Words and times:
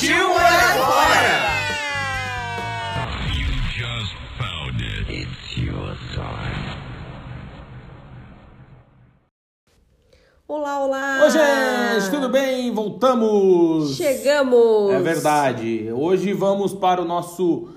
Partiu 0.00 0.28
morar 0.30 0.78
fora! 0.78 1.60
Olá, 10.48 10.84
olá! 10.84 11.20
Oi, 11.22 11.30
gente, 11.30 12.10
tudo 12.10 12.30
bem? 12.30 12.72
Voltamos! 12.72 13.94
Chegamos! 13.94 14.90
É 14.94 15.00
verdade. 15.00 15.92
Hoje 15.92 16.32
vamos 16.32 16.72
para 16.72 17.02
o 17.02 17.04
nosso 17.04 17.68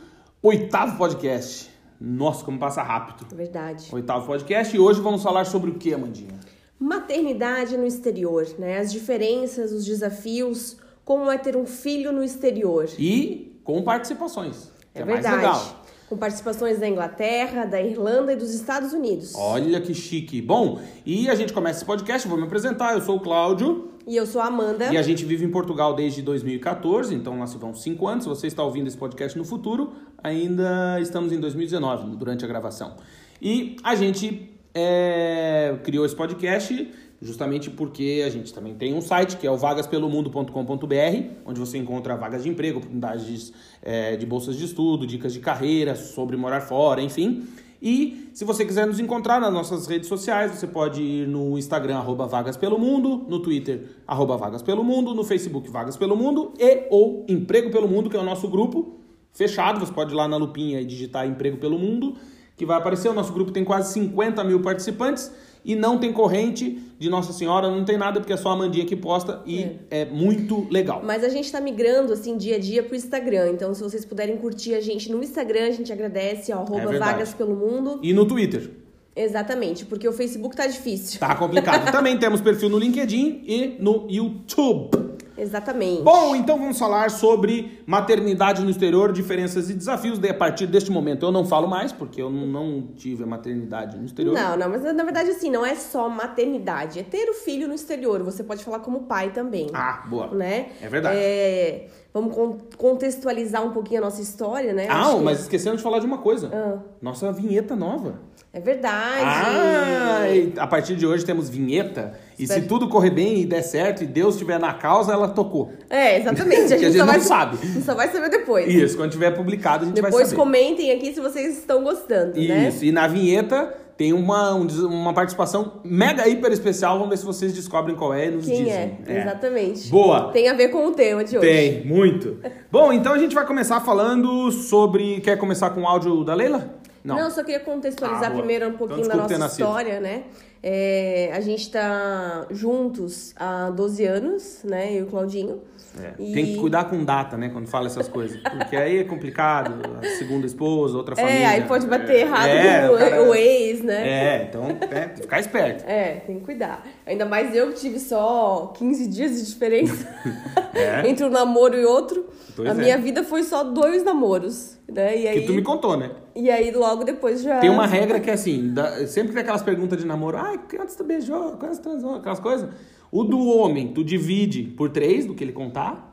oitavo 0.42 0.98
podcast. 0.98 1.70
Nossa, 2.00 2.46
como 2.46 2.58
passa 2.58 2.82
rápido. 2.82 3.28
É 3.34 3.36
verdade. 3.36 3.90
Oitavo 3.92 4.26
podcast 4.26 4.74
e 4.74 4.80
hoje 4.80 5.02
vamos 5.02 5.22
falar 5.22 5.44
sobre 5.44 5.72
o 5.72 5.74
que, 5.74 5.94
Amandinha? 5.94 6.40
Maternidade 6.80 7.76
no 7.76 7.86
exterior, 7.86 8.48
né? 8.58 8.78
As 8.78 8.94
diferenças, 8.94 9.74
os 9.74 9.84
desafios, 9.84 10.78
como 11.04 11.32
é 11.32 11.38
ter 11.38 11.56
um 11.56 11.66
filho 11.66 12.12
no 12.12 12.24
exterior. 12.24 12.88
E 12.98 13.60
com 13.64 13.82
participações. 13.82 14.72
É 14.94 15.04
mais 15.04 15.22
verdade. 15.22 15.38
legal. 15.38 15.84
Com 16.08 16.18
participações 16.18 16.80
da 16.80 16.88
Inglaterra, 16.88 17.66
da 17.66 17.82
Irlanda 17.82 18.34
e 18.34 18.36
dos 18.36 18.54
Estados 18.54 18.94
Unidos. 18.94 19.34
Olha 19.36 19.82
que 19.82 19.94
chique. 19.94 20.42
Bom, 20.42 20.80
e 21.06 21.30
a 21.30 21.36
gente 21.36 21.52
começa 21.54 21.80
esse 21.80 21.86
podcast, 21.86 22.28
vou 22.28 22.38
me 22.38 22.44
apresentar. 22.44 22.94
Eu 22.94 23.02
sou 23.02 23.16
o 23.16 23.20
Cláudio 23.20 23.90
E 24.06 24.16
eu 24.16 24.28
sou 24.28 24.42
a 24.42 24.46
Amanda. 24.46 24.94
e 24.94 24.98
a 24.98 25.02
gente 25.02 25.26
vive 25.26 25.44
em 25.44 25.50
Portugal 25.50 25.96
desde 25.96 26.22
2014, 26.22 27.16
então 27.16 27.40
lá 27.40 27.48
se 27.48 27.58
vão 27.58 27.74
cinco 27.74 28.08
anos. 28.08 28.26
Se 28.26 28.30
você 28.30 28.48
está 28.48 28.64
ouvindo 28.64 28.88
esse 28.88 28.98
podcast 28.98 29.36
no 29.38 29.44
futuro, 29.46 29.94
ainda 30.22 31.00
estamos 31.00 31.32
em 31.32 31.40
2019, 31.40 32.16
durante 32.16 32.46
a 32.46 32.48
gravação. 32.48 32.96
E 33.42 33.78
a 33.84 33.96
gente 33.96 34.52
é, 34.74 35.78
criou 35.84 36.06
esse 36.06 36.16
podcast 36.16 36.92
justamente 37.24 37.70
porque 37.70 38.22
a 38.26 38.30
gente 38.30 38.54
também 38.54 38.76
tem 38.76 38.94
um 38.94 39.02
site 39.02 39.38
que 39.38 39.48
é 39.48 39.52
o 39.52 39.58
vagaspelomundo.com.br, 39.58 41.30
onde 41.46 41.60
você 41.60 41.78
encontra 41.78 42.16
vagas 42.18 42.44
de 42.44 42.50
emprego, 42.50 42.80
oportunidades 42.80 43.54
é, 43.82 44.18
de 44.18 44.26
bolsas 44.26 44.58
de 44.58 44.66
estudo, 44.66 45.08
dicas 45.08 45.34
de 45.34 45.40
carreira, 45.40 45.96
sobre 45.96 46.36
morar 46.36 46.62
fora, 46.62 47.02
enfim. 47.02 47.48
E 47.82 48.30
se 48.34 48.46
você 48.46 48.66
quiser 48.66 48.86
nos 48.88 49.00
encontrar 49.00 49.42
nas 49.42 49.54
nossas 49.54 49.88
redes 49.88 50.08
sociais, 50.08 50.52
você 50.52 50.68
pode 50.68 51.02
ir 51.02 51.28
no 51.28 51.58
Instagram, 51.58 51.98
arroba 51.98 52.26
Vagas 52.26 52.56
Pelo 52.56 52.78
Mundo, 52.78 53.26
no 53.28 53.40
Twitter, 53.40 53.90
arroba 54.08 54.38
Vagas 54.38 54.62
Pelo 54.62 54.84
Mundo, 54.84 55.14
no 55.14 55.24
Facebook 55.24 55.70
Vagas 55.70 55.98
Pelo 55.98 56.16
Mundo 56.16 56.54
e 56.60 56.88
ou 56.90 57.26
Emprego 57.28 57.72
Pelo 57.72 57.88
Mundo, 57.88 58.10
que 58.10 58.16
é 58.16 58.20
o 58.20 58.24
nosso 58.24 58.48
grupo 58.48 59.00
fechado. 59.34 59.80
Você 59.80 59.92
pode 59.92 60.14
ir 60.14 60.16
lá 60.16 60.28
na 60.28 60.38
lupinha 60.38 60.80
e 60.80 60.86
digitar 60.86 61.28
Emprego 61.28 61.58
Pelo 61.58 61.78
Mundo, 61.78 62.16
que 62.56 62.66
vai 62.66 62.78
aparecer. 62.78 63.10
O 63.10 63.14
nosso 63.14 63.34
grupo 63.34 63.52
tem 63.52 63.66
quase 63.66 63.92
50 63.94 64.44
mil 64.46 64.62
participantes 64.62 65.30
e 65.66 65.76
não 65.76 65.98
tem 65.98 66.12
corrente 66.12 66.82
de 67.00 67.10
Nossa 67.10 67.34
Senhora, 67.34 67.70
não 67.70 67.84
tem 67.84 67.98
nada, 67.98 68.20
porque 68.20 68.34
é 68.34 68.38
só 68.38 68.50
a 68.50 68.54
Amandinha 68.54 68.86
que 68.86 68.96
posta 68.96 69.42
e 69.46 69.78
é, 69.90 70.06
muito 70.06 70.68
legal. 70.70 71.02
Mas 71.04 71.24
a 71.24 71.30
gente 71.30 71.52
tá 71.52 71.60
migrando, 71.60 72.14
assim, 72.14 72.38
dia 72.38 72.56
a 72.56 72.60
dia 72.60 72.84
pro 72.84 72.96
Instagram. 72.96 73.52
Então, 73.52 73.74
se 73.74 73.82
vocês 73.82 74.06
puderem 74.06 74.38
curtir 74.38 74.74
a 74.76 74.82
gente 74.82 75.12
no 75.12 75.22
Instagram, 75.24 75.68
a 75.68 75.72
gente 75.72 75.92
agradece, 75.92 76.52
ó, 76.54 76.60
arroba 76.60 76.96
É. 76.96 77.00
Vagas 77.00 77.34
pelo 77.34 77.56
Mundo. 77.56 78.00
E 78.02 78.14
no 78.14 78.26
Twitter. 78.26 78.72
Exatamente, 79.16 79.86
porque 79.86 80.08
o 80.08 80.14
Facebook 80.14 80.56
tá 80.56 80.66
difícil. 80.66 81.20
Tá 81.20 81.36
complicado. 81.36 81.90
Também 81.92 82.18
temos 82.18 82.42
perfil 82.42 82.70
no 82.70 82.80
LinkedIn 82.80 83.44
e 83.46 83.76
no 83.80 84.08
YouTube. 84.10 84.90
Exatamente. 85.38 86.02
Bom, 86.02 86.36
então 86.36 86.58
vamos 86.58 86.78
falar 86.78 87.10
sobre 87.10 87.82
maternidade 87.86 88.62
no 88.64 88.70
exterior, 88.70 89.12
diferenças 89.12 89.70
e 89.70 89.74
desafios. 89.74 90.20
Daí, 90.20 90.32
a 90.32 90.34
partir 90.34 90.68
deste 90.68 90.92
momento 90.92 91.26
eu 91.26 91.32
não 91.32 91.46
falo 91.46 91.68
mais, 91.68 91.92
porque 91.92 92.22
eu 92.22 92.30
não- 92.30 92.88
tive 92.96 93.24
a 93.24 93.28
maternidade 93.28 93.98
no 93.98 94.06
exterior. 94.06 94.34
Não, 94.34 94.56
não, 94.58 94.70
mas 94.70 94.82
na 94.84 95.04
verdade, 95.04 95.30
assim, 95.32 95.50
não 95.50 95.66
é 95.66 95.76
só 95.76 96.08
maternidade, 96.10 97.00
é 97.00 97.04
ter 97.04 97.30
o 97.30 97.34
filho 97.34 97.68
no 97.68 97.74
exterior. 97.74 98.22
Você 98.24 98.44
pode 98.44 98.64
falar 98.64 98.80
como 98.80 99.02
pai 99.04 99.32
também. 99.32 99.68
Ah, 99.74 100.04
boa. 100.08 100.28
Né? 100.28 100.68
É 100.82 100.88
verdade. 100.88 101.18
É, 101.20 101.88
Vamos 102.14 102.36
con- 102.36 102.58
contextualizar 102.78 103.66
um 103.66 103.72
pouquinho 103.72 104.00
a 104.00 104.04
nossa 104.04 104.22
história, 104.22 104.72
né? 104.72 104.86
Ah, 104.88 105.02
Acho 105.08 105.18
que- 105.18 105.24
mas 105.24 105.40
esquecemos 105.40 105.78
de 105.80 105.84
falar 105.84 105.98
de 105.98 106.06
uma 106.06 106.20
coisa. 106.20 106.52
Ah. 106.54 106.78
Nossa 107.02 107.32
vinheta 107.32 107.76
nova. 107.76 108.20
É 108.56 108.60
verdade. 108.60 109.24
Ah, 109.26 110.26
a 110.60 110.68
partir 110.68 110.96
de 110.96 111.08
hoje 111.08 111.26
temos 111.26 111.50
vinheta. 111.50 112.14
E 112.38 112.46
se 112.46 112.62
tudo 112.62 112.88
correr 112.88 113.10
bem 113.10 113.42
e 113.42 113.46
der 113.48 113.64
certo 113.64 114.04
e 114.04 114.06
Deus 114.06 114.36
estiver 114.36 114.60
na 114.60 114.72
causa, 114.76 115.12
ela 115.12 115.28
tocou. 115.28 115.72
É, 115.90 116.20
exatamente. 116.20 116.72
A 116.72 116.78
gente 116.78 116.92
só 116.92 117.00
não 117.00 117.14
vai, 117.14 117.20
sabe. 117.20 117.58
A 117.60 117.66
gente 117.66 117.82
só 117.84 117.96
vai 117.96 118.10
saber 118.10 118.30
depois. 118.30 118.72
Isso, 118.72 118.96
quando 118.96 119.10
tiver 119.12 119.32
publicado 119.32 119.86
a 119.86 119.88
gente 119.88 120.00
vai 120.00 120.12
Depois 120.12 120.28
saber. 120.28 120.40
comentem 120.40 120.92
aqui 120.92 121.12
se 121.16 121.20
vocês 121.20 121.58
estão 121.58 121.84
gostando, 121.84 122.40
né? 122.40 122.70
Isso, 122.70 122.86
e 122.86 122.92
na 122.92 123.08
vinheta 123.08 123.74
tem 123.98 124.14
uma, 124.14 124.54
um 124.54 124.68
uma 124.86 125.14
participação 125.14 125.82
mega 125.84 126.28
hiper 126.28 126.52
especial. 126.52 126.98
Vamos 127.00 127.10
ver 127.10 127.18
se 127.18 127.26
vocês 127.26 127.54
descobrem 127.54 127.96
qual 127.96 128.14
é 128.14 128.28
e 128.28 128.32
nos 128.32 128.46
Quem 128.46 128.66
dizem. 128.66 129.00
é? 129.08 129.22
Exatamente. 129.22 129.90
Boa. 129.90 130.32
Tem 130.32 130.48
a 130.48 130.54
ver 130.54 130.68
com 130.68 130.86
o 130.86 130.92
tema 130.92 131.24
de 131.24 131.40
hoje. 131.40 131.48
Tem, 131.48 131.86
muito. 131.86 132.38
Bom, 132.72 132.94
então 132.94 133.14
a 133.14 133.18
gente 133.18 133.34
vai 133.34 133.48
começar 133.48 133.80
falando 133.82 134.52
sobre. 134.52 135.22
Quer 135.22 135.40
começar 135.40 135.72
com 135.72 135.82
o 135.82 135.88
áudio 135.88 136.24
da 136.24 136.36
Leila? 136.36 136.83
Não, 137.04 137.30
só 137.30 137.44
queria 137.44 137.60
contextualizar 137.60 138.32
Ah, 138.32 138.36
primeiro 138.36 138.66
um 138.66 138.70
Então, 138.70 138.78
pouquinho 138.88 139.08
da 139.08 139.14
desculpa 139.14 139.28
ter 139.28 139.38
nossa 139.38 139.62
história, 139.62 140.00
né? 140.00 140.24
É, 140.62 141.32
a 141.34 141.42
gente 141.42 141.70
tá 141.70 142.48
juntos 142.50 143.34
há 143.36 143.70
12 143.70 144.06
anos, 144.06 144.60
né? 144.64 144.94
Eu 144.94 145.00
e 145.00 145.02
o 145.04 145.08
Claudinho. 145.08 145.62
É, 146.02 146.14
E- 146.20 146.34
Tem 146.34 146.46
que 146.46 146.56
cuidar 146.58 146.86
com 146.86 147.04
data, 147.04 147.38
né? 147.38 147.50
Quando 147.50 147.68
fala 147.68 147.86
essas 147.86 148.08
coisas. 148.08 148.40
Porque 148.42 148.76
aí 148.76 148.98
é 149.00 149.04
complicado. 149.04 149.76
A 150.02 150.06
segunda 150.18 150.46
esposa, 150.48 150.98
outra 150.98 151.16
família. 151.16 151.38
É, 151.40 151.46
aí 151.46 151.64
pode 151.66 151.86
bater 151.86 152.22
errado 152.22 152.48
É, 152.48 152.88
com 152.88 152.96
o 152.96 152.98
cara- 152.98 153.24
o 153.24 153.36
ex, 153.36 153.82
né? 153.84 154.08
É, 154.10 154.48
então 154.50 154.66
é, 154.70 154.74
tem 154.74 155.10
que 155.10 155.22
ficar 155.22 155.40
esperto. 155.40 155.84
É, 155.88 156.14
tem 156.26 156.40
que 156.40 156.46
cuidar. 156.46 156.84
Ainda 157.06 157.26
mais 157.26 157.56
eu 157.56 157.68
que 157.72 157.80
tive 157.80 158.00
só 158.00 158.74
15 158.76 159.08
dias 159.08 159.32
de 159.40 159.46
diferença 159.46 160.08
É. 160.74 161.06
entre 161.10 161.26
um 161.26 161.30
namoro 161.30 161.76
e 161.76 161.86
outro. 161.86 162.26
Pois 162.56 162.68
a 162.70 162.72
é. 162.72 162.76
minha 162.76 162.98
vida 162.98 163.24
foi 163.24 163.44
só 163.44 163.64
dois 163.64 164.04
namoros, 164.04 164.78
né? 164.92 165.18
E 165.18 165.28
aí, 165.28 165.42
Que 165.42 165.48
tu 165.48 165.54
me 165.54 165.62
contou, 165.64 165.98
né? 165.98 166.12
e 166.36 166.50
aí 166.50 166.72
logo 166.72 167.04
depois 167.04 167.42
já... 167.44 167.60
Tem 167.60 167.70
uma 167.70 167.86
regra 167.88 168.20
que 168.20 168.30
é 168.30 168.34
assim, 168.34 168.74
sempre 169.08 169.30
que 169.30 169.34
tem 169.36 169.42
aquelas 169.44 169.62
perguntas 169.62 170.00
de 170.00 170.06
namoro, 170.06 170.38
ai, 170.38 170.60
quantos 170.70 170.96
tu 170.96 171.04
beijou, 171.04 171.52
quantos 171.58 171.78
transou, 171.80 172.16
aquelas 172.16 172.40
coisas. 172.40 172.70
O 173.14 173.24
do 173.24 173.48
homem, 173.48 173.90
tu 173.90 174.04
divide 174.04 174.64
por 174.64 174.90
três 174.90 175.24
do 175.24 175.36
que 175.36 175.44
ele 175.44 175.52
contar. 175.52 176.12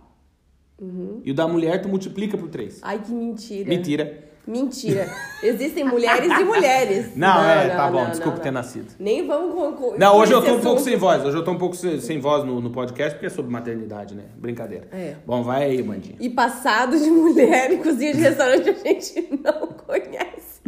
E 1.25 1.31
o 1.31 1.35
da 1.35 1.49
mulher, 1.49 1.81
tu 1.81 1.89
multiplica 1.89 2.37
por 2.37 2.51
três. 2.51 2.79
Ai, 2.83 2.99
que 2.99 3.11
mentira. 3.11 3.67
Mentira. 3.67 4.31
Mentira. 4.47 5.09
Existem 5.43 5.83
mulheres 5.83 6.31
e 6.31 6.45
mulheres. 6.45 7.13
Não, 7.17 7.43
é, 7.43 7.69
tá 7.71 7.91
bom, 7.91 8.03
não, 8.03 8.11
desculpa 8.11 8.37
não, 8.37 8.43
ter 8.43 8.51
não. 8.51 8.61
nascido. 8.61 8.95
Nem 8.99 9.27
vamos... 9.27 9.79
Com, 9.79 9.97
Não, 9.97 10.17
hoje 10.17 10.33
eu 10.33 10.43
tô 10.43 10.53
um 10.53 10.61
pouco 10.61 10.77
assunto. 10.77 10.83
sem 10.83 10.97
voz. 10.97 11.25
Hoje 11.25 11.37
eu 11.37 11.45
tô 11.45 11.51
um 11.53 11.59
pouco 11.59 11.75
sem, 11.77 12.01
sem 12.01 12.19
voz 12.19 12.45
no, 12.45 12.61
no 12.61 12.71
podcast, 12.71 13.15
porque 13.15 13.27
é 13.27 13.31
sobre 13.31 13.51
maternidade, 13.51 14.15
né? 14.15 14.25
Brincadeira. 14.37 14.89
É. 14.93 15.15
Bom, 15.27 15.43
vai 15.43 15.65
aí, 15.65 15.83
Mandinha. 15.83 16.17
E 16.21 16.29
passado 16.29 16.99
de 16.99 17.11
mulher 17.11 17.71
em 17.73 17.79
cozinha 17.83 18.13
de 18.13 18.21
restaurante 18.21 18.69
a 18.69 18.75
gente 18.75 19.41
não 19.43 19.69
conhece. 19.69 20.61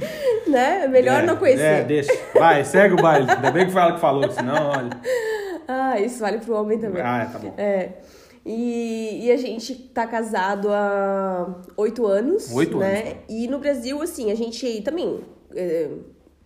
Né? 0.46 0.84
É 0.84 0.88
melhor 0.88 1.22
É, 1.22 1.26
não 1.26 1.36
conhecer. 1.36 1.62
É, 1.62 1.84
deixa. 1.84 2.12
Vai, 2.34 2.64
segue 2.64 2.94
o 2.94 3.02
baile. 3.02 3.30
Ainda 3.30 3.50
bem 3.50 3.66
que 3.66 3.72
foi 3.72 3.82
ela 3.82 3.92
que 3.94 4.00
falou, 4.00 4.30
senão, 4.30 4.70
olha. 4.70 4.90
Ah, 5.68 6.00
isso 6.00 6.18
vale 6.20 6.38
pro 6.38 6.54
homem 6.54 6.78
também. 6.78 7.02
Ah, 7.02 7.28
tá 7.32 7.38
bom. 7.38 7.54
É. 7.56 7.90
E, 8.44 9.20
e 9.26 9.30
a 9.30 9.36
gente 9.36 9.74
tá 9.94 10.06
casado 10.06 10.68
há 10.70 11.62
oito 11.76 12.06
anos. 12.06 12.52
Oito 12.52 12.78
né? 12.78 13.00
anos. 13.02 13.16
E 13.28 13.46
no 13.46 13.58
Brasil, 13.58 14.00
assim, 14.02 14.30
a 14.30 14.34
gente 14.34 14.82
também. 14.82 15.20
é, 15.54 15.88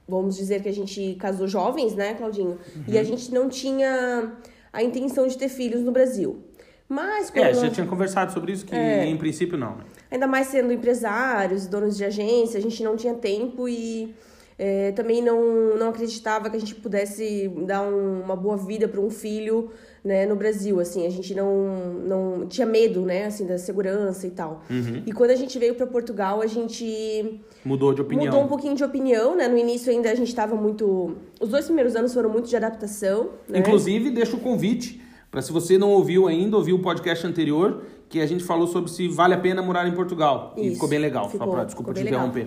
vamos 0.08 0.36
dizer 0.36 0.62
que 0.62 0.68
a 0.68 0.72
gente 0.72 1.16
casou 1.18 1.48
jovens, 1.48 1.94
né, 1.94 2.14
Claudinho? 2.14 2.58
E 2.86 2.96
a 2.96 3.00
Uhum. 3.00 3.06
gente 3.06 3.32
não 3.32 3.48
tinha 3.48 4.32
a 4.72 4.82
intenção 4.82 5.26
de 5.26 5.36
ter 5.38 5.48
filhos 5.48 5.80
no 5.82 5.90
Brasil. 5.90 6.42
Mas, 6.88 7.32
É, 7.34 7.52
já 7.54 7.68
tinha 7.70 7.86
conversado 7.86 8.32
sobre 8.32 8.52
isso, 8.52 8.64
que 8.64 8.74
É. 8.74 9.04
em 9.06 9.16
princípio 9.16 9.58
não, 9.58 9.76
né? 9.76 9.84
ainda 10.10 10.26
mais 10.28 10.46
sendo 10.48 10.72
empresários, 10.72 11.66
donos 11.66 11.96
de 11.96 12.04
agência, 12.04 12.58
a 12.58 12.62
gente 12.62 12.80
não 12.84 12.94
tinha 12.96 13.14
tempo 13.14 13.68
e 13.68 14.14
é, 14.58 14.92
também 14.92 15.22
não, 15.22 15.76
não 15.76 15.90
acreditava 15.90 16.48
que 16.48 16.56
a 16.56 16.60
gente 16.60 16.74
pudesse 16.74 17.48
dar 17.66 17.82
um- 17.82 18.22
uma 18.22 18.34
boa 18.36 18.56
vida 18.56 18.88
para 18.88 19.00
um 19.00 19.10
filho 19.10 19.70
né, 20.04 20.24
no 20.24 20.36
Brasil, 20.36 20.78
assim, 20.78 21.04
a 21.04 21.10
gente 21.10 21.34
não, 21.34 21.66
não 22.06 22.46
tinha 22.46 22.64
medo, 22.64 23.00
né, 23.00 23.26
assim, 23.26 23.44
da 23.44 23.58
segurança 23.58 24.24
e 24.26 24.30
tal. 24.30 24.62
Uhum. 24.70 25.02
E 25.04 25.12
quando 25.12 25.30
a 25.30 25.34
gente 25.34 25.58
veio 25.58 25.74
para 25.74 25.84
Portugal, 25.84 26.40
a 26.40 26.46
gente 26.46 27.40
Mudou 27.64 27.92
de 27.92 28.02
opinião. 28.02 28.26
mudou 28.26 28.44
um 28.44 28.46
pouquinho 28.46 28.76
de 28.76 28.84
opinião, 28.84 29.34
né, 29.36 29.48
no 29.48 29.58
início 29.58 29.90
ainda 29.90 30.08
a 30.10 30.14
gente 30.14 30.28
estava 30.28 30.54
muito, 30.54 31.16
os 31.40 31.48
dois 31.48 31.64
primeiros 31.64 31.96
anos 31.96 32.14
foram 32.14 32.30
muito 32.30 32.48
de 32.48 32.54
adaptação, 32.54 33.30
né? 33.48 33.58
Inclusive, 33.58 34.10
deixa 34.10 34.36
o 34.36 34.40
convite 34.40 35.00
Para 35.28 35.42
se 35.42 35.52
você 35.52 35.76
não 35.76 35.90
ouviu 35.90 36.28
ainda, 36.28 36.56
ouviu 36.56 36.76
o 36.76 36.78
podcast 36.78 37.26
anterior, 37.26 37.82
que 38.08 38.20
a 38.20 38.26
gente 38.26 38.44
falou 38.44 38.68
sobre 38.68 38.88
se 38.90 39.08
vale 39.08 39.34
a 39.34 39.38
pena 39.38 39.60
morar 39.60 39.86
em 39.88 39.92
Portugal. 39.92 40.54
Isso. 40.56 40.66
E 40.66 40.70
ficou 40.74 40.88
bem 40.88 41.00
legal. 41.00 41.28
Ficou, 41.28 41.50
pra, 41.50 41.64
desculpa 41.64 41.92
te 41.92 42.02
interromper. 42.02 42.46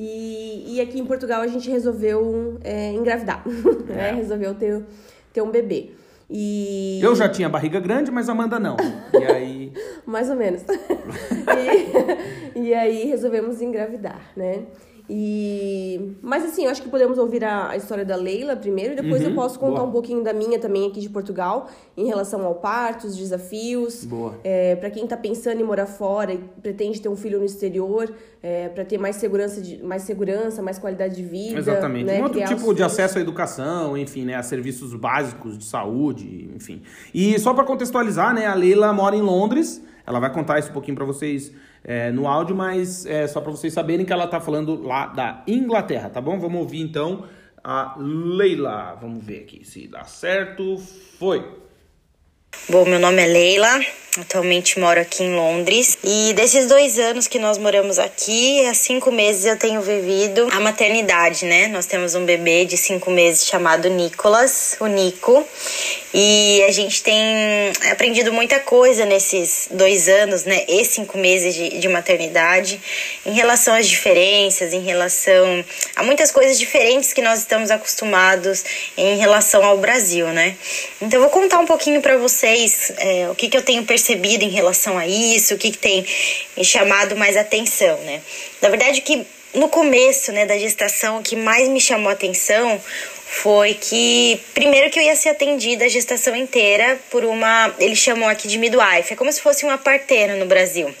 E, 0.00 0.76
e 0.76 0.80
aqui 0.80 1.00
em 1.00 1.04
Portugal 1.04 1.40
a 1.40 1.46
gente 1.48 1.68
resolveu 1.68 2.56
é, 2.62 2.92
engravidar, 2.92 3.42
né? 3.84 4.10
É. 4.10 4.12
Resolveu 4.12 4.54
ter, 4.54 4.84
ter 5.32 5.42
um 5.42 5.50
bebê. 5.50 5.90
E... 6.30 7.00
Eu 7.02 7.16
já 7.16 7.28
tinha 7.28 7.48
barriga 7.48 7.80
grande, 7.80 8.08
mas 8.10 8.28
Amanda 8.28 8.60
não. 8.60 8.76
E 9.12 9.24
aí. 9.24 9.72
Mais 10.06 10.30
ou 10.30 10.36
menos. 10.36 10.62
e, 12.54 12.60
e 12.60 12.74
aí 12.74 13.06
resolvemos 13.06 13.60
engravidar, 13.60 14.20
né? 14.36 14.66
E... 15.10 16.16
Mas 16.20 16.44
assim, 16.44 16.64
eu 16.64 16.70
acho 16.70 16.82
que 16.82 16.88
podemos 16.88 17.16
ouvir 17.16 17.42
a, 17.42 17.70
a 17.70 17.76
história 17.76 18.04
da 18.04 18.14
Leila 18.14 18.54
primeiro 18.54 18.92
e 18.92 18.96
depois 18.96 19.22
uhum, 19.22 19.30
eu 19.30 19.34
posso 19.34 19.58
contar 19.58 19.78
boa. 19.78 19.88
um 19.88 19.90
pouquinho 19.90 20.22
da 20.22 20.34
minha 20.34 20.58
também 20.58 20.86
aqui 20.86 21.00
de 21.00 21.08
Portugal, 21.08 21.68
em 21.96 22.06
relação 22.06 22.44
ao 22.44 22.56
parto, 22.56 23.06
os 23.06 23.16
desafios. 23.16 24.04
Boa. 24.04 24.34
É, 24.44 24.76
para 24.76 24.90
quem 24.90 25.06
tá 25.06 25.16
pensando 25.16 25.60
em 25.60 25.64
morar 25.64 25.86
fora 25.86 26.34
e 26.34 26.38
pretende 26.62 27.00
ter 27.00 27.08
um 27.08 27.16
filho 27.16 27.38
no 27.38 27.44
exterior, 27.46 28.12
é, 28.42 28.68
para 28.68 28.84
ter 28.84 28.98
mais 28.98 29.16
segurança, 29.16 29.62
de, 29.62 29.82
mais 29.82 30.02
segurança, 30.02 30.60
mais 30.60 30.78
qualidade 30.78 31.16
de 31.16 31.22
vida. 31.22 31.58
Exatamente. 31.58 32.04
Né? 32.04 32.18
Um 32.18 32.24
outro 32.24 32.34
Criar 32.34 32.54
tipo 32.54 32.74
de 32.74 32.82
acesso 32.82 33.18
à 33.18 33.20
educação, 33.20 33.96
enfim, 33.96 34.26
né? 34.26 34.34
A 34.34 34.42
serviços 34.42 34.94
básicos 34.94 35.56
de 35.56 35.64
saúde, 35.64 36.50
enfim. 36.54 36.82
E 37.14 37.38
só 37.38 37.54
para 37.54 37.64
contextualizar, 37.64 38.34
né? 38.34 38.46
A 38.46 38.54
Leila 38.54 38.92
mora 38.92 39.16
em 39.16 39.22
Londres. 39.22 39.82
Ela 40.06 40.20
vai 40.20 40.32
contar 40.32 40.58
isso 40.58 40.70
um 40.70 40.72
pouquinho 40.72 40.96
para 40.96 41.04
vocês 41.04 41.52
é, 41.84 42.10
no 42.10 42.26
áudio, 42.26 42.54
mas 42.54 43.06
é 43.06 43.26
só 43.26 43.40
para 43.40 43.50
vocês 43.50 43.72
saberem 43.72 44.04
que 44.04 44.12
ela 44.12 44.24
está 44.24 44.40
falando 44.40 44.82
lá 44.82 45.06
da 45.06 45.42
Inglaterra, 45.46 46.10
tá 46.10 46.20
bom? 46.20 46.38
Vamos 46.38 46.60
ouvir 46.60 46.80
então 46.80 47.24
a 47.62 47.94
Leila. 47.98 48.96
Vamos 49.00 49.24
ver 49.24 49.42
aqui 49.42 49.64
se 49.64 49.86
dá 49.88 50.04
certo. 50.04 50.78
Foi. 51.18 51.44
Bom, 52.68 52.84
meu 52.84 52.98
nome 52.98 53.22
é 53.22 53.26
Leila, 53.26 53.80
atualmente 54.20 54.78
moro 54.78 55.00
aqui 55.00 55.22
em 55.22 55.34
Londres. 55.34 55.98
E 56.02 56.32
desses 56.34 56.66
dois 56.66 56.98
anos 56.98 57.26
que 57.26 57.38
nós 57.38 57.58
moramos 57.58 57.98
aqui, 57.98 58.64
há 58.66 58.74
cinco 58.74 59.10
meses 59.10 59.44
eu 59.44 59.56
tenho 59.56 59.80
vivido 59.80 60.48
a 60.52 60.60
maternidade, 60.60 61.44
né? 61.44 61.68
Nós 61.68 61.86
temos 61.86 62.14
um 62.14 62.24
bebê 62.24 62.64
de 62.64 62.76
cinco 62.76 63.10
meses 63.10 63.46
chamado 63.46 63.88
Nicolas, 63.88 64.76
o 64.80 64.86
Nico. 64.86 65.46
E 66.12 66.62
a 66.66 66.72
gente 66.72 67.02
tem 67.02 67.16
aprendido 67.90 68.32
muita 68.32 68.58
coisa 68.58 69.04
nesses 69.04 69.68
dois 69.70 70.08
anos, 70.08 70.44
né? 70.44 70.64
E 70.66 70.84
cinco 70.84 71.18
meses 71.18 71.54
de, 71.54 71.78
de 71.78 71.88
maternidade, 71.88 72.80
em 73.26 73.32
relação 73.32 73.74
às 73.74 73.86
diferenças, 73.86 74.72
em 74.72 74.82
relação 74.82 75.64
a 75.94 76.02
muitas 76.02 76.30
coisas 76.30 76.58
diferentes 76.58 77.12
que 77.12 77.20
nós 77.20 77.40
estamos 77.40 77.70
acostumados 77.70 78.64
em 78.96 79.18
relação 79.18 79.64
ao 79.64 79.78
Brasil, 79.78 80.26
né? 80.28 80.56
Então, 81.00 81.18
eu 81.18 81.22
vou 81.28 81.30
contar 81.30 81.58
um 81.58 81.66
pouquinho 81.66 82.00
para 82.00 82.16
vocês 82.16 82.90
é, 82.96 83.28
o 83.30 83.34
que, 83.34 83.48
que 83.48 83.56
eu 83.56 83.62
tenho 83.62 83.84
percebido 83.84 84.07
em 84.14 84.48
relação 84.48 84.96
a 84.98 85.06
isso, 85.06 85.54
o 85.54 85.58
que, 85.58 85.70
que 85.70 85.78
tem 85.78 86.04
chamado 86.62 87.16
mais 87.16 87.36
atenção, 87.36 87.98
né? 88.02 88.20
Na 88.60 88.68
verdade, 88.68 89.00
que 89.00 89.26
no 89.54 89.68
começo 89.68 90.32
né, 90.32 90.46
da 90.46 90.58
gestação, 90.58 91.18
o 91.18 91.22
que 91.22 91.36
mais 91.36 91.68
me 91.68 91.80
chamou 91.80 92.10
atenção 92.10 92.80
foi 93.26 93.74
que 93.74 94.40
primeiro 94.54 94.90
que 94.90 94.98
eu 94.98 95.02
ia 95.02 95.14
ser 95.14 95.30
atendida 95.30 95.84
a 95.84 95.88
gestação 95.88 96.34
inteira 96.34 96.98
por 97.10 97.24
uma, 97.24 97.74
eles 97.78 97.98
chamam 97.98 98.28
aqui 98.28 98.48
de 98.48 98.58
midwife, 98.58 99.12
é 99.12 99.16
como 99.16 99.30
se 99.30 99.40
fosse 99.40 99.64
uma 99.64 99.76
parteira 99.76 100.36
no 100.36 100.46
Brasil. 100.46 100.94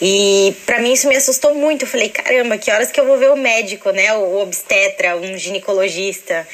E 0.00 0.54
para 0.64 0.80
mim 0.80 0.92
isso 0.92 1.08
me 1.08 1.16
assustou 1.16 1.54
muito. 1.54 1.82
Eu 1.82 1.88
falei, 1.88 2.08
caramba, 2.08 2.56
que 2.58 2.70
horas 2.70 2.90
que 2.90 3.00
eu 3.00 3.06
vou 3.06 3.18
ver 3.18 3.30
o 3.30 3.36
médico, 3.36 3.90
né? 3.90 4.12
O 4.14 4.38
obstetra, 4.40 5.16
um 5.16 5.36
ginecologista. 5.36 6.46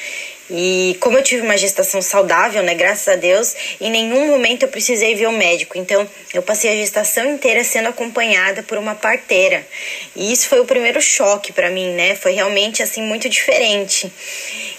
E 0.49 0.97
como 0.99 1.17
eu 1.17 1.23
tive 1.23 1.41
uma 1.41 1.57
gestação 1.57 2.01
saudável, 2.01 2.61
né, 2.63 2.75
graças 2.75 3.07
a 3.07 3.15
Deus, 3.15 3.55
em 3.79 3.89
nenhum 3.89 4.27
momento 4.27 4.63
eu 4.63 4.69
precisei 4.69 5.15
ver 5.15 5.27
o 5.27 5.31
médico. 5.31 5.77
Então, 5.77 6.07
eu 6.33 6.41
passei 6.41 6.71
a 6.71 6.75
gestação 6.75 7.25
inteira 7.33 7.63
sendo 7.63 7.89
acompanhada 7.89 8.61
por 8.63 8.77
uma 8.77 8.93
parteira. 8.93 9.65
E 10.15 10.31
isso 10.31 10.47
foi 10.47 10.59
o 10.59 10.65
primeiro 10.65 11.01
choque 11.01 11.53
para 11.53 11.69
mim, 11.69 11.91
né? 11.91 12.15
Foi 12.15 12.33
realmente 12.33 12.83
assim 12.83 13.01
muito 13.01 13.29
diferente. 13.29 14.11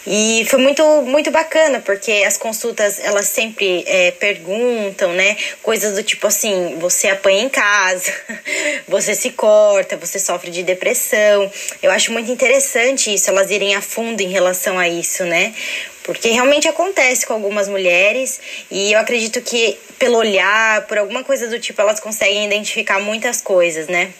E 0.07 0.45
foi 0.51 0.59
muito 0.59 0.85
muito 1.03 1.31
bacana, 1.31 1.81
porque 1.81 2.25
as 2.27 2.37
consultas, 2.37 2.99
elas 3.01 3.27
sempre 3.27 3.85
é, 3.87 4.11
perguntam, 4.11 5.13
né, 5.15 5.37
coisas 5.63 5.95
do 5.95 6.03
tipo 6.03 6.27
assim, 6.27 6.77
você 6.79 7.09
apanha 7.09 7.43
em 7.43 7.49
casa, 7.49 8.13
você 8.87 9.15
se 9.15 9.31
corta, 9.31 9.97
você 9.97 10.19
sofre 10.19 10.51
de 10.51 10.63
depressão. 10.63 11.51
Eu 11.83 11.91
acho 11.91 12.13
muito 12.13 12.31
interessante 12.31 13.15
isso, 13.15 13.31
elas 13.31 13.51
irem 13.51 13.75
a 13.75 13.81
fundo 13.81 14.21
em 14.21 14.29
relação 14.29 14.79
a 14.79 14.87
isso, 14.87 15.25
né? 15.25 15.55
Porque 16.03 16.29
realmente 16.29 16.69
acontece 16.69 17.27
com 17.27 17.33
algumas 17.33 17.69
mulheres 17.69 18.41
e 18.71 18.93
eu 18.93 18.99
acredito 18.99 19.41
que 19.41 19.79
pelo 19.99 20.19
olhar, 20.19 20.87
por 20.87 20.99
alguma 20.99 21.25
coisa 21.25 21.49
do 21.49 21.59
tipo, 21.59 21.81
elas 21.81 21.99
conseguem 21.99 22.45
identificar 22.45 23.01
muitas 23.01 23.41
coisas, 23.41 23.89
né? 23.89 24.13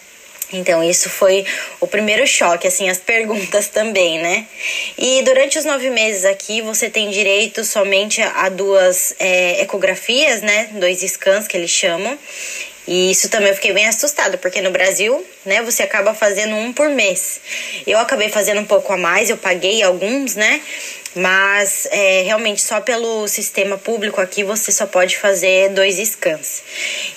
Então, 0.53 0.83
isso 0.83 1.09
foi 1.09 1.45
o 1.79 1.87
primeiro 1.87 2.25
choque, 2.27 2.67
assim, 2.67 2.89
as 2.89 2.97
perguntas 2.99 3.67
também, 3.67 4.19
né? 4.19 4.45
E 4.97 5.21
durante 5.23 5.57
os 5.57 5.65
nove 5.65 5.89
meses 5.89 6.25
aqui, 6.25 6.61
você 6.61 6.89
tem 6.89 7.09
direito 7.09 7.63
somente 7.63 8.21
a 8.21 8.49
duas 8.49 9.15
é, 9.19 9.61
ecografias, 9.61 10.41
né? 10.41 10.69
Dois 10.73 11.01
scans 11.01 11.47
que 11.47 11.57
eles 11.57 11.71
chamam. 11.71 12.17
E 12.87 13.11
isso 13.11 13.29
também 13.29 13.49
eu 13.49 13.55
fiquei 13.55 13.73
bem 13.73 13.87
assustada, 13.87 14.37
porque 14.37 14.61
no 14.61 14.71
Brasil, 14.71 15.25
né, 15.43 15.61
você 15.61 15.83
acaba 15.83 16.13
fazendo 16.13 16.55
um 16.55 16.71
por 16.71 16.89
mês. 16.89 17.41
Eu 17.85 17.97
acabei 17.99 18.29
fazendo 18.29 18.61
um 18.61 18.65
pouco 18.65 18.93
a 18.93 18.97
mais, 18.97 19.29
eu 19.29 19.37
paguei 19.37 19.81
alguns, 19.81 20.35
né? 20.35 20.61
Mas 21.15 21.87
é, 21.91 22.23
realmente 22.23 22.61
só 22.61 22.81
pelo 22.81 23.27
sistema 23.27 23.77
público 23.77 24.19
aqui 24.19 24.43
você 24.43 24.71
só 24.71 24.85
pode 24.85 25.17
fazer 25.17 25.69
dois 25.69 25.95
scans. 25.95 26.61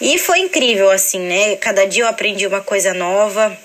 E 0.00 0.17
foi 0.19 0.38
incrível, 0.38 0.88
assim, 0.91 1.19
né? 1.19 1.56
Cada 1.56 1.85
dia 1.85 2.05
eu 2.05 2.09
aprendi 2.09 2.47
uma 2.47 2.61
coisa 2.61 2.94
nova 2.94 3.59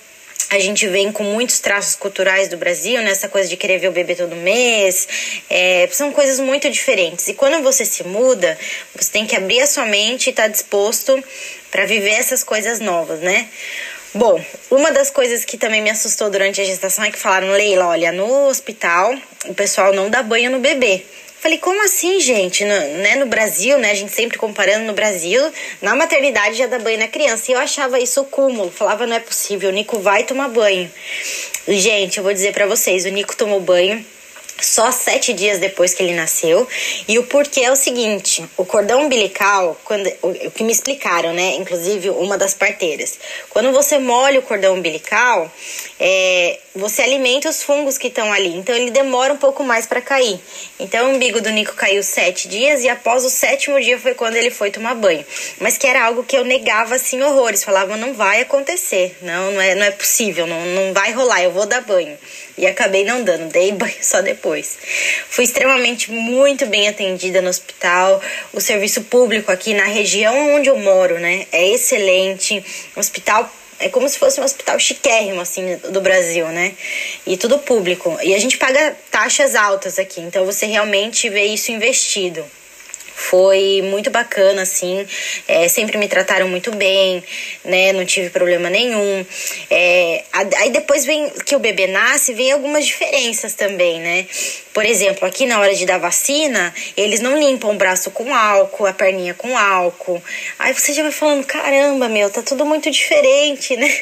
a 0.50 0.60
gente 0.60 0.88
vem 0.88 1.12
com 1.12 1.24
muitos 1.24 1.60
traços 1.60 1.96
culturais 1.96 2.48
do 2.48 2.58
Brasil, 2.58 3.02
nessa 3.02 3.28
né? 3.28 3.32
coisa 3.32 3.50
de 3.50 3.58
querer 3.58 3.80
ver 3.80 3.88
o 3.88 3.92
bebê 3.92 4.16
todo 4.16 4.36
mês. 4.36 5.08
É, 5.50 5.90
são 5.92 6.12
coisas 6.12 6.40
muito 6.40 6.70
diferentes. 6.70 7.28
E 7.28 7.34
quando 7.34 7.64
você 7.64 7.84
se 7.84 8.04
muda, 8.04 8.58
você 8.96 9.12
tem 9.12 9.26
que 9.26 9.36
abrir 9.36 9.62
a 9.62 9.68
sua 9.68 9.86
mente 9.86 10.28
e 10.28 10.30
estar 10.30 10.44
tá 10.44 10.50
disposto 10.50 11.24
para 11.72 11.86
viver 11.86 12.12
essas 12.12 12.44
coisas 12.44 12.80
novas, 12.80 13.20
né? 13.20 13.48
Bom, 14.14 14.40
uma 14.70 14.92
das 14.92 15.10
coisas 15.10 15.44
que 15.44 15.58
também 15.58 15.82
me 15.82 15.90
assustou 15.90 16.30
durante 16.30 16.62
a 16.62 16.64
gestação 16.64 17.04
é 17.04 17.10
que 17.10 17.18
falaram, 17.18 17.50
Leila, 17.52 17.88
olha, 17.88 18.12
no 18.12 18.48
hospital 18.48 19.16
o 19.46 19.56
pessoal 19.56 19.92
não 19.92 20.08
dá 20.08 20.22
banho 20.22 20.52
no 20.52 20.60
bebê. 20.60 21.04
Falei, 21.44 21.58
como 21.58 21.84
assim, 21.84 22.22
gente? 22.22 22.64
No, 22.64 22.74
né, 22.74 23.18
no 23.18 23.26
Brasil, 23.26 23.78
né? 23.78 23.92
A 23.92 23.94
gente 23.94 24.14
sempre 24.14 24.38
comparando 24.38 24.86
no 24.86 24.94
Brasil, 24.94 25.42
na 25.82 25.94
maternidade 25.94 26.56
já 26.56 26.68
dá 26.68 26.80
banho 26.80 26.98
na 26.98 27.10
criança. 27.10 27.52
E 27.52 27.54
eu 27.54 27.60
achava 27.60 28.00
isso 28.00 28.22
o 28.22 28.26
cúmulo. 28.26 28.72
Falava, 28.72 29.06
não 29.06 29.18
é 29.18 29.20
possível, 29.20 29.70
o 29.70 29.74
Nico 29.74 30.00
vai 30.00 30.24
tomar 30.24 30.48
banho. 30.48 30.90
Gente, 31.68 32.18
eu 32.18 32.24
vou 32.24 32.32
dizer 32.32 32.54
para 32.54 32.66
vocês, 32.66 33.04
o 33.04 33.10
Nico 33.10 33.36
tomou 33.36 33.60
banho 33.60 34.06
só 34.62 34.90
sete 34.90 35.34
dias 35.34 35.60
depois 35.60 35.94
que 35.94 36.02
ele 36.02 36.14
nasceu. 36.14 36.66
E 37.10 37.20
o 37.20 37.24
porquê 37.24 37.60
é 37.60 37.72
o 37.74 37.76
seguinte: 37.76 38.46
o 38.56 38.64
cordão 38.64 39.02
umbilical, 39.02 39.78
quando, 39.84 40.10
o, 40.22 40.50
que 40.50 40.64
me 40.64 40.72
explicaram, 40.72 41.34
né? 41.34 41.56
Inclusive 41.56 42.10
uma 42.10 42.38
das 42.38 42.54
parteiras. 42.54 43.20
Quando 43.50 43.74
você 43.74 44.00
molha 44.00 44.40
o 44.40 44.44
cordão 44.44 44.76
umbilical, 44.76 45.52
é, 46.00 46.58
você 46.76 47.04
alimenta 47.04 47.50
os 47.50 47.62
fungos 47.62 47.98
que 47.98 48.08
estão 48.08 48.32
ali. 48.34 48.56
Então 48.56 48.76
ele 48.76 48.90
demora 48.90 49.34
um 49.34 49.38
pouco 49.38 49.64
mais 49.64 49.86
para 49.86 50.02
cair. 50.02 50.40
Então 50.80 51.12
o 51.12 51.16
umbigo 51.16 51.40
do 51.40 51.50
Nico 51.52 51.76
caiu 51.76 52.02
sete 52.02 52.48
dias 52.48 52.84
e 52.84 52.90
após 52.90 53.24
o 53.24 53.30
sétimo 53.30 53.80
dia 53.80 54.00
foi 54.00 54.14
quando 54.16 54.36
ele 54.36 54.50
foi 54.50 54.72
tomar 54.72 54.96
banho. 54.96 55.24
Mas 55.60 55.78
que 55.78 55.86
era 55.86 56.04
algo 56.04 56.24
que 56.24 56.36
eu 56.36 56.44
negava 56.44 56.96
assim 56.96 57.22
horrores. 57.22 57.64
Falava, 57.64 57.96
não 57.96 58.14
vai 58.14 58.42
acontecer. 58.42 59.16
Não, 59.22 59.52
não 59.52 59.62
é, 59.62 59.76
não 59.76 59.86
é 59.86 59.92
possível, 59.92 60.48
não, 60.48 60.66
não 60.66 60.94
vai 60.94 61.12
rolar, 61.12 61.44
eu 61.44 61.52
vou 61.52 61.66
dar 61.66 61.82
banho. 61.82 62.18
E 62.58 62.68
acabei 62.68 63.04
não 63.04 63.24
dando, 63.24 63.52
dei 63.52 63.72
banho 63.72 63.94
só 64.02 64.22
depois. 64.22 64.78
Fui 65.30 65.44
extremamente 65.44 66.12
muito 66.12 66.66
bem 66.66 66.88
atendida 66.88 67.42
no 67.42 67.50
hospital. 67.50 68.22
O 68.52 68.60
serviço 68.60 69.04
público 69.04 69.52
aqui 69.52 69.74
na 69.74 69.86
região 69.86 70.56
onde 70.56 70.70
eu 70.70 70.78
moro, 70.78 71.20
né, 71.20 71.48
é 71.52 71.68
excelente. 71.70 72.64
hospital 72.96 73.52
é 73.84 73.90
como 73.90 74.08
se 74.08 74.18
fosse 74.18 74.40
um 74.40 74.44
hospital 74.44 74.80
chiquérrimo, 74.80 75.42
assim, 75.42 75.76
do 75.90 76.00
Brasil, 76.00 76.48
né? 76.48 76.74
E 77.28 77.36
tudo 77.36 77.60
público. 77.60 78.18
E 78.24 78.34
a 78.34 78.40
gente 78.40 78.58
paga 78.58 78.96
taxas 79.12 79.56
altas 79.56 80.00
aqui, 80.00 80.22
então 80.22 80.46
você 80.46 80.66
realmente 80.66 81.30
vê 81.30 81.46
isso 81.46 81.72
investido. 81.72 82.46
Foi 83.16 83.82
muito 83.84 84.10
bacana, 84.10 84.64
assim. 84.64 85.06
É, 85.48 85.68
sempre 85.68 85.98
me 85.98 86.08
trataram 86.08 86.48
muito 86.48 86.72
bem, 86.72 87.24
né? 87.64 87.94
Não 87.94 88.06
tive 88.06 88.30
problema 88.30 88.70
nenhum. 88.70 89.26
É, 89.70 90.24
aí 90.32 90.72
depois 90.72 91.06
vem 91.06 91.30
que 91.46 91.56
o 91.56 91.60
bebê 91.60 91.88
nasce, 91.88 92.34
vem 92.34 92.52
algumas 92.52 92.86
diferenças 92.86 93.54
também, 93.54 94.00
né? 94.00 94.26
Por 94.74 94.84
exemplo, 94.84 95.28
aqui 95.28 95.46
na 95.46 95.60
hora 95.60 95.76
de 95.76 95.86
dar 95.86 96.00
vacina, 96.00 96.74
eles 96.98 97.20
não 97.20 97.38
limpam 97.40 97.72
o 97.72 97.76
braço 97.76 98.10
com 98.10 98.34
álcool, 98.34 98.88
a 98.88 98.94
perninha 98.94 99.36
com 99.36 99.56
álcool. 99.56 100.22
Aí 100.58 100.74
você 100.74 100.92
já 100.94 101.04
vai 101.04 101.12
falando, 101.12 101.46
caramba, 101.46 102.10
meu, 102.10 102.32
tá 102.32 102.42
tudo 102.42 102.66
muito 102.66 102.90
diferente, 102.90 103.76
né? 103.78 104.02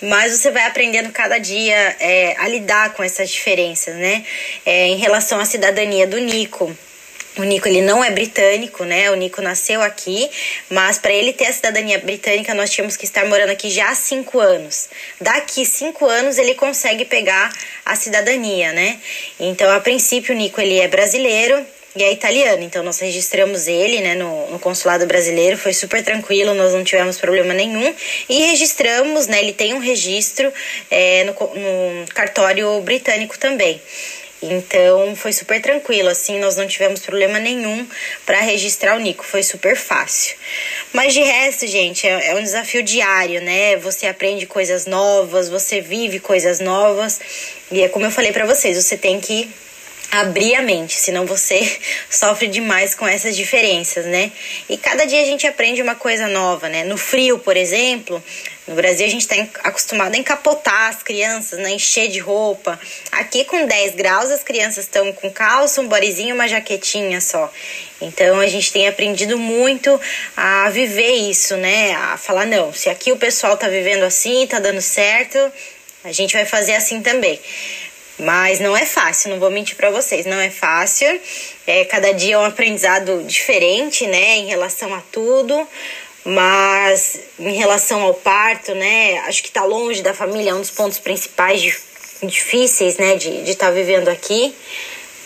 Mas 0.00 0.32
você 0.32 0.50
vai 0.50 0.64
aprendendo 0.64 1.12
cada 1.12 1.36
dia 1.36 1.96
é, 2.00 2.34
a 2.38 2.48
lidar 2.48 2.94
com 2.94 3.02
essas 3.02 3.28
diferenças, 3.28 3.94
né? 3.96 4.24
É, 4.64 4.86
em 4.86 4.96
relação 4.96 5.38
à 5.38 5.44
cidadania 5.44 6.06
do 6.06 6.18
Nico 6.18 6.74
O 7.40 7.44
Nico 7.44 7.66
ele 7.66 7.80
não 7.80 8.04
é 8.04 8.10
britânico, 8.10 8.84
né? 8.84 9.10
O 9.10 9.14
Nico 9.14 9.40
nasceu 9.40 9.80
aqui, 9.80 10.28
mas 10.68 10.98
para 10.98 11.10
ele 11.10 11.32
ter 11.32 11.46
a 11.46 11.52
cidadania 11.52 11.98
britânica 11.98 12.52
nós 12.52 12.70
tínhamos 12.70 12.98
que 12.98 13.06
estar 13.06 13.24
morando 13.24 13.48
aqui 13.48 13.70
já 13.70 13.88
há 13.88 13.94
cinco 13.94 14.38
anos. 14.38 14.90
Daqui 15.18 15.64
cinco 15.64 16.04
anos 16.04 16.36
ele 16.36 16.54
consegue 16.54 17.06
pegar 17.06 17.50
a 17.82 17.96
cidadania, 17.96 18.74
né? 18.74 19.00
Então 19.38 19.72
a 19.72 19.80
princípio 19.80 20.34
o 20.34 20.38
Nico 20.38 20.60
ele 20.60 20.78
é 20.80 20.86
brasileiro, 20.86 21.64
e 21.96 22.04
é 22.04 22.12
italiano. 22.12 22.62
Então 22.62 22.82
nós 22.82 23.00
registramos 23.00 23.66
ele 23.66 24.00
né, 24.00 24.14
no, 24.14 24.50
no, 24.50 24.58
consulado 24.58 25.06
brasileiro, 25.06 25.56
foi 25.56 25.72
super 25.72 26.04
tranquilo, 26.04 26.54
nós 26.54 26.72
não 26.72 26.84
tivemos 26.84 27.18
problema 27.18 27.54
nenhum. 27.54 27.94
E 28.28 28.44
registramos, 28.50 29.26
né, 29.26 29.40
ele 29.40 29.52
tem 29.52 29.74
um 29.74 29.78
registro 29.78 30.52
é, 30.90 31.24
no, 31.24 31.32
no 31.32 32.06
cartório 32.14 32.80
britânico 32.82 33.38
também. 33.38 33.80
Então 34.42 35.14
foi 35.14 35.32
super 35.32 35.60
tranquilo, 35.60 36.08
assim, 36.08 36.38
nós 36.38 36.56
não 36.56 36.66
tivemos 36.66 37.00
problema 37.00 37.38
nenhum 37.38 37.86
para 38.24 38.40
registrar 38.40 38.96
o 38.96 38.98
Nico, 38.98 39.22
foi 39.22 39.42
super 39.42 39.76
fácil. 39.76 40.34
Mas 40.92 41.12
de 41.12 41.20
resto, 41.20 41.66
gente, 41.66 42.06
é, 42.06 42.28
é, 42.28 42.34
um 42.34 42.42
desafio 42.42 42.82
diário, 42.82 43.42
né? 43.42 43.76
Você 43.76 44.06
aprende 44.06 44.46
coisas 44.46 44.86
novas, 44.86 45.48
você 45.48 45.80
vive 45.80 46.18
coisas 46.18 46.58
novas. 46.58 47.20
E 47.70 47.82
é 47.82 47.88
como 47.88 48.06
eu 48.06 48.10
falei 48.10 48.32
para 48.32 48.46
vocês, 48.46 48.82
você 48.82 48.96
tem 48.96 49.20
que 49.20 49.50
abrir 50.10 50.54
a 50.56 50.62
mente, 50.62 50.96
senão 50.96 51.24
você 51.24 51.78
sofre 52.10 52.48
demais 52.48 52.94
com 52.94 53.06
essas 53.06 53.36
diferenças, 53.36 54.04
né? 54.06 54.32
E 54.68 54.76
cada 54.76 55.04
dia 55.04 55.22
a 55.22 55.24
gente 55.24 55.46
aprende 55.46 55.80
uma 55.80 55.94
coisa 55.94 56.26
nova, 56.26 56.68
né? 56.68 56.84
No 56.84 56.96
frio, 56.96 57.38
por 57.38 57.56
exemplo, 57.56 58.22
no 58.66 58.74
Brasil 58.74 59.06
a 59.06 59.08
gente 59.08 59.22
está 59.22 59.36
acostumado 59.64 60.14
a 60.14 60.18
encapotar 60.18 60.88
as 60.88 61.02
crianças, 61.02 61.58
né? 61.58 61.72
Encher 61.72 62.08
de 62.08 62.18
roupa. 62.18 62.78
Aqui 63.12 63.44
com 63.44 63.66
10 63.66 63.94
graus 63.94 64.30
as 64.30 64.42
crianças 64.42 64.84
estão 64.84 65.12
com 65.12 65.30
calça, 65.30 65.80
um 65.80 65.88
borezinho, 65.88 66.34
uma 66.34 66.48
jaquetinha 66.48 67.20
só. 67.20 67.52
Então 68.00 68.40
a 68.40 68.46
gente 68.46 68.72
tem 68.72 68.88
aprendido 68.88 69.38
muito 69.38 70.00
a 70.36 70.70
viver 70.70 71.12
isso, 71.12 71.56
né? 71.56 71.92
A 71.94 72.16
falar 72.16 72.46
não, 72.46 72.72
se 72.72 72.88
aqui 72.88 73.12
o 73.12 73.16
pessoal 73.16 73.56
tá 73.56 73.68
vivendo 73.68 74.04
assim, 74.04 74.46
tá 74.46 74.58
dando 74.58 74.80
certo, 74.80 75.38
a 76.02 76.12
gente 76.12 76.32
vai 76.32 76.46
fazer 76.46 76.74
assim 76.74 77.02
também. 77.02 77.38
Mas 78.20 78.60
não 78.60 78.76
é 78.76 78.84
fácil, 78.84 79.30
não 79.30 79.38
vou 79.38 79.50
mentir 79.50 79.76
para 79.76 79.90
vocês, 79.90 80.26
não 80.26 80.38
é 80.38 80.50
fácil. 80.50 81.20
É, 81.66 81.84
cada 81.84 82.12
dia 82.12 82.34
é 82.34 82.38
um 82.38 82.44
aprendizado 82.44 83.24
diferente, 83.24 84.06
né, 84.06 84.36
em 84.36 84.46
relação 84.46 84.94
a 84.94 85.00
tudo. 85.12 85.66
Mas 86.24 87.18
em 87.38 87.54
relação 87.54 88.02
ao 88.02 88.12
parto, 88.12 88.74
né, 88.74 89.18
acho 89.20 89.42
que 89.42 89.50
tá 89.50 89.64
longe 89.64 90.02
da 90.02 90.12
família 90.12 90.50
é 90.50 90.54
um 90.54 90.60
dos 90.60 90.70
pontos 90.70 90.98
principais 90.98 91.60
difíceis, 92.22 92.98
né, 92.98 93.16
de 93.16 93.28
estar 93.30 93.44
de 93.44 93.56
tá 93.56 93.70
vivendo 93.70 94.08
aqui. 94.08 94.54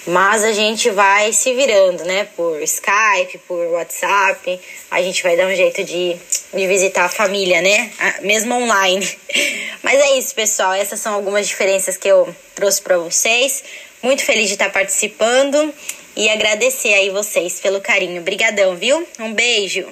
Mas 0.07 0.45
a 0.45 0.53
gente 0.53 0.91
vai 0.91 1.33
se 1.33 1.55
virando, 1.55 2.05
né? 2.05 2.29
Por 2.37 2.61
Skype, 2.63 3.39
por 3.49 3.67
WhatsApp. 3.69 4.61
A 4.91 5.01
gente 5.01 5.23
vai 5.23 5.35
dar 5.35 5.47
um 5.47 5.55
jeito 5.55 5.83
de, 5.83 6.17
de 6.53 6.67
visitar 6.67 7.07
a 7.07 7.09
família, 7.09 7.63
né? 7.63 7.91
Mesmo 8.21 8.55
online. 8.55 9.09
Mas 9.83 9.99
é 9.99 10.19
isso, 10.19 10.35
pessoal. 10.35 10.75
Essas 10.75 11.01
são 11.01 11.15
algumas 11.15 11.49
diferenças 11.49 11.97
que 11.97 12.09
eu 12.09 12.35
trouxe 12.55 12.83
para 12.83 12.99
vocês. 12.99 13.65
Muito 14.03 14.23
feliz 14.23 14.49
de 14.49 14.55
estar 14.55 14.71
participando 14.71 15.73
e 16.15 16.29
agradecer 16.29 16.93
aí 16.93 17.09
vocês 17.09 17.59
pelo 17.61 17.81
carinho. 17.81 18.21
Obrigadão, 18.21 18.77
viu? 18.77 19.09
Um 19.19 19.33
beijo. 19.33 19.89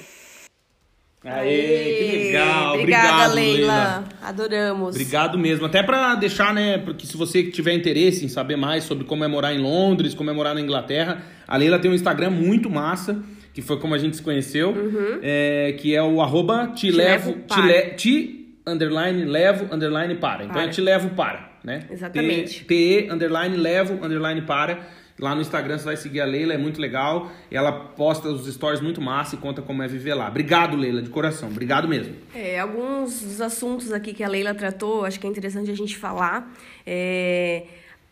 Aê, 1.25 2.09
que 2.11 2.17
legal. 2.27 2.73
Obrigada, 2.75 3.07
Obrigado, 3.07 3.33
Leila. 3.35 3.57
Leila. 3.57 4.03
Adoramos. 4.21 4.89
Obrigado 4.95 5.37
mesmo. 5.37 5.65
Até 5.65 5.81
para 5.81 6.15
deixar, 6.15 6.53
né, 6.53 6.77
porque 6.79 7.05
se 7.05 7.15
você 7.15 7.43
tiver 7.43 7.73
interesse 7.73 8.25
em 8.25 8.27
saber 8.27 8.55
mais 8.57 8.83
sobre 8.83 9.05
como 9.05 9.23
é 9.23 9.27
morar 9.27 9.53
em 9.53 9.59
Londres, 9.59 10.13
como 10.13 10.29
é 10.29 10.33
morar 10.33 10.53
na 10.53 10.61
Inglaterra, 10.61 11.21
a 11.47 11.55
Leila 11.57 11.79
tem 11.79 11.89
um 11.89 11.93
Instagram 11.93 12.29
muito 12.31 12.69
massa, 12.69 13.23
que 13.53 13.61
foi 13.61 13.79
como 13.79 13.93
a 13.95 13.97
gente 13.97 14.17
se 14.17 14.21
conheceu, 14.21 14.71
Uhum. 14.71 15.19
é, 15.21 15.75
que 15.79 15.95
é 15.95 16.01
o 16.03 16.21
arroba 16.21 16.67
te, 16.75 16.91
levo, 16.91 17.29
levo 17.29 17.41
te, 17.47 17.61
le, 17.61 17.81
te 17.95 18.55
underline 18.67 19.25
levo 19.25 19.73
underline 19.73 20.15
para. 20.15 20.43
Então 20.43 20.55
Para. 20.55 20.65
é 20.65 20.69
te 20.69 20.81
levo 20.81 21.09
para, 21.11 21.51
né? 21.63 21.83
Exatamente. 21.89 22.65
T, 22.65 23.07
underline 23.11 23.55
levo 23.55 23.93
underline 24.05 24.41
para. 24.41 24.79
Lá 25.19 25.35
no 25.35 25.41
Instagram 25.41 25.77
você 25.77 25.85
vai 25.85 25.97
seguir 25.97 26.21
a 26.21 26.25
Leila, 26.25 26.53
é 26.53 26.57
muito 26.57 26.81
legal. 26.81 27.31
Ela 27.51 27.71
posta 27.71 28.29
os 28.29 28.51
stories 28.51 28.81
muito 28.81 28.99
massa 28.99 29.35
e 29.35 29.37
conta 29.37 29.61
como 29.61 29.83
é 29.83 29.87
viver 29.87 30.15
lá. 30.15 30.27
Obrigado, 30.27 30.75
Leila, 30.75 31.01
de 31.01 31.09
coração. 31.09 31.49
Obrigado 31.49 31.87
mesmo. 31.87 32.15
É, 32.33 32.59
alguns 32.59 33.21
dos 33.21 33.39
assuntos 33.39 33.91
aqui 33.91 34.13
que 34.13 34.23
a 34.23 34.27
Leila 34.27 34.53
tratou, 34.55 35.05
acho 35.05 35.19
que 35.19 35.27
é 35.27 35.29
interessante 35.29 35.69
a 35.69 35.75
gente 35.75 35.97
falar. 35.97 36.51
É, 36.85 37.63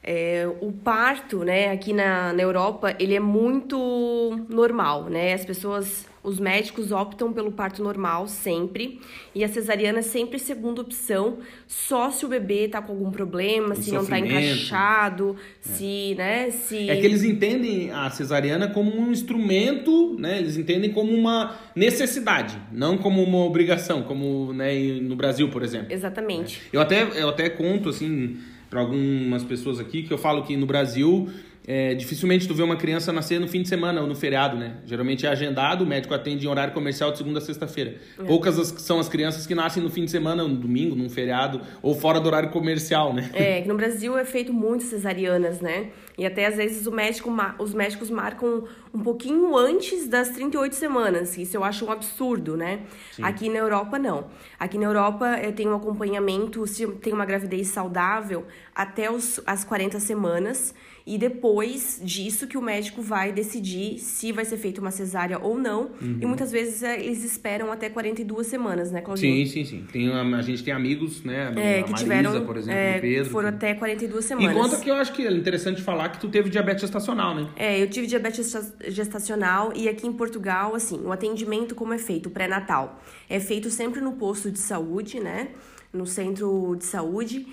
é, 0.03 0.47
o 0.61 0.71
parto, 0.71 1.43
né, 1.43 1.71
aqui 1.71 1.93
na, 1.93 2.33
na 2.33 2.41
Europa, 2.41 2.95
ele 2.99 3.15
é 3.15 3.19
muito 3.19 4.45
normal, 4.49 5.05
né? 5.05 5.33
As 5.33 5.45
pessoas, 5.45 6.05
os 6.23 6.39
médicos 6.39 6.91
optam 6.91 7.33
pelo 7.33 7.51
parto 7.51 7.83
normal 7.83 8.27
sempre, 8.27 8.99
e 9.33 9.43
a 9.43 9.47
cesariana 9.47 9.99
é 9.99 10.03
sempre 10.03 10.37
segunda 10.37 10.81
opção, 10.81 11.39
só 11.67 12.11
se 12.11 12.25
o 12.25 12.29
bebê 12.29 12.67
tá 12.67 12.81
com 12.81 12.93
algum 12.93 13.11
problema, 13.11 13.75
Com 13.75 13.81
se 13.81 13.91
não 13.91 14.05
tá 14.05 14.19
encaixado, 14.19 15.35
se, 15.59 16.15
né, 16.15 16.51
se... 16.51 16.89
É 16.89 16.95
que 16.95 17.05
eles 17.05 17.23
entendem 17.23 17.91
a 17.91 18.09
cesariana 18.09 18.67
como 18.67 18.95
um 18.95 19.11
instrumento, 19.11 20.15
né? 20.19 20.37
Eles 20.37 20.57
entendem 20.57 20.91
como 20.91 21.11
uma 21.13 21.57
necessidade, 21.75 22.57
não 22.71 22.97
como 22.97 23.23
uma 23.23 23.39
obrigação, 23.45 24.03
como 24.03 24.53
né, 24.53 24.73
no 25.01 25.15
Brasil, 25.15 25.49
por 25.49 25.63
exemplo. 25.63 25.91
Exatamente. 25.91 26.61
Eu 26.71 26.81
até, 26.81 27.03
eu 27.19 27.29
até 27.29 27.49
conto, 27.49 27.89
assim, 27.89 28.37
para 28.69 28.79
algumas 28.79 29.43
pessoas 29.43 29.79
aqui, 29.79 30.03
que 30.03 30.13
eu 30.13 30.17
falo 30.17 30.43
que 30.43 30.55
no 30.55 30.65
Brasil, 30.65 31.29
é, 31.67 31.93
dificilmente 31.93 32.47
tu 32.47 32.55
vê 32.55 32.63
uma 32.63 32.75
criança 32.75 33.13
nascer 33.13 33.39
no 33.39 33.47
fim 33.47 33.61
de 33.61 33.69
semana 33.69 34.01
ou 34.01 34.07
no 34.07 34.15
feriado, 34.15 34.57
né? 34.57 34.77
Geralmente 34.85 35.25
é 35.25 35.29
agendado, 35.29 35.83
o 35.83 35.87
médico 35.87 36.13
atende 36.13 36.45
em 36.45 36.49
horário 36.49 36.73
comercial 36.73 37.11
de 37.11 37.17
segunda 37.19 37.37
a 37.37 37.41
sexta-feira. 37.41 37.95
Poucas 38.25 38.57
as- 38.57 38.69
são 38.81 38.99
as 38.99 39.07
crianças 39.07 39.45
que 39.45 39.53
nascem 39.53 39.81
no 39.83 39.89
fim 39.89 40.03
de 40.05 40.11
semana, 40.11 40.43
no 40.47 40.55
domingo, 40.55 40.95
num 40.95 41.09
feriado, 41.09 41.61
ou 41.81 41.93
fora 41.93 42.19
do 42.19 42.25
horário 42.27 42.49
comercial, 42.49 43.13
né? 43.13 43.29
É, 43.33 43.61
que 43.61 43.67
no 43.67 43.75
Brasil 43.75 44.17
é 44.17 44.25
feito 44.25 44.51
muito 44.51 44.83
cesarianas, 44.83 45.61
né? 45.61 45.89
E 46.17 46.25
até 46.25 46.45
às 46.45 46.55
vezes 46.55 46.85
o 46.87 46.91
médico, 46.91 47.31
os 47.59 47.73
médicos 47.73 48.09
marcam 48.09 48.63
um 48.93 48.99
pouquinho 48.99 49.55
antes 49.55 50.07
das 50.07 50.29
38 50.29 50.73
semanas. 50.75 51.37
Isso 51.37 51.55
eu 51.57 51.63
acho 51.63 51.85
um 51.85 51.91
absurdo, 51.91 52.57
né? 52.57 52.81
Aqui 53.21 53.49
na 53.49 53.59
Europa, 53.59 53.97
não. 53.97 54.25
Aqui 54.59 54.77
na 54.77 54.85
Europa 54.85 55.39
eu 55.41 55.51
tenho 55.53 55.71
um 55.71 55.75
acompanhamento, 55.75 56.65
se 56.67 56.85
tem 56.87 57.13
uma 57.13 57.25
gravidez 57.25 57.67
saudável, 57.69 58.45
até 58.75 59.09
os, 59.11 59.39
as 59.45 59.63
40 59.63 59.99
semanas. 59.99 60.73
E 61.05 61.17
depois 61.17 61.99
disso 62.03 62.45
que 62.47 62.57
o 62.57 62.61
médico 62.61 63.01
vai 63.01 63.31
decidir 63.31 63.97
se 63.97 64.31
vai 64.31 64.45
ser 64.45 64.57
feita 64.57 64.79
uma 64.79 64.91
cesárea 64.91 65.39
ou 65.39 65.57
não. 65.57 65.89
Uhum. 66.01 66.17
E 66.21 66.25
muitas 66.25 66.51
vezes 66.51 66.83
é, 66.83 66.99
eles 67.03 67.23
esperam 67.23 67.71
até 67.71 67.89
42 67.89 68.45
semanas, 68.47 68.91
né, 68.91 69.01
Claudinho? 69.01 69.45
Sim, 69.47 69.51
sim, 69.51 69.65
sim. 69.65 69.85
Tem, 69.91 70.09
uma- 70.09 70.37
a 70.37 70.41
gente 70.41 70.63
tem 70.63 70.73
amigos, 70.73 71.23
né? 71.23 71.47
A, 71.55 71.59
É, 71.59 71.79
a 71.79 71.83
que 71.83 71.91
Marisa, 71.91 71.97
tiveram, 71.97 72.45
por 72.45 72.57
exemplo, 72.57 72.79
é, 72.79 72.99
Pedro. 72.99 73.29
foram 73.31 73.49
até 73.49 73.73
42 73.73 74.25
E 74.25 74.27
semanas. 74.27 74.53
conta 74.55 74.77
que 74.79 74.89
eu 74.89 74.95
acho 74.95 75.11
que 75.13 75.25
é 75.25 75.31
interessante 75.31 75.81
falar 75.81 76.09
que 76.09 76.19
tu 76.19 76.29
teve 76.29 76.49
diabetes 76.49 76.81
gestacional, 76.81 77.33
né? 77.33 77.49
É, 77.55 77.81
eu 77.81 77.89
tive 77.89 78.05
diabetes 78.07 78.51
gesta- 78.51 78.75
gestacional 78.91 79.73
e 79.75 79.89
aqui 79.89 80.05
em 80.07 80.13
Portugal, 80.13 80.75
assim, 80.75 80.99
o 81.03 81.11
atendimento 81.11 81.73
como 81.75 81.93
é 81.93 81.97
feito, 81.97 82.29
pré-natal, 82.29 83.01
é 83.29 83.39
feito 83.39 83.69
sempre 83.71 83.99
no 84.01 84.13
posto 84.13 84.51
de 84.51 84.59
saúde, 84.59 85.19
né? 85.19 85.49
No 85.91 86.05
centro 86.05 86.75
de 86.77 86.85
saúde, 86.85 87.45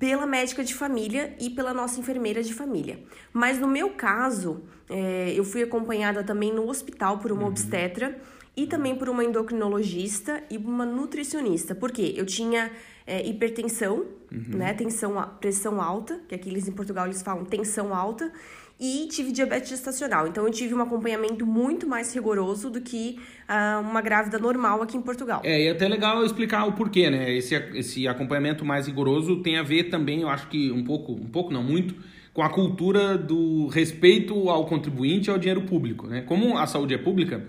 pela 0.00 0.26
médica 0.26 0.64
de 0.64 0.74
família 0.74 1.36
e 1.38 1.50
pela 1.50 1.74
nossa 1.74 2.00
enfermeira 2.00 2.42
de 2.42 2.54
família. 2.54 2.98
Mas 3.34 3.58
no 3.58 3.68
meu 3.68 3.90
caso, 3.90 4.62
é, 4.88 5.32
eu 5.36 5.44
fui 5.44 5.62
acompanhada 5.62 6.24
também 6.24 6.52
no 6.52 6.66
hospital 6.66 7.18
por 7.18 7.30
uma 7.30 7.46
obstetra 7.46 8.18
e 8.56 8.66
também 8.66 8.96
por 8.96 9.10
uma 9.10 9.22
endocrinologista 9.22 10.42
e 10.50 10.56
uma 10.56 10.86
nutricionista. 10.86 11.74
Por 11.74 11.92
quê? 11.92 12.14
Eu 12.16 12.24
tinha 12.24 12.72
é, 13.06 13.24
hipertensão, 13.26 14.06
né? 14.30 14.72
Tensão, 14.72 15.22
pressão 15.38 15.82
alta, 15.82 16.18
que 16.26 16.34
aqui 16.34 16.48
eles 16.48 16.66
em 16.66 16.72
Portugal 16.72 17.04
eles 17.04 17.20
falam 17.20 17.44
tensão 17.44 17.94
alta, 17.94 18.32
e 18.80 19.06
tive 19.08 19.30
diabetes 19.30 19.68
gestacional. 19.68 20.26
Então 20.26 20.46
eu 20.46 20.50
tive 20.50 20.74
um 20.74 20.80
acompanhamento 20.80 21.46
muito 21.46 21.86
mais 21.86 22.14
rigoroso 22.14 22.70
do 22.70 22.80
que 22.80 23.20
ah, 23.46 23.78
uma 23.84 24.00
grávida 24.00 24.38
normal 24.38 24.80
aqui 24.80 24.96
em 24.96 25.02
Portugal. 25.02 25.42
É, 25.44 25.64
e 25.64 25.66
é 25.66 25.70
até 25.70 25.86
legal 25.86 26.24
explicar 26.24 26.64
o 26.66 26.72
porquê, 26.72 27.10
né? 27.10 27.30
Esse, 27.30 27.54
esse 27.74 28.08
acompanhamento 28.08 28.64
mais 28.64 28.86
rigoroso 28.86 29.42
tem 29.42 29.58
a 29.58 29.62
ver 29.62 29.84
também, 29.84 30.22
eu 30.22 30.30
acho 30.30 30.48
que 30.48 30.72
um 30.72 30.82
pouco, 30.82 31.12
um 31.12 31.28
pouco 31.28 31.52
não 31.52 31.62
muito, 31.62 31.94
com 32.32 32.42
a 32.42 32.48
cultura 32.48 33.18
do 33.18 33.66
respeito 33.66 34.48
ao 34.48 34.64
contribuinte 34.64 35.28
e 35.28 35.30
ao 35.30 35.38
dinheiro 35.38 35.62
público, 35.62 36.06
né? 36.06 36.22
Como 36.22 36.56
a 36.56 36.66
saúde 36.66 36.94
é 36.94 36.98
pública, 36.98 37.44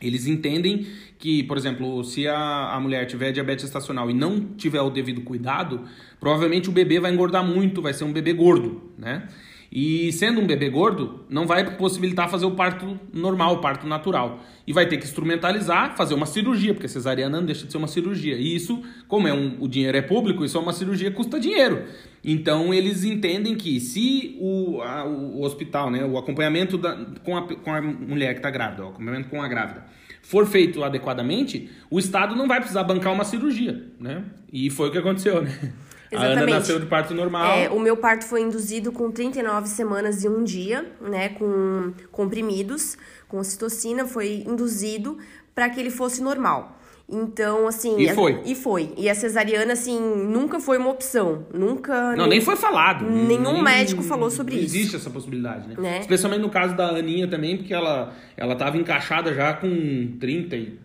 eles 0.00 0.26
entendem 0.26 0.86
que, 1.18 1.42
por 1.42 1.56
exemplo, 1.56 2.04
se 2.04 2.28
a, 2.28 2.74
a 2.74 2.80
mulher 2.80 3.06
tiver 3.06 3.32
diabetes 3.32 3.64
gestacional 3.64 4.08
e 4.08 4.14
não 4.14 4.40
tiver 4.56 4.80
o 4.80 4.88
devido 4.88 5.20
cuidado, 5.22 5.84
provavelmente 6.20 6.68
o 6.68 6.72
bebê 6.72 7.00
vai 7.00 7.12
engordar 7.12 7.44
muito, 7.44 7.82
vai 7.82 7.92
ser 7.92 8.04
um 8.04 8.12
bebê 8.12 8.32
gordo, 8.32 8.92
né? 8.96 9.26
E 9.72 10.12
sendo 10.12 10.40
um 10.40 10.46
bebê 10.46 10.68
gordo, 10.68 11.24
não 11.28 11.46
vai 11.46 11.76
possibilitar 11.76 12.28
fazer 12.28 12.44
o 12.44 12.50
parto 12.52 12.98
normal, 13.12 13.54
o 13.54 13.58
parto 13.58 13.86
natural. 13.86 14.40
E 14.66 14.72
vai 14.72 14.86
ter 14.86 14.96
que 14.96 15.04
instrumentalizar, 15.04 15.96
fazer 15.96 16.14
uma 16.14 16.26
cirurgia, 16.26 16.74
porque 16.74 16.88
cesariana 16.88 17.38
não 17.38 17.46
deixa 17.46 17.66
de 17.66 17.70
ser 17.70 17.78
uma 17.78 17.86
cirurgia. 17.86 18.34
E 18.34 18.54
isso, 18.54 18.82
como 19.06 19.28
é 19.28 19.32
um, 19.32 19.56
o 19.60 19.68
dinheiro 19.68 19.96
é 19.96 20.02
público, 20.02 20.44
isso 20.44 20.58
é 20.58 20.60
uma 20.60 20.72
cirurgia 20.72 21.10
que 21.10 21.16
custa 21.16 21.38
dinheiro. 21.38 21.84
Então 22.24 22.74
eles 22.74 23.04
entendem 23.04 23.54
que 23.54 23.78
se 23.78 24.36
o, 24.40 24.82
a, 24.82 25.04
o 25.04 25.42
hospital, 25.42 25.88
né, 25.88 26.04
o 26.04 26.18
acompanhamento 26.18 26.76
da, 26.76 26.96
com, 27.22 27.36
a, 27.36 27.42
com 27.42 27.72
a 27.72 27.80
mulher 27.80 28.32
que 28.32 28.40
está 28.40 28.50
grávida, 28.50 28.84
o 28.84 28.88
acompanhamento 28.88 29.28
com 29.28 29.40
a 29.40 29.46
grávida, 29.46 29.84
for 30.20 30.46
feito 30.46 30.82
adequadamente, 30.82 31.70
o 31.88 31.98
Estado 31.98 32.34
não 32.34 32.48
vai 32.48 32.58
precisar 32.58 32.82
bancar 32.82 33.12
uma 33.12 33.24
cirurgia, 33.24 33.86
né? 33.98 34.24
E 34.52 34.68
foi 34.68 34.88
o 34.88 34.92
que 34.92 34.98
aconteceu, 34.98 35.42
né? 35.42 35.72
Exatamente. 36.10 36.38
A 36.38 36.42
Ana 36.42 36.58
nasceu 36.58 36.80
de 36.80 36.86
parto 36.86 37.14
normal. 37.14 37.52
É, 37.52 37.68
o 37.70 37.78
meu 37.78 37.96
parto 37.96 38.24
foi 38.24 38.40
induzido 38.42 38.90
com 38.90 39.10
39 39.10 39.68
semanas 39.68 40.24
e 40.24 40.28
um 40.28 40.42
dia, 40.42 40.90
né, 41.00 41.30
com 41.30 41.92
comprimidos, 42.10 42.96
com 43.28 43.38
ocitocina, 43.38 44.06
foi 44.06 44.44
induzido 44.46 45.18
para 45.54 45.70
que 45.70 45.78
ele 45.78 45.90
fosse 45.90 46.22
normal. 46.22 46.76
Então, 47.12 47.66
assim. 47.66 47.98
E 48.00 48.08
foi. 48.14 48.34
A, 48.34 48.40
e 48.44 48.54
foi. 48.54 48.92
E 48.96 49.10
a 49.10 49.14
cesariana, 49.14 49.72
assim, 49.72 49.98
nunca 49.98 50.60
foi 50.60 50.78
uma 50.78 50.90
opção. 50.90 51.44
Nunca. 51.52 52.14
Não, 52.14 52.26
nem 52.26 52.40
foi 52.40 52.54
falado. 52.54 53.04
Nenhum 53.04 53.54
nem, 53.54 53.62
médico 53.62 54.02
falou 54.02 54.30
sobre 54.30 54.54
não 54.54 54.62
isso. 54.62 54.76
Existe 54.76 54.96
essa 54.96 55.10
possibilidade, 55.10 55.68
né? 55.68 55.74
Né? 55.76 55.98
Especialmente 55.98 56.40
no 56.40 56.50
caso 56.50 56.76
da 56.76 56.90
Aninha 56.90 57.26
também, 57.26 57.56
porque 57.56 57.74
ela, 57.74 58.14
ela 58.36 58.54
tava 58.54 58.76
encaixada 58.76 59.34
já 59.34 59.54
com 59.54 60.16
30 60.20 60.56
e 60.56 60.78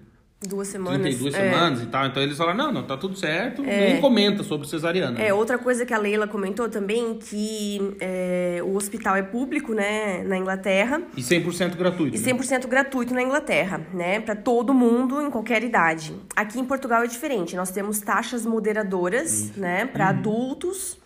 Duas 0.48 0.68
semanas. 0.68 1.02
32 1.02 1.34
é. 1.34 1.38
semanas 1.38 1.82
e 1.82 1.86
tal. 1.88 2.06
Então 2.06 2.22
eles 2.22 2.38
falaram, 2.38 2.58
não, 2.58 2.72
não, 2.72 2.84
tá 2.84 2.98
tudo 2.98 3.18
certo. 3.18 3.62
Nem 3.62 4.00
comenta 4.00 4.44
sobre 4.44 4.68
cesariana. 4.68 5.20
É, 5.22 5.34
outra 5.34 5.58
coisa 5.58 5.86
que 5.86 5.94
a 5.94 5.98
Leila 5.98 6.28
comentou 6.28 6.70
também, 6.70 7.16
que 7.16 7.96
é, 8.00 8.62
o 8.64 8.76
hospital 8.76 9.16
é 9.16 9.24
público, 9.24 9.74
né, 9.74 10.24
na 10.24 10.38
Inglaterra. 10.38 11.02
E 11.16 11.22
100% 11.22 11.76
gratuito. 11.76 12.16
E 12.16 12.20
né? 12.20 12.34
100% 12.34 12.68
gratuito 12.68 13.14
na 13.14 13.22
Inglaterra, 13.22 13.86
né? 13.94 14.20
Para 14.20 14.36
todo 14.36 14.74
mundo, 14.74 15.22
em 15.22 15.30
qualquer 15.30 15.64
idade. 15.64 16.14
Aqui 16.36 16.60
em 16.60 16.66
Portugal 16.66 17.04
é 17.04 17.08
diferente. 17.08 17.56
Nós 17.56 17.72
temos 17.72 18.00
taxas 18.00 18.46
moderadoras, 18.46 19.56
né? 19.56 19.86
Para 19.86 20.10
adultos. 20.10 20.98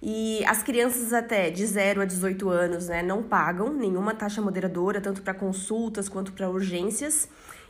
E 0.00 0.44
as 0.46 0.62
crianças 0.62 1.12
até 1.12 1.50
de 1.50 1.66
0 1.66 2.02
a 2.02 2.04
18 2.04 2.48
anos, 2.48 2.88
né? 2.88 3.02
Não 3.02 3.22
pagam 3.22 3.72
nenhuma 3.72 4.14
taxa 4.14 4.40
moderadora, 4.40 5.00
tanto 5.00 5.22
para 5.22 5.34
consultas 5.34 6.08
quanto 6.08 6.32
para 6.32 6.48
urgências. 6.48 7.28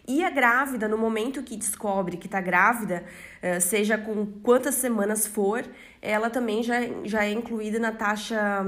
E 0.09 0.25
a 0.25 0.31
grávida, 0.31 0.88
no 0.88 0.97
momento 0.97 1.43
que 1.43 1.55
descobre 1.55 2.17
que 2.17 2.27
está 2.27 2.41
grávida, 2.41 3.05
eh, 3.43 3.61
seja 3.61 3.99
com 3.99 4.25
quantas 4.43 4.77
semanas 4.77 5.27
for, 5.27 5.62
ela 6.00 6.31
também 6.31 6.62
já, 6.62 6.77
já 7.05 7.27
é 7.27 7.31
incluída 7.31 7.79
na 7.79 7.93
taxa 7.93 8.65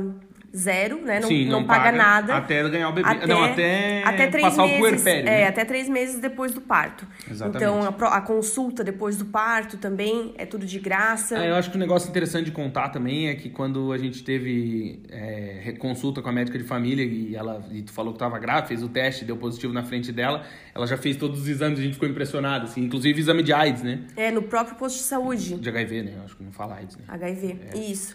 zero, 0.57 1.01
né? 1.03 1.21
Não, 1.21 1.29
Sim, 1.29 1.49
não, 1.49 1.65
paga, 1.65 1.93
nada. 1.93 2.37
Até 2.37 2.69
ganhar 2.69 2.89
o 2.89 2.93
bebê. 2.93 3.27
não, 3.27 3.45
até, 3.45 4.27
três 4.27 4.43
passar 4.43 4.63
meses, 4.63 4.77
o 4.77 4.81
puerpério. 4.81 5.29
É, 5.29 5.41
né? 5.43 5.47
até 5.47 5.65
três 5.65 5.89
meses 5.89 6.19
depois 6.19 6.53
do 6.53 6.61
parto. 6.61 7.07
Exatamente. 7.31 7.57
Então, 7.57 8.09
a, 8.09 8.17
a 8.17 8.21
consulta 8.21 8.83
depois 8.83 9.17
do 9.17 9.27
parto 9.27 9.77
também 9.77 10.35
é 10.37 10.45
tudo 10.45 10.67
de 10.67 10.79
graça. 10.79 11.39
Ah, 11.39 11.47
eu 11.47 11.55
acho 11.55 11.71
que 11.71 11.77
um 11.77 11.81
negócio 11.81 12.09
interessante 12.09 12.47
de 12.47 12.53
contar 12.53 12.89
também 12.89 13.29
é 13.29 13.35
que 13.35 13.49
quando 13.49 13.93
a 13.93 13.99
gente 13.99 14.25
teve 14.25 15.03
é, 15.09 15.75
consulta 15.79 16.21
com 16.21 16.29
a 16.29 16.33
médica 16.33 16.59
de 16.59 16.65
família 16.65 17.05
e 17.05 17.37
ela 17.37 17.65
e 17.71 17.83
tu 17.83 17.93
falou 17.93 18.13
que 18.13 18.17
estava 18.17 18.39
grávida, 18.39 18.67
fez 18.67 18.83
o 18.83 18.89
teste, 18.89 19.25
deu 19.25 19.37
positivo 19.37 19.73
na 19.73 19.85
frente 19.85 20.13
dela, 20.13 20.45
ela 20.75 20.87
já 20.87 20.97
fez 20.97 21.17
todos 21.17 21.41
os 21.41 21.49
exames, 21.49 21.79
a 21.79 21.83
gente 21.83 21.95
ficou 21.95 22.09
impressionado, 22.09 22.65
assim, 22.65 22.83
inclusive 22.83 23.21
exame 23.21 23.43
de 23.43 23.53
AIDS, 23.53 23.83
né? 23.83 24.01
É, 24.17 24.31
no 24.31 24.43
próprio 24.43 24.77
posto 24.77 24.97
de 24.97 25.05
saúde. 25.05 25.55
De 25.57 25.69
HIV, 25.69 26.03
né? 26.03 26.15
Eu 26.17 26.25
acho 26.25 26.37
que 26.37 26.43
não 26.43 26.53
fala 26.53 26.77
AIDS, 26.77 26.97
né? 26.97 27.05
HIV, 27.09 27.59
isso. 27.75 28.15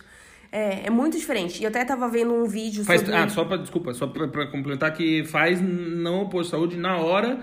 É, 0.56 0.84
é 0.86 0.90
muito 0.90 1.18
diferente. 1.18 1.60
E 1.60 1.66
eu 1.66 1.70
até 1.70 1.84
tava 1.84 2.08
vendo 2.08 2.34
um 2.34 2.46
vídeo 2.46 2.86
Faz, 2.86 3.02
sobre... 3.02 3.14
ah, 3.14 3.28
só 3.28 3.44
pra, 3.44 3.58
desculpa, 3.58 3.94
só 3.94 4.08
pra, 4.08 4.26
pra 4.30 4.48
complementar 4.48 4.94
que 4.94 5.26
faz 5.26 5.60
não 5.62 6.30
posto 6.30 6.46
de 6.46 6.52
saúde 6.52 6.78
na 6.78 6.98
hora 6.98 7.42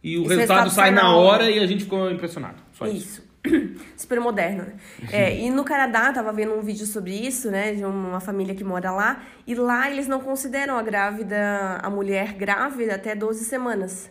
e 0.00 0.16
o 0.16 0.22
resultado 0.22 0.38
resultado 0.38 0.70
sai 0.70 0.92
na 0.92 1.16
hora 1.16 1.42
hora. 1.42 1.50
e 1.50 1.58
a 1.58 1.66
gente 1.66 1.82
ficou 1.82 2.08
impressionado. 2.08 2.62
Só 2.72 2.86
isso. 2.86 3.20
Isso. 3.44 3.78
Super 3.98 4.20
moderno, 4.20 4.62
né? 4.62 4.74
É, 5.10 5.36
e 5.36 5.50
no 5.50 5.64
Canadá, 5.64 6.12
tava 6.12 6.32
vendo 6.32 6.54
um 6.54 6.62
vídeo 6.62 6.86
sobre 6.86 7.12
isso, 7.12 7.50
né? 7.50 7.74
De 7.74 7.84
uma 7.84 8.20
família 8.20 8.54
que 8.54 8.62
mora 8.62 8.92
lá. 8.92 9.24
E 9.44 9.56
lá 9.56 9.90
eles 9.90 10.06
não 10.06 10.20
consideram 10.20 10.78
a 10.78 10.82
grávida, 10.82 11.80
a 11.82 11.90
mulher 11.90 12.34
grávida 12.34 12.94
até 12.94 13.16
12 13.16 13.44
semanas. 13.44 14.08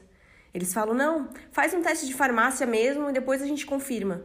Eles 0.54 0.74
falam, 0.74 0.94
não, 0.94 1.30
faz 1.54 1.74
um 1.74 1.82
teste 1.82 2.06
de 2.06 2.14
farmácia 2.14 2.68
mesmo 2.68 3.10
e 3.10 3.14
depois 3.14 3.42
a 3.42 3.46
gente 3.46 3.66
confirma. 3.66 4.22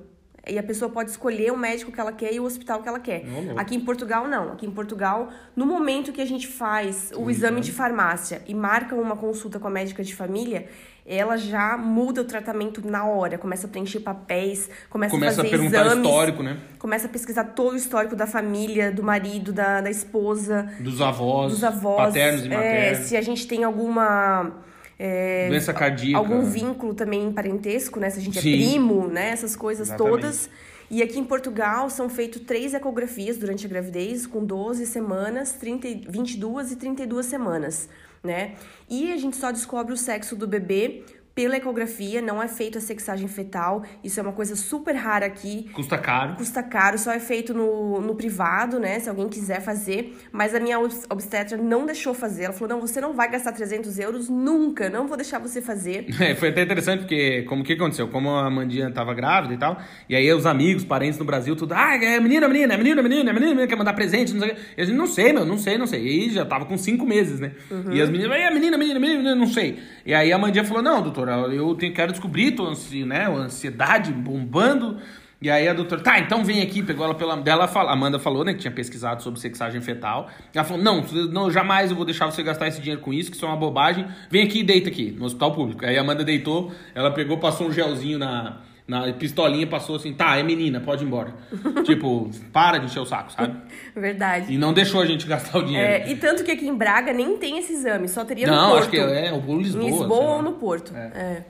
E 0.48 0.59
a 0.59 0.62
pessoa 0.62 0.88
pode 0.90 1.11
escolher 1.11 1.50
o 1.52 1.56
médico 1.56 1.90
que 1.90 2.00
ela 2.00 2.12
quer 2.12 2.32
e 2.32 2.38
o 2.38 2.44
hospital 2.44 2.80
que 2.82 2.88
ela 2.88 3.00
quer. 3.00 3.24
Louco. 3.26 3.59
Aqui 3.61 3.74
em 3.74 3.80
Portugal, 3.80 4.28
não. 4.28 4.52
Aqui 4.52 4.64
em 4.66 4.70
Portugal, 4.70 5.28
no 5.56 5.66
momento 5.66 6.12
que 6.12 6.20
a 6.20 6.24
gente 6.26 6.46
faz 6.46 7.11
o 7.16 7.28
exame 7.30 7.61
de 7.61 7.72
farmácia 7.72 8.42
e 8.46 8.54
marca 8.54 8.94
uma 8.94 9.16
consulta 9.16 9.59
com 9.59 9.66
a 9.66 9.70
médica 9.70 10.04
de 10.04 10.14
família, 10.14 10.68
ela 11.04 11.37
já 11.37 11.76
muda 11.76 12.20
o 12.20 12.24
tratamento 12.24 12.80
na 12.88 13.04
hora. 13.04 13.37
Começa 13.38 13.66
a 13.66 13.70
preencher 13.70 14.00
papéis, 14.00 14.70
começa, 14.88 15.11
Começa 15.11 15.40
a 15.40 15.42
a 15.42 15.44
fazer 15.44 15.56
perguntar 15.56 15.87
exames. 15.87 16.04
histórico, 16.06 16.42
né? 16.42 16.59
Começa 16.78 17.06
a 17.06 17.11
pesquisar 17.11 17.44
todo 17.44 17.72
o 17.74 17.76
histórico 17.76 18.14
da 18.14 18.26
família, 18.26 18.92
do 18.92 19.02
marido, 19.02 19.52
da, 19.52 19.80
da 19.80 19.90
esposa, 19.90 20.68
Dos 20.80 21.00
avós, 21.00 21.52
dos 21.52 21.64
avós. 21.64 22.06
paternos 22.06 22.44
e 22.44 22.46
É, 22.46 22.56
maternos. 22.56 22.98
se 23.09 23.16
a 23.16 23.20
gente 23.20 23.48
tem 23.48 23.64
alguma... 23.64 24.52
é, 24.98 25.48
Doença 25.48 25.72
cardíaca. 25.74 26.18
algum 26.18 26.42
vínculo 26.42 26.94
também 26.94 27.30
parentesco, 27.32 28.00
né? 28.00 28.09
Se 28.11 28.18
a 28.18 28.22
gente 28.22 28.40
Sim. 28.40 28.52
é 28.54 28.56
primo, 28.56 29.09
né? 29.09 29.30
Essas 29.30 29.54
coisas 29.56 29.88
Exatamente. 29.88 30.12
todas. 30.22 30.50
E 30.90 31.02
aqui 31.02 31.18
em 31.18 31.24
Portugal 31.24 31.90
são 31.90 32.09
feitas 32.09 32.40
três 32.42 32.72
ecografias 32.72 33.37
durante 33.37 33.66
a 33.66 33.68
gravidez, 33.68 34.26
com 34.26 34.44
12 34.44 34.87
semanas, 34.87 35.52
30, 35.52 35.88
e- 35.88 36.06
22 36.09 36.70
e 36.72 36.76
32 36.76 37.26
semanas, 37.26 37.88
né? 38.22 38.52
E 38.88 39.12
a 39.12 39.16
gente 39.16 39.37
só 39.37 39.50
descobre 39.50 39.92
o 39.92 39.96
sexo 39.96 40.37
do 40.37 40.46
bebê 40.46 41.02
pela 41.37 41.55
ecografia, 41.59 42.22
não 42.22 42.42
é 42.42 42.49
feito 42.49 42.79
a 42.79 42.81
sexagem 42.81 43.29
fetal. 43.29 43.85
Isso 44.03 44.18
é 44.18 44.22
uma 44.22 44.33
coisa 44.33 44.57
super 44.57 44.94
rara 44.94 45.27
aqui. 45.27 45.68
Custa 45.75 45.99
caro. 45.99 46.35
Custa 46.37 46.62
caro, 46.62 46.96
só 46.99 47.12
é 47.12 47.20
feito 47.20 47.53
no, 47.53 48.01
no 48.01 48.14
privado, 48.14 48.81
né? 48.81 48.99
Se 49.01 49.11
alguém 49.11 49.29
quiser 49.29 49.61
fazer. 49.61 50.16
Mas 50.33 50.55
a 50.55 50.59
minha 50.61 50.81
obs- 50.81 51.05
obstetra 51.11 51.59
não 51.59 51.85
deixou 51.85 52.14
fazer. 52.14 52.44
Ela 52.44 52.55
falou: 52.55 52.75
não, 52.75 52.81
você 52.81 53.03
não 53.03 53.12
vai 53.12 53.31
gastar 53.31 53.53
300 53.53 53.99
euros 53.99 54.31
nunca, 54.31 54.88
não 54.88 55.07
vou 55.07 55.16
deixar 55.16 55.38
você 55.38 55.61
fazer. 55.61 56.07
É, 56.18 56.35
foi 56.35 56.49
até 56.49 56.62
interessante 56.62 57.01
porque, 57.01 57.42
como 57.42 57.62
que 57.62 57.75
aconteceu? 57.75 58.09
Como 58.09 58.31
a 58.31 58.51
Mandinha 58.51 58.90
tava 58.90 59.12
grávida 59.12 59.53
e 59.53 59.59
tal, 59.59 59.79
e 60.09 60.16
aí 60.16 60.33
os 60.33 60.46
amigos, 60.46 60.83
parentes 60.83 61.18
no 61.18 61.27
Brasil, 61.27 61.55
tudo, 61.55 61.75
ah, 61.75 61.94
é 61.94 62.18
menina, 62.18 62.49
menina, 62.49 62.72
é 62.72 62.77
menina, 62.79 63.03
menina, 63.03 63.31
é 63.31 63.33
menina, 63.35 63.51
menina, 63.51 63.66
quer 63.68 63.77
mandar 63.77 63.92
presente, 63.92 64.33
não 64.33 64.40
sei 64.40 64.51
o 64.51 64.55
quê. 64.55 64.61
E 64.79 64.81
a 64.83 64.85
gente, 64.87 64.96
não 64.96 65.07
sei, 65.07 65.33
meu, 65.35 65.44
não 65.44 65.59
sei, 65.59 65.77
não 65.77 65.87
sei. 65.87 66.03
E 66.03 66.09
aí 66.09 66.31
já 66.31 66.46
tava 66.46 66.64
com 66.64 66.79
cinco 66.79 67.05
meses, 67.05 67.38
né? 67.38 67.53
E 67.92 68.01
as 68.01 68.09
meninas, 68.09 68.35
é 68.40 68.51
menina, 68.51 68.79
menina, 68.79 68.99
menina, 68.99 69.18
menina, 69.18 69.35
não 69.35 69.46
sei. 69.46 69.79
E 70.07 70.14
aí 70.14 70.33
a 70.33 70.38
Mandinha 70.38 70.64
falou, 70.64 70.83
não, 70.83 71.03
doutora, 71.35 71.55
eu 71.55 71.75
tenho, 71.75 71.93
quero 71.93 72.12
descobrir, 72.12 72.53
tô 72.53 72.67
ansi, 72.67 73.05
né, 73.05 73.27
ansiedade 73.29 74.12
bombando. 74.12 74.99
E 75.41 75.51
aí 75.51 75.69
a 75.69 75.75
doutora, 75.75 76.01
tá, 76.01 76.19
então 76.19 76.43
vem 76.43 76.62
aqui, 76.62 76.83
pegou 76.83 77.05
ela 77.05 77.15
pela. 77.15 77.37
Dela, 77.37 77.69
fala- 77.69 77.93
Amanda 77.93 78.19
falou, 78.19 78.43
né, 78.43 78.55
que 78.55 78.61
tinha 78.61 78.71
pesquisado 78.71 79.23
sobre 79.23 79.39
sexagem 79.39 79.81
fetal. 79.83 80.31
Ela 80.55 80.65
falou: 80.65 80.83
não, 80.83 81.03
não, 81.31 81.51
jamais 81.51 81.91
eu 81.91 81.97
vou 81.97 82.07
deixar 82.07 82.25
você 82.27 82.43
gastar 82.43 82.69
esse 82.69 82.81
dinheiro 82.81 83.03
com 83.03 83.12
isso, 83.12 83.31
que 83.31 83.37
isso 83.37 83.45
é 83.45 83.49
uma 83.49 83.57
bobagem. 83.57 84.07
Vem 84.31 84.43
aqui 84.45 84.61
e 84.61 84.62
deita 84.62 84.89
aqui, 84.89 85.11
no 85.11 85.27
hospital 85.27 85.53
público. 85.53 85.85
Aí 85.85 85.99
a 85.99 86.01
Amanda 86.01 86.25
deitou, 86.25 86.73
ela 86.95 87.11
pegou, 87.11 87.37
passou 87.37 87.69
um 87.69 87.73
gelzinho 87.73 88.19
na, 88.19 88.61
na 88.87 89.12
pistolinha, 89.12 89.66
passou 89.66 89.96
assim, 89.96 90.12
tá, 90.12 90.37
é 90.37 90.42
menina, 90.42 90.81
pode 90.81 91.03
ir 91.03 91.07
embora. 91.07 91.35
tipo, 91.85 92.31
para 92.53 92.79
de 92.79 92.87
encher 92.87 93.01
o 93.01 93.05
saco, 93.05 93.33
sabe? 93.33 93.57
Verdade. 93.94 94.53
E 94.53 94.57
não 94.57 94.72
deixou 94.72 95.01
a 95.01 95.07
gente 95.07 95.27
gastar 95.27 95.59
o 95.59 95.64
dinheiro. 95.64 95.88
É, 95.88 96.11
e 96.11 96.16
tanto 96.16 96.44
que 96.44 96.53
aqui 96.53 96.68
em 96.68 96.75
Braga 96.75 97.12
nem 97.12 97.37
tem 97.37 97.59
esse 97.59 97.72
exame, 97.72 98.09
só 98.09 98.25
teria 98.25 98.46
no 98.46 98.53
não, 98.55 98.70
Porto. 98.70 98.81
acho 98.83 98.90
que 98.90 98.99
é, 98.99 99.33
o 99.33 99.59
Lisboa. 99.59 99.85
Em 99.85 99.90
Lisboa 99.90 100.37
ou 100.37 100.42
no 100.42 100.53
Porto. 100.53 100.94
É. 100.94 101.42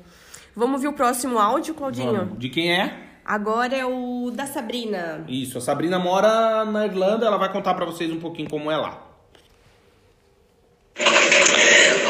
Vamos 0.55 0.81
ver 0.81 0.88
o 0.88 0.92
próximo 0.94 1.38
áudio, 1.38 1.75
Claudinho? 1.75 2.12
Vamos. 2.12 2.38
De 2.38 2.49
quem 2.49 2.72
é? 2.72 2.94
Agora 3.22 3.77
é 3.77 3.85
o 3.85 4.31
da 4.33 4.46
Sabrina. 4.46 5.25
Isso, 5.29 5.59
a 5.59 5.61
Sabrina 5.61 5.99
mora 5.99 6.64
na 6.64 6.87
Irlanda, 6.87 7.27
ela 7.27 7.37
vai 7.37 7.53
contar 7.53 7.75
pra 7.75 7.85
vocês 7.85 8.11
um 8.11 8.20
pouquinho 8.20 8.49
como 8.49 8.70
é 8.70 8.77
lá. 8.77 9.03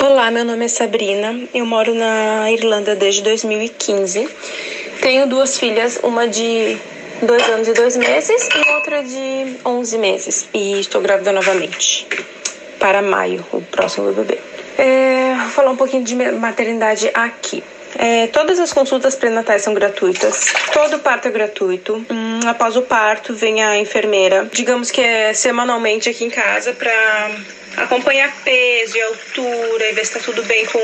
Olá, 0.05 0.31
meu 0.31 0.45
nome 0.45 0.67
é 0.67 0.69
Sabrina, 0.69 1.49
eu 1.53 1.67
moro 1.67 1.95
na 1.95 2.53
Irlanda 2.53 2.95
desde 2.95 3.23
2015. 3.23 4.29
Tenho 5.07 5.29
duas 5.29 5.57
filhas, 5.57 6.01
uma 6.03 6.27
de 6.27 6.77
dois 7.23 7.49
anos 7.49 7.69
e 7.69 7.73
dois 7.75 7.97
meses 7.97 8.49
e 8.53 8.71
outra 8.73 9.05
de 9.05 9.57
11 9.65 9.99
meses. 9.99 10.49
E 10.53 10.81
estou 10.81 11.01
grávida 11.01 11.31
novamente, 11.31 12.09
para 12.81 13.01
maio, 13.03 13.47
o 13.53 13.63
próximo 13.63 14.13
bebê. 14.13 14.41
É, 14.77 15.37
vou 15.43 15.51
falar 15.51 15.71
um 15.71 15.77
pouquinho 15.77 16.03
de 16.03 16.17
maternidade 16.17 17.09
aqui. 17.15 17.63
É, 17.97 18.27
todas 18.27 18.59
as 18.59 18.73
consultas 18.73 19.15
pré-natais 19.15 19.63
são 19.63 19.73
gratuitas, 19.75 20.53
todo 20.73 20.99
parto 20.99 21.29
é 21.29 21.31
gratuito. 21.31 22.05
Hum, 22.11 22.41
após 22.45 22.77
o 22.77 22.83
parto, 22.83 23.33
vem 23.33 23.63
a 23.63 23.79
enfermeira, 23.79 24.51
digamos 24.53 24.91
que 24.91 25.01
é 25.01 25.33
semanalmente 25.33 26.09
aqui 26.09 26.25
em 26.25 26.31
casa, 26.31 26.73
para 26.73 27.31
acompanhar 27.77 28.33
peso 28.45 28.97
e 28.97 29.03
altura 29.03 29.91
e 29.91 29.93
ver 29.93 30.05
se 30.05 30.17
está 30.17 30.21
tudo 30.21 30.43
bem 30.45 30.65
com 30.67 30.81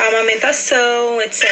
a 0.00 0.08
amamentação, 0.08 1.20
etc. 1.20 1.48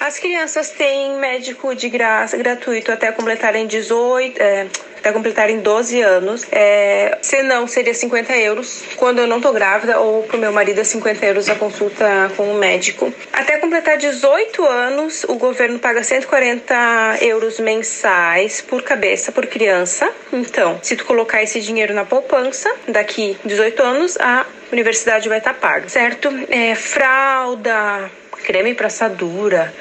As 0.00 0.18
crianças 0.18 0.70
têm 0.70 1.14
médico 1.18 1.74
de 1.74 1.88
graça 1.88 2.36
gratuito 2.36 2.92
até 2.92 3.10
completarem 3.12 3.66
18, 3.66 4.40
é, 4.40 4.66
até 4.98 5.12
completarem 5.12 5.60
12 5.60 6.00
anos. 6.02 6.46
É, 6.50 7.18
se 7.22 7.42
não, 7.42 7.66
seria 7.66 7.94
50 7.94 8.36
euros 8.36 8.82
quando 8.96 9.20
eu 9.20 9.26
não 9.26 9.40
tô 9.40 9.52
grávida, 9.52 9.98
ou 9.98 10.22
pro 10.24 10.38
meu 10.38 10.52
marido 10.52 10.80
é 10.80 10.84
50 10.84 11.24
euros 11.26 11.48
a 11.48 11.54
consulta 11.54 12.30
com 12.36 12.50
o 12.50 12.54
médico. 12.54 13.12
Até 13.32 13.56
completar 13.56 13.96
18 13.96 14.64
anos, 14.66 15.24
o 15.24 15.34
governo 15.34 15.78
paga 15.78 16.02
140 16.02 17.18
euros 17.22 17.58
mensais 17.58 18.60
por 18.60 18.82
cabeça, 18.82 19.32
por 19.32 19.46
criança. 19.46 20.10
Então, 20.32 20.78
se 20.82 20.96
tu 20.96 21.04
colocar 21.04 21.42
esse 21.42 21.60
dinheiro 21.60 21.94
na 21.94 22.04
poupança, 22.04 22.72
daqui 22.86 23.36
18 23.44 23.82
anos, 23.82 24.16
a 24.18 24.46
universidade 24.72 25.28
vai 25.28 25.38
estar 25.38 25.54
tá 25.54 25.60
paga, 25.60 25.88
certo? 25.88 26.28
É, 26.50 26.74
fralda, 26.74 28.10
creme 28.44 28.74
para 28.74 28.86
assadura, 28.86 29.72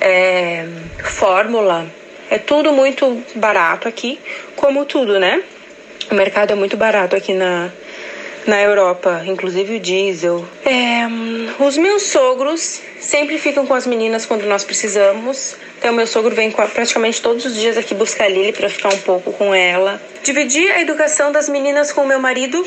é, 0.00 0.66
fórmula, 1.02 1.86
é 2.30 2.38
tudo 2.38 2.72
muito 2.72 3.22
barato 3.34 3.86
aqui, 3.86 4.18
como 4.56 4.84
tudo, 4.84 5.20
né? 5.20 5.42
O 6.10 6.14
mercado 6.14 6.52
é 6.52 6.54
muito 6.54 6.76
barato 6.76 7.14
aqui 7.14 7.32
na, 7.32 7.70
na 8.46 8.62
Europa, 8.62 9.22
inclusive 9.26 9.76
o 9.76 9.80
diesel. 9.80 10.44
É, 10.64 11.06
os 11.62 11.76
meus 11.76 12.02
sogros 12.04 12.80
sempre 13.00 13.38
ficam 13.38 13.66
com 13.66 13.74
as 13.74 13.86
meninas 13.86 14.24
quando 14.24 14.44
nós 14.44 14.64
precisamos. 14.64 15.56
Então, 15.78 15.92
meu 15.92 16.06
sogro 16.06 16.34
vem 16.34 16.50
praticamente 16.50 17.20
todos 17.20 17.44
os 17.44 17.54
dias 17.54 17.76
aqui 17.76 17.94
buscar 17.94 18.24
a 18.24 18.28
Lili 18.28 18.52
para 18.52 18.68
ficar 18.68 18.92
um 18.92 18.98
pouco 18.98 19.32
com 19.32 19.54
ela. 19.54 20.00
Dividir 20.22 20.70
a 20.72 20.80
educação 20.80 21.30
das 21.30 21.48
meninas 21.48 21.92
com 21.92 22.02
o 22.02 22.06
meu 22.06 22.18
marido 22.18 22.64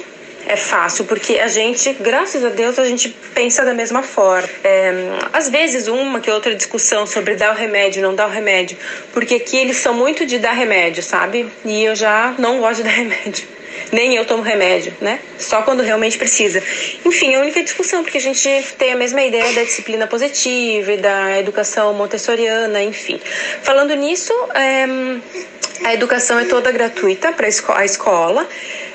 é 0.48 0.56
fácil, 0.56 1.06
porque 1.06 1.40
a 1.40 1.48
gente, 1.48 1.94
graças 2.00 2.44
a 2.44 2.50
Deus, 2.50 2.80
a 2.80 2.86
gente 2.86 3.10
pensa 3.34 3.64
da 3.64 3.74
mesma 3.74 4.02
forma. 4.02 4.50
É, 4.64 4.92
às 5.32 5.50
vezes, 5.50 5.88
uma 5.88 6.20
que 6.20 6.30
outra 6.32 6.56
discussão 6.56 7.06
sobre 7.06 7.36
dar 7.36 7.54
o 7.54 7.56
remédio, 7.56 8.02
não 8.02 8.16
dar 8.16 8.28
o 8.28 8.32
remédio, 8.32 8.78
porque 9.14 9.36
aqui 9.36 9.58
eles 9.58 9.78
são 9.78 9.94
muito 9.94 10.26
de 10.26 10.40
dar 10.40 10.54
remédio, 10.54 11.04
sabe? 11.04 11.48
E 11.66 11.84
eu 11.84 11.96
já 11.96 12.34
não 12.38 12.60
gosto 12.60 12.78
de 12.78 12.84
dar 12.84 12.96
remédio. 12.96 13.48
Nem 13.92 14.16
eu 14.16 14.26
tomo 14.26 14.44
remédio, 14.44 14.94
né? 15.00 15.20
Só 15.38 15.62
quando 15.62 15.82
realmente 15.82 16.18
precisa. 16.18 16.62
Enfim, 17.06 17.34
é 17.34 17.38
a 17.38 17.42
única 17.42 17.64
discussão, 17.64 18.04
porque 18.04 18.18
a 18.18 18.22
gente 18.22 18.50
tem 18.78 18.92
a 18.92 18.96
mesma 18.96 19.22
ideia 19.24 19.54
da 19.54 19.64
disciplina 19.64 20.06
positiva 20.06 20.94
e 20.94 20.98
da 20.98 21.40
educação 21.40 21.94
montessoriana, 21.94 22.84
enfim. 22.84 23.20
Falando 23.64 23.94
nisso, 23.96 24.34
é, 24.54 24.86
a 25.86 25.94
educação 25.94 26.40
é 26.40 26.46
toda 26.46 26.72
gratuita 26.72 27.32
para 27.32 27.48
a 27.48 27.86
escola. 27.86 28.48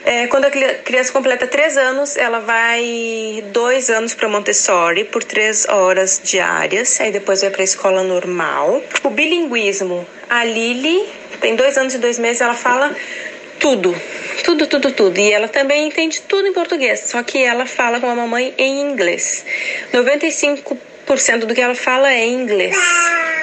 É, 0.07 0.27
quando 0.27 0.45
a 0.45 0.51
criança 0.51 1.11
completa 1.11 1.47
três 1.47 1.79
anos, 1.79 2.15
ela 2.19 2.39
vai 2.39 3.43
dois 3.53 3.89
anos 3.89 4.13
para 4.13 4.29
Montessori 4.29 5.05
por 5.05 5.25
três 5.25 5.67
horas 5.67 6.21
diárias, 6.23 7.01
aí 7.01 7.11
depois 7.11 7.41
vai 7.41 7.49
para 7.49 7.63
a 7.63 7.65
escola 7.65 8.03
normal. 8.03 8.83
O 9.03 9.09
bilinguismo, 9.09 10.07
a 10.29 10.45
Lili 10.45 11.09
tem 11.41 11.57
dois 11.57 11.79
anos 11.79 11.95
e 11.95 11.99
dois 11.99 12.19
meses, 12.19 12.43
ela 12.43 12.53
fala 12.53 12.95
tudo, 13.59 13.95
tudo, 14.45 14.67
tudo, 14.67 14.93
tudo. 14.93 15.19
E 15.19 15.33
ela 15.33 15.49
também 15.49 15.89
entende 15.89 16.21
tudo 16.21 16.47
em 16.47 16.53
português, 16.53 17.01
só 17.07 17.23
que 17.23 17.43
ela 17.43 17.65
fala 17.65 17.99
com 17.99 18.07
a 18.07 18.15
mamãe 18.15 18.53
em 18.59 18.83
inglês. 18.83 19.43
95% 19.91 20.77
do 21.47 21.55
que 21.55 21.61
ela 21.61 21.75
fala 21.75 22.13
é 22.13 22.27
inglês. 22.27 22.77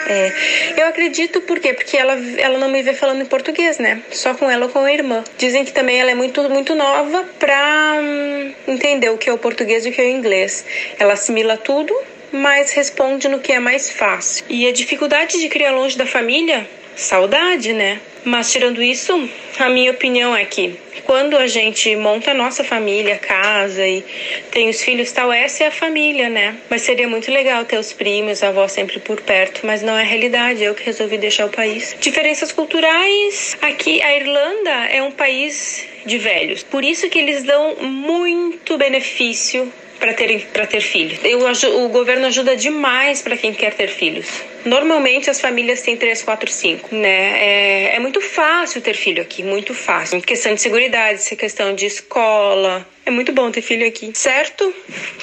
É. 0.08 0.32
Eu 0.78 0.88
acredito 0.88 1.42
por 1.42 1.60
quê? 1.60 1.74
Porque 1.74 1.96
ela, 1.96 2.14
ela 2.38 2.58
não 2.58 2.70
me 2.70 2.82
vê 2.82 2.94
falando 2.94 3.22
em 3.22 3.26
português, 3.26 3.78
né? 3.78 4.02
Só 4.12 4.34
com 4.34 4.50
ela 4.50 4.66
ou 4.66 4.72
com 4.72 4.80
a 4.80 4.92
irmã. 4.92 5.24
Dizem 5.38 5.64
que 5.64 5.72
também 5.72 6.00
ela 6.00 6.12
é 6.12 6.16
muito, 6.16 6.50
muito 6.50 6.76
nova 6.76 7.24
pra 7.40 8.00
hum, 8.02 8.54
entender 8.68 9.10
o 9.10 9.18
que 9.18 9.30
é 9.30 9.34
o 9.34 9.38
português 9.38 9.86
e 9.86 9.90
o 9.90 9.92
que 9.92 10.02
é 10.02 10.06
o 10.06 10.10
inglês. 10.10 10.66
Ela 11.00 11.14
assimila 11.14 11.56
tudo, 11.56 11.96
mas 12.32 12.72
responde 12.72 13.28
no 13.30 13.40
que 13.40 13.54
é 13.54 13.60
mais 13.60 13.90
fácil. 13.90 14.44
E 14.50 14.68
a 14.68 14.74
dificuldade 14.74 15.40
de 15.40 15.48
criar 15.48 15.72
longe 15.72 15.98
da 15.98 16.06
família 16.06 16.68
saudade, 16.96 17.74
né? 17.74 18.00
Mas 18.24 18.52
tirando 18.52 18.82
isso, 18.84 19.30
a 19.58 19.70
minha 19.70 19.92
opinião 19.92 20.36
é 20.36 20.46
que 20.46 20.76
quando 21.06 21.36
a 21.38 21.48
gente 21.48 21.96
monta 21.96 22.32
a 22.32 22.34
nossa 22.34 22.64
família, 22.64 23.18
casa 23.18 23.86
e 23.88 24.04
tem 24.52 24.70
os 24.70 24.82
filhos 24.82 25.12
tal, 25.12 25.32
essa 25.32 25.64
é 25.64 25.68
a 25.68 25.72
família, 25.72 26.30
né? 26.30 26.56
Mas 26.70 26.84
seria 26.84 27.08
muito 27.08 27.32
legal 27.32 27.66
ter 27.66 27.78
os 27.78 27.92
primos, 27.92 28.44
a 28.44 28.50
avó 28.50 28.68
sempre 28.68 29.00
por 29.00 29.20
perto, 29.22 29.66
mas 29.66 29.82
não 29.82 29.98
é 29.98 30.02
a 30.02 30.06
realidade, 30.06 30.64
eu 30.64 30.76
que 30.76 30.84
resolvi 30.84 31.18
deixar 31.18 31.48
o 31.48 31.50
país. 31.50 31.96
Diferenças 32.00 32.52
culturais, 32.52 33.58
aqui 33.62 34.02
a 34.02 34.16
Irlanda 34.16 34.86
é 34.92 35.02
um 35.02 35.12
país 35.12 35.88
de 36.06 36.18
velhos. 36.18 36.64
Por 36.64 36.84
isso 36.84 37.10
que 37.10 37.18
eles 37.18 37.44
dão 37.44 37.76
muito 37.78 38.78
benefício 38.78 39.72
para 40.02 40.16
ter, 40.16 40.48
para 40.48 40.66
ter 40.66 40.82
filhos. 40.82 41.20
Eu, 41.24 41.40
o 41.86 41.90
governo 41.90 42.26
ajuda 42.26 42.56
demais 42.56 43.22
para 43.22 43.38
quem 43.38 43.54
quer 43.54 43.76
ter 43.76 43.88
filhos. 43.88 44.28
Normalmente 44.66 45.30
as 45.30 45.40
famílias 45.40 45.84
têm 45.84 45.96
3, 45.96 46.24
4, 46.24 46.52
5, 46.52 46.96
né? 46.96 47.40
É, 47.40 47.96
é 47.96 48.00
muito 48.00 48.20
fácil 48.20 48.82
ter 48.82 48.96
filho 48.96 49.22
aqui, 49.22 49.44
muito 49.44 49.76
fácil. 49.76 50.20
Questão 50.22 50.56
de 50.56 50.62
segurança, 50.62 51.36
questão 51.36 51.76
de 51.76 51.86
escola. 51.86 52.86
É 53.06 53.12
muito 53.12 53.32
bom 53.32 53.52
ter 53.52 53.62
filho 53.62 53.88
aqui, 53.88 54.12
certo? 54.16 54.74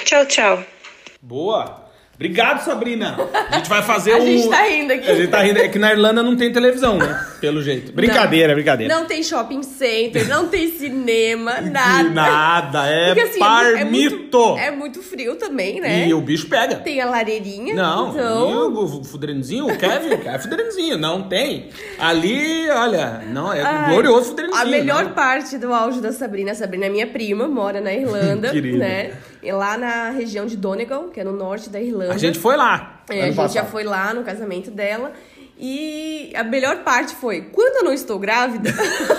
Tchau, 0.05 0.25
tchau. 0.25 0.63
Boa! 1.21 1.88
Obrigado, 2.19 2.65
Sabrina. 2.65 3.15
A 3.49 3.55
gente 3.59 3.69
vai 3.69 3.81
fazer 3.81 4.11
a 4.11 4.17
um. 4.17 4.21
A 4.21 4.25
gente 4.25 4.49
tá 4.49 4.63
rindo 4.63 4.91
aqui. 4.91 5.09
A 5.09 5.15
gente 5.15 5.29
tá 5.29 5.41
rindo. 5.41 5.59
É 5.59 5.69
que 5.69 5.79
na 5.79 5.93
Irlanda 5.93 6.21
não 6.21 6.35
tem 6.35 6.51
televisão, 6.51 6.97
né? 6.97 7.25
Pelo 7.39 7.63
jeito. 7.63 7.93
Brincadeira, 7.93 8.49
não, 8.49 8.55
brincadeira. 8.55 8.93
Não 8.93 9.05
tem 9.05 9.23
shopping 9.23 9.63
center, 9.63 10.27
não 10.27 10.49
tem 10.49 10.69
cinema, 10.69 11.61
nada. 11.71 12.09
Nada, 12.09 12.87
é 12.87 13.15
Porque, 13.15 13.21
assim, 13.21 13.39
parmito. 13.39 13.77
É 13.77 13.89
muito, 13.89 14.57
é 14.59 14.71
muito, 14.71 15.01
frio 15.01 15.37
também, 15.37 15.79
né? 15.79 16.09
E 16.09 16.13
o 16.13 16.19
bicho 16.19 16.49
pega. 16.49 16.75
Tem 16.75 16.99
a 16.99 17.05
lareirinha. 17.05 17.73
Não, 17.73 18.09
então... 18.09 18.51
e 18.51 18.77
o 18.77 19.03
fuderenzinho, 19.05 19.67
o 19.67 19.77
Kevin, 19.77 20.27
é 20.27 20.37
fuderenzinho, 20.37 20.97
não 20.97 21.23
tem. 21.23 21.69
Ali, 21.97 22.69
olha, 22.69 23.21
não, 23.29 23.53
é 23.53 23.61
Ai, 23.61 23.93
glorioso 23.93 24.31
fuderenzinho. 24.31 24.61
A 24.61 24.65
melhor 24.65 25.05
não. 25.05 25.13
parte 25.13 25.57
do 25.57 25.73
áudio 25.73 26.01
da 26.01 26.11
Sabrina, 26.11 26.51
a 26.51 26.55
Sabrina 26.55 26.87
é 26.87 26.89
minha 26.89 27.07
prima, 27.07 27.47
mora 27.47 27.79
na 27.79 27.93
Irlanda, 27.93 28.51
né? 28.77 29.11
E 29.41 29.51
lá 29.51 29.77
na 29.77 30.09
região 30.09 30.45
de 30.45 30.57
Donegal, 30.57 31.09
que 31.09 31.19
é 31.19 31.23
no 31.23 31.31
norte 31.31 31.69
da 31.69 31.81
Irlanda. 31.81 32.13
A 32.13 32.17
gente 32.17 32.37
foi 32.37 32.57
lá. 32.57 33.03
É, 33.09 33.21
a 33.21 33.25
gente 33.27 33.35
passado. 33.35 33.53
já 33.53 33.65
foi 33.65 33.83
lá 33.83 34.13
no 34.13 34.23
casamento 34.23 34.69
dela. 34.69 35.13
E 35.61 36.31
a 36.35 36.43
melhor 36.43 36.83
parte 36.83 37.13
foi, 37.15 37.41
quando 37.41 37.77
eu 37.77 37.83
não 37.83 37.91
estou 37.91 38.17
grávida, 38.17 38.69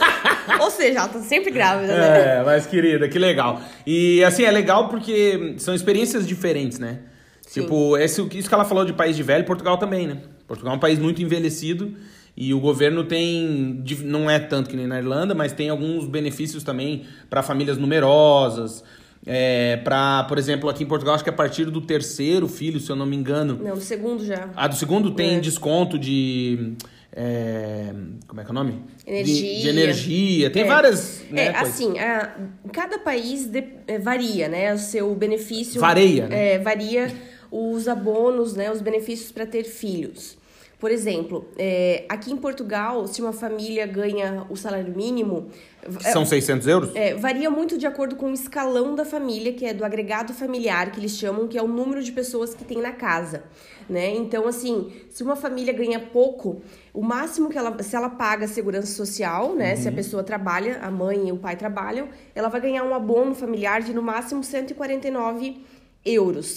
ou 0.58 0.70
seja, 0.70 1.00
ela 1.00 1.08
tá 1.08 1.20
sempre 1.20 1.50
grávida, 1.50 1.94
né? 1.94 2.38
É, 2.38 2.42
mas 2.42 2.66
querida, 2.66 3.06
que 3.10 3.18
legal. 3.18 3.60
E 3.86 4.24
assim, 4.24 4.44
é 4.44 4.50
legal 4.50 4.88
porque 4.88 5.56
são 5.58 5.74
experiências 5.74 6.26
diferentes, 6.26 6.78
né? 6.78 7.00
Sim. 7.42 7.60
Tipo, 7.60 7.98
esse, 7.98 8.22
isso 8.38 8.48
que 8.48 8.54
ela 8.54 8.64
falou 8.64 8.86
de 8.86 8.94
país 8.94 9.16
de 9.16 9.22
velho, 9.22 9.44
Portugal 9.44 9.76
também, 9.76 10.06
né? 10.06 10.16
Portugal 10.46 10.72
é 10.72 10.76
um 10.76 10.80
país 10.80 10.98
muito 10.98 11.22
envelhecido 11.22 11.94
e 12.34 12.54
o 12.54 12.60
governo 12.60 13.04
tem, 13.04 13.84
não 14.02 14.30
é 14.30 14.38
tanto 14.38 14.70
que 14.70 14.76
nem 14.76 14.86
na 14.86 14.98
Irlanda, 14.98 15.34
mas 15.34 15.52
tem 15.52 15.68
alguns 15.68 16.06
benefícios 16.06 16.64
também 16.64 17.04
para 17.28 17.42
famílias 17.42 17.76
numerosas, 17.76 18.82
é, 19.26 19.76
para, 19.78 20.24
por 20.24 20.38
exemplo, 20.38 20.68
aqui 20.70 20.82
em 20.82 20.86
Portugal, 20.86 21.14
acho 21.14 21.24
que 21.24 21.30
a 21.30 21.32
partir 21.32 21.66
do 21.66 21.80
terceiro 21.80 22.48
filho, 22.48 22.80
se 22.80 22.90
eu 22.90 22.96
não 22.96 23.04
me 23.04 23.16
engano. 23.16 23.58
Não, 23.62 23.74
do 23.74 23.80
segundo 23.80 24.24
já. 24.24 24.48
Ah, 24.56 24.66
do 24.66 24.74
segundo 24.74 25.14
tem 25.14 25.36
é. 25.36 25.40
desconto 25.40 25.98
de. 25.98 26.74
É, 27.12 27.92
como 28.26 28.40
é 28.40 28.44
que 28.44 28.50
é 28.50 28.52
o 28.52 28.54
nome? 28.54 28.82
Energia. 29.06 29.54
De, 29.54 29.60
de 29.60 29.68
energia. 29.68 30.50
Tem 30.50 30.62
é. 30.62 30.66
várias. 30.66 31.22
Né, 31.30 31.46
é, 31.46 31.56
assim, 31.56 31.98
a, 31.98 32.34
cada 32.72 32.98
país 32.98 33.46
de, 33.46 33.62
é, 33.86 33.98
varia, 33.98 34.48
né? 34.48 34.72
O 34.72 34.78
seu 34.78 35.14
benefício. 35.14 35.80
Varia. 35.80 36.26
Né? 36.26 36.54
É, 36.54 36.58
varia 36.58 37.12
os 37.50 37.88
abonos, 37.88 38.54
né? 38.54 38.70
Os 38.70 38.80
benefícios 38.80 39.30
para 39.30 39.44
ter 39.44 39.64
filhos. 39.64 40.38
Por 40.78 40.90
exemplo, 40.90 41.46
é, 41.58 42.06
aqui 42.08 42.32
em 42.32 42.38
Portugal, 42.38 43.06
se 43.06 43.20
uma 43.20 43.34
família 43.34 43.86
ganha 43.86 44.46
o 44.48 44.56
salário 44.56 44.96
mínimo. 44.96 45.48
É, 46.04 46.12
São 46.12 46.24
600 46.24 46.66
euros? 46.66 46.90
É, 46.94 47.14
varia 47.14 47.50
muito 47.50 47.78
de 47.78 47.86
acordo 47.86 48.16
com 48.16 48.30
o 48.30 48.34
escalão 48.34 48.94
da 48.94 49.04
família, 49.04 49.52
que 49.52 49.64
é 49.64 49.72
do 49.72 49.84
agregado 49.84 50.32
familiar, 50.34 50.90
que 50.90 51.00
eles 51.00 51.12
chamam, 51.12 51.48
que 51.48 51.56
é 51.56 51.62
o 51.62 51.68
número 51.68 52.02
de 52.02 52.12
pessoas 52.12 52.54
que 52.54 52.64
tem 52.64 52.78
na 52.78 52.92
casa. 52.92 53.44
Né? 53.88 54.14
Então, 54.14 54.46
assim, 54.46 54.92
se 55.08 55.22
uma 55.22 55.34
família 55.34 55.72
ganha 55.72 55.98
pouco, 55.98 56.62
o 56.94 57.02
máximo 57.02 57.48
que 57.48 57.58
ela. 57.58 57.82
Se 57.82 57.96
ela 57.96 58.08
paga 58.08 58.46
segurança 58.46 58.86
social, 58.86 59.54
né? 59.54 59.70
Uhum. 59.70 59.76
Se 59.76 59.88
a 59.88 59.90
uhum. 59.90 59.96
pessoa 59.96 60.22
trabalha, 60.22 60.78
a 60.80 60.90
mãe 60.90 61.28
e 61.28 61.32
o 61.32 61.36
pai 61.36 61.56
trabalham, 61.56 62.08
ela 62.34 62.48
vai 62.48 62.60
ganhar 62.60 62.84
um 62.84 62.94
abono 62.94 63.34
familiar 63.34 63.82
de 63.82 63.92
no 63.92 64.02
máximo 64.02 64.44
149 64.44 65.46
euros, 65.46 65.79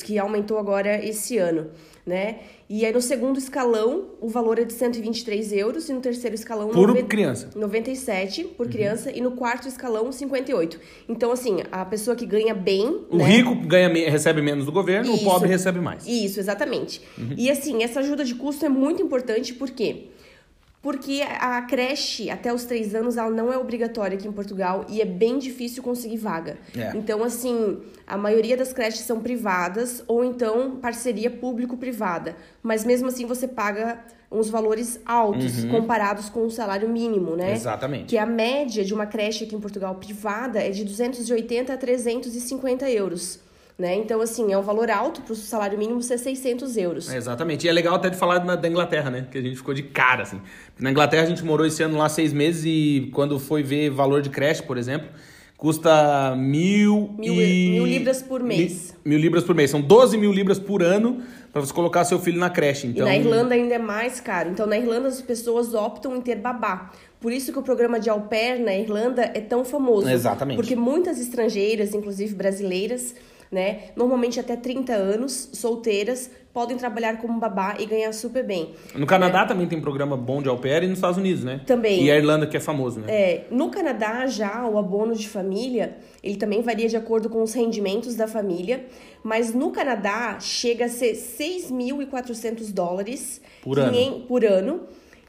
que 0.04 0.18
aumentou 0.18 0.58
agora 0.58 1.04
esse 1.04 1.38
ano 1.38 1.70
né? 2.06 2.40
E 2.70 2.86
aí 2.86 2.92
no 2.92 3.02
segundo 3.02 3.38
escalão 3.38 4.06
o 4.20 4.28
valor 4.28 4.60
é 4.60 4.66
de 4.66 4.74
123 4.74 5.54
euros 5.54 5.88
e 5.88 5.94
no 5.94 6.02
terceiro 6.02 6.36
escalão 6.36 6.70
por 6.70 6.88
90, 6.88 7.08
criança 7.08 7.50
97 7.56 8.44
por 8.44 8.66
uhum. 8.66 8.72
criança 8.72 9.12
e 9.12 9.22
no 9.22 9.32
quarto 9.32 9.68
escalão 9.68 10.12
58. 10.12 10.80
Então 11.08 11.32
assim 11.32 11.60
a 11.72 11.86
pessoa 11.86 12.16
que 12.16 12.26
ganha 12.26 12.54
bem, 12.54 13.06
o 13.10 13.18
né? 13.18 13.26
rico 13.26 13.56
ganha 13.56 13.90
recebe 14.10 14.42
menos 14.42 14.66
do 14.66 14.72
governo, 14.72 15.14
Isso. 15.14 15.26
o 15.26 15.32
pobre 15.32 15.48
recebe 15.48 15.80
mais. 15.80 16.06
Isso 16.06 16.40
exatamente. 16.40 17.02
Uhum. 17.18 17.36
E 17.38 17.50
assim 17.50 17.84
essa 17.84 18.02
ajuda 18.02 18.26
de 18.26 18.36
custo 18.36 18.66
é 18.66 18.70
muito 18.70 19.02
importante 19.02 19.54
porque 19.54 20.08
Porque 20.84 21.22
a 21.22 21.62
creche, 21.62 22.30
até 22.30 22.54
os 22.54 22.66
três 22.66 22.94
anos, 22.94 23.16
ela 23.16 23.30
não 23.30 23.54
é 23.54 23.58
obrigatória 23.58 24.18
aqui 24.18 24.28
em 24.28 24.34
Portugal 24.34 24.86
e 24.90 25.02
é 25.02 25.06
bem 25.06 25.40
difícil 25.40 25.82
conseguir 25.82 26.18
vaga. 26.18 26.58
É. 26.78 26.92
Então, 26.94 27.24
assim, 27.24 27.80
a 28.06 28.18
maioria 28.18 28.58
das 28.58 28.74
creches 28.74 29.00
são 29.00 29.22
privadas 29.22 30.04
ou 30.10 30.26
então 30.26 30.76
parceria 30.82 31.32
público-privada. 31.32 32.36
Mas 32.62 32.84
mesmo 32.84 33.08
assim 33.08 33.26
você 33.26 33.48
paga 33.48 34.04
uns 34.30 34.50
valores 34.50 35.00
altos 35.06 35.64
comparados 35.66 36.28
com 36.28 36.46
o 36.46 36.52
salário 36.52 36.90
mínimo, 36.90 37.36
né? 37.36 37.54
Exatamente. 37.54 38.08
Que 38.08 38.18
a 38.18 38.26
média 38.26 38.84
de 38.84 38.94
uma 38.94 39.06
creche 39.06 39.46
aqui 39.46 39.56
em 39.56 39.62
Portugal 39.62 39.96
privada 39.96 40.60
é 40.60 40.70
de 40.70 40.84
280 40.84 41.72
a 41.72 41.78
350 41.78 42.90
euros. 42.90 43.40
Né? 43.78 43.96
Então, 43.96 44.22
assim, 44.22 44.54
é 44.54 44.58
um 44.58 44.62
valor 44.62 44.92
alto 44.92 45.22
para 45.22 45.34
o 45.34 45.36
salário 45.36 45.78
mínimo 45.80 46.00
ser 46.02 46.20
600 46.20 46.78
euros. 46.78 47.12
É, 47.12 47.18
exatamente. 47.18 47.66
E 47.66 47.70
é 47.70 47.74
legal 47.74 47.96
até 47.96 48.10
de 48.10 48.16
falar 48.16 48.38
da, 48.38 48.56
da 48.56 48.68
Inglaterra, 48.68 49.10
né? 49.10 49.26
Que 49.32 49.38
a 49.40 49.42
gente 49.42 49.56
ficou 49.58 49.74
de 49.74 49.82
cara, 49.82 50.22
assim. 50.24 50.40
Na 50.80 50.92
Inglaterra 50.92 51.24
a 51.24 51.26
gente 51.26 51.44
morou 51.44 51.66
esse 51.66 51.82
ano 51.82 51.98
lá 51.98 52.08
seis 52.08 52.32
meses 52.32 52.64
e 52.66 53.10
quando 53.14 53.40
foi 53.40 53.64
ver 53.64 53.90
valor 53.90 54.22
de 54.22 54.30
creche, 54.30 54.62
por 54.62 54.78
exemplo, 54.78 55.10
custa 55.58 56.36
mil, 56.36 57.16
Mil- 57.18 57.34
e... 57.34 57.72
mil 57.72 57.86
libras 57.86 58.22
por 58.22 58.44
mês. 58.44 58.94
Mil, 59.04 59.16
mil 59.16 59.20
libras 59.20 59.44
por 59.44 59.56
mês. 59.56 59.72
São 59.72 59.82
12 59.82 60.18
mil 60.18 60.32
libras 60.32 60.60
por 60.60 60.84
ano 60.84 61.24
para 61.52 61.62
você 61.62 61.74
colocar 61.74 62.04
seu 62.06 62.20
filho 62.20 62.38
na 62.40 62.50
creche. 62.52 62.86
Então, 62.88 63.08
E 63.08 63.10
na 63.10 63.16
Irlanda 63.18 63.56
ainda 63.56 63.76
é 63.76 63.80
mais 63.80 64.20
caro. 64.20 64.50
Então, 64.50 64.66
na 64.68 64.78
Irlanda, 64.78 65.08
as 65.08 65.22
pessoas 65.22 65.74
optam 65.74 66.16
em 66.16 66.22
ter 66.22 66.36
babá. 66.36 66.92
Por 67.20 67.32
isso 67.32 67.52
que 67.54 67.60
o 67.60 67.64
programa 67.64 68.00
de 68.00 68.10
au 68.10 68.22
pair 68.22 68.60
na 68.60 68.76
Irlanda 68.76 69.24
é 69.34 69.40
tão 69.40 69.64
famoso. 69.64 70.10
Exatamente. 70.10 70.58
Porque 70.58 70.76
muitas 70.76 71.20
estrangeiras, 71.20 71.94
inclusive 71.94 72.36
brasileiras, 72.36 73.16
né, 73.54 73.84
normalmente 73.96 74.40
até 74.40 74.56
30 74.56 74.94
anos, 74.94 75.50
solteiras, 75.54 76.30
podem 76.52 76.76
trabalhar 76.76 77.18
como 77.18 77.40
babá 77.40 77.76
e 77.80 77.86
ganhar 77.86 78.12
super 78.14 78.44
bem. 78.46 78.74
No 78.96 79.06
Canadá 79.08 79.46
também 79.46 79.68
tem 79.68 79.80
programa 79.80 80.18
bom 80.18 80.42
de 80.42 80.50
au 80.50 80.58
pair 80.58 80.84
e 80.84 80.88
nos 80.88 80.98
Estados 80.98 81.18
Unidos, 81.18 81.44
né? 81.44 81.62
Também. 81.66 82.04
E 82.04 82.12
a 82.12 82.18
Irlanda 82.18 82.46
que 82.46 82.58
é 82.58 82.60
famoso, 82.60 83.00
né? 83.00 83.08
É, 83.12 83.44
no 83.50 83.70
Canadá, 83.70 84.26
já 84.28 84.68
o 84.68 84.78
abono 84.78 85.16
de 85.16 85.28
família, 85.30 85.98
ele 86.22 86.36
também 86.36 86.62
varia 86.62 86.88
de 86.88 86.98
acordo 86.98 87.30
com 87.30 87.42
os 87.42 87.54
rendimentos 87.54 88.16
da 88.16 88.28
família, 88.28 88.86
mas 89.24 89.54
no 89.54 89.72
Canadá 89.72 90.40
chega 90.40 90.86
a 90.86 90.90
ser 90.90 91.16
6.400 91.16 92.72
dólares 92.72 93.42
Por 93.64 93.80
ano. 93.80 93.92
quinhen- 93.92 94.26
por 94.28 94.44
ano, 94.46 94.82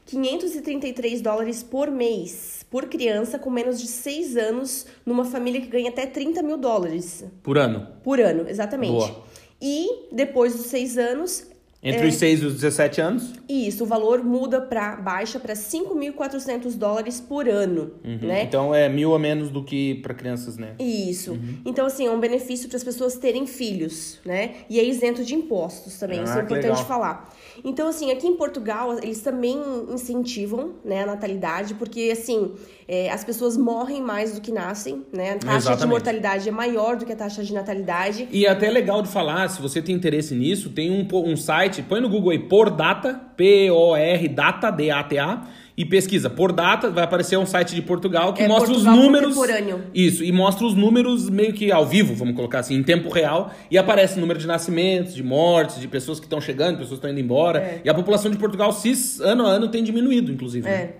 533 0.05 1.21
dólares 1.21 1.63
por 1.63 1.89
mês, 1.89 2.65
por 2.69 2.87
criança 2.87 3.39
com 3.39 3.49
menos 3.49 3.79
de 3.79 3.87
6 3.87 4.37
anos, 4.37 4.85
numa 5.05 5.25
família 5.25 5.59
que 5.61 5.67
ganha 5.67 5.89
até 5.89 6.05
30 6.05 6.41
mil 6.43 6.57
dólares 6.57 7.23
Por 7.41 7.57
ano. 7.57 7.87
por 8.03 8.19
ano, 8.19 8.47
exatamente. 8.47 8.91
Boa. 8.91 9.23
E 9.61 10.07
depois 10.11 10.55
dos 10.55 10.67
6 10.67 10.97
anos, 10.97 11.47
Entre 11.85 12.07
os 12.07 12.15
6 12.15 12.41
e 12.41 12.45
os 12.45 12.53
17 12.55 12.99
anos. 13.01 13.33
isso, 13.47 13.83
o 13.83 13.87
valor 13.87 14.23
muda 14.23 14.59
para 14.59 14.95
baixa 14.95 15.39
para 15.39 15.53
5.400 15.53 16.75
dólares 16.75 17.19
por 17.21 17.47
ano, 17.47 17.91
né? 18.03 18.43
Então 18.43 18.73
é 18.73 18.89
mil 18.89 19.13
a 19.13 19.19
menos 19.19 19.49
do 19.49 19.63
que 19.63 19.95
para 19.95 20.13
crianças, 20.13 20.57
né? 20.57 20.73
Isso. 20.79 21.37
Então, 21.65 21.85
assim, 21.85 22.07
é 22.07 22.11
um 22.11 22.19
benefício 22.19 22.67
para 22.67 22.77
as 22.77 22.83
pessoas 22.83 23.15
terem 23.17 23.45
filhos, 23.45 24.19
né? 24.25 24.55
E 24.69 24.79
é 24.79 24.83
isento 24.83 25.23
de 25.23 25.35
impostos 25.35 25.97
também, 25.99 26.23
isso 26.23 26.33
Ah, 26.33 26.37
é 26.37 26.39
que 26.39 26.45
importante 26.45 26.69
legal. 26.71 26.85
falar. 26.85 27.35
Então, 27.63 27.87
assim, 27.87 28.11
aqui 28.11 28.27
em 28.27 28.35
Portugal, 28.35 28.97
eles 29.01 29.21
também 29.21 29.57
incentivam 29.93 30.73
né, 30.83 31.03
a 31.03 31.05
natalidade, 31.05 31.73
porque, 31.75 32.09
assim, 32.11 32.51
é, 32.87 33.09
as 33.11 33.23
pessoas 33.23 33.57
morrem 33.57 34.01
mais 34.01 34.35
do 34.35 34.41
que 34.41 34.51
nascem, 34.51 35.03
né? 35.11 35.31
A 35.31 35.35
taxa 35.37 35.47
de 35.47 35.57
Exatamente. 35.57 35.87
mortalidade 35.89 36.47
é 36.49 36.51
maior 36.51 36.95
do 36.97 37.05
que 37.05 37.11
a 37.13 37.15
taxa 37.15 37.43
de 37.43 37.53
natalidade. 37.53 38.27
E 38.31 38.45
é 38.45 38.49
até 38.49 38.69
legal 38.69 39.01
de 39.01 39.07
falar, 39.09 39.47
se 39.49 39.61
você 39.61 39.81
tem 39.81 39.95
interesse 39.95 40.35
nisso, 40.35 40.69
tem 40.69 40.91
um, 40.91 41.07
um 41.31 41.35
site, 41.35 41.81
põe 41.81 41.99
no 41.99 42.09
Google 42.09 42.31
aí, 42.31 42.39
Por 42.39 42.69
Data, 42.69 43.19
P-O-R 43.35 44.27
Data, 44.27 44.69
D-A-T-A, 44.71 45.47
e 45.77 45.83
pesquisa 45.83 46.29
Por 46.29 46.53
Data, 46.53 46.89
vai 46.89 47.03
aparecer 47.03 47.37
um 47.37 47.45
site 47.45 47.75
de 47.75 47.81
Portugal 47.81 48.33
que 48.33 48.41
É, 48.43 48.47
mostra 48.47 48.69
Portugal 48.69 48.93
os 48.95 48.99
números. 49.03 49.35
contemporâneo. 49.35 49.83
Isso, 49.93 50.23
e 50.23 50.31
mostra 50.31 50.65
os 50.65 50.73
números 50.73 51.29
meio 51.29 51.51
que 51.53 51.69
ao 51.71 51.85
vivo, 51.85 52.13
vamos 52.15 52.33
colocar 52.35 52.59
assim, 52.59 52.75
em 52.75 52.83
tempo 52.83 53.09
real, 53.09 53.51
e 53.69 53.77
aparece 53.77 54.17
o 54.17 54.21
número 54.21 54.39
de 54.39 54.47
nascimentos, 54.47 55.13
de 55.13 55.21
mortes, 55.23 55.79
de 55.79 55.87
pessoas 55.87 56.19
que 56.19 56.25
estão 56.27 56.39
chegando, 56.39 56.77
pessoas 56.77 56.91
que 56.91 56.95
estão 57.05 57.09
indo 57.09 57.19
embora. 57.19 57.59
É. 57.59 57.81
E 57.83 57.89
a 57.89 57.93
população 57.93 58.31
de 58.31 58.37
Portugal, 58.37 58.71
se, 58.71 58.93
ano 59.21 59.45
a 59.45 59.49
ano, 59.49 59.67
tem 59.67 59.83
diminuído, 59.83 60.31
inclusive. 60.31 60.65
né? 60.65 60.91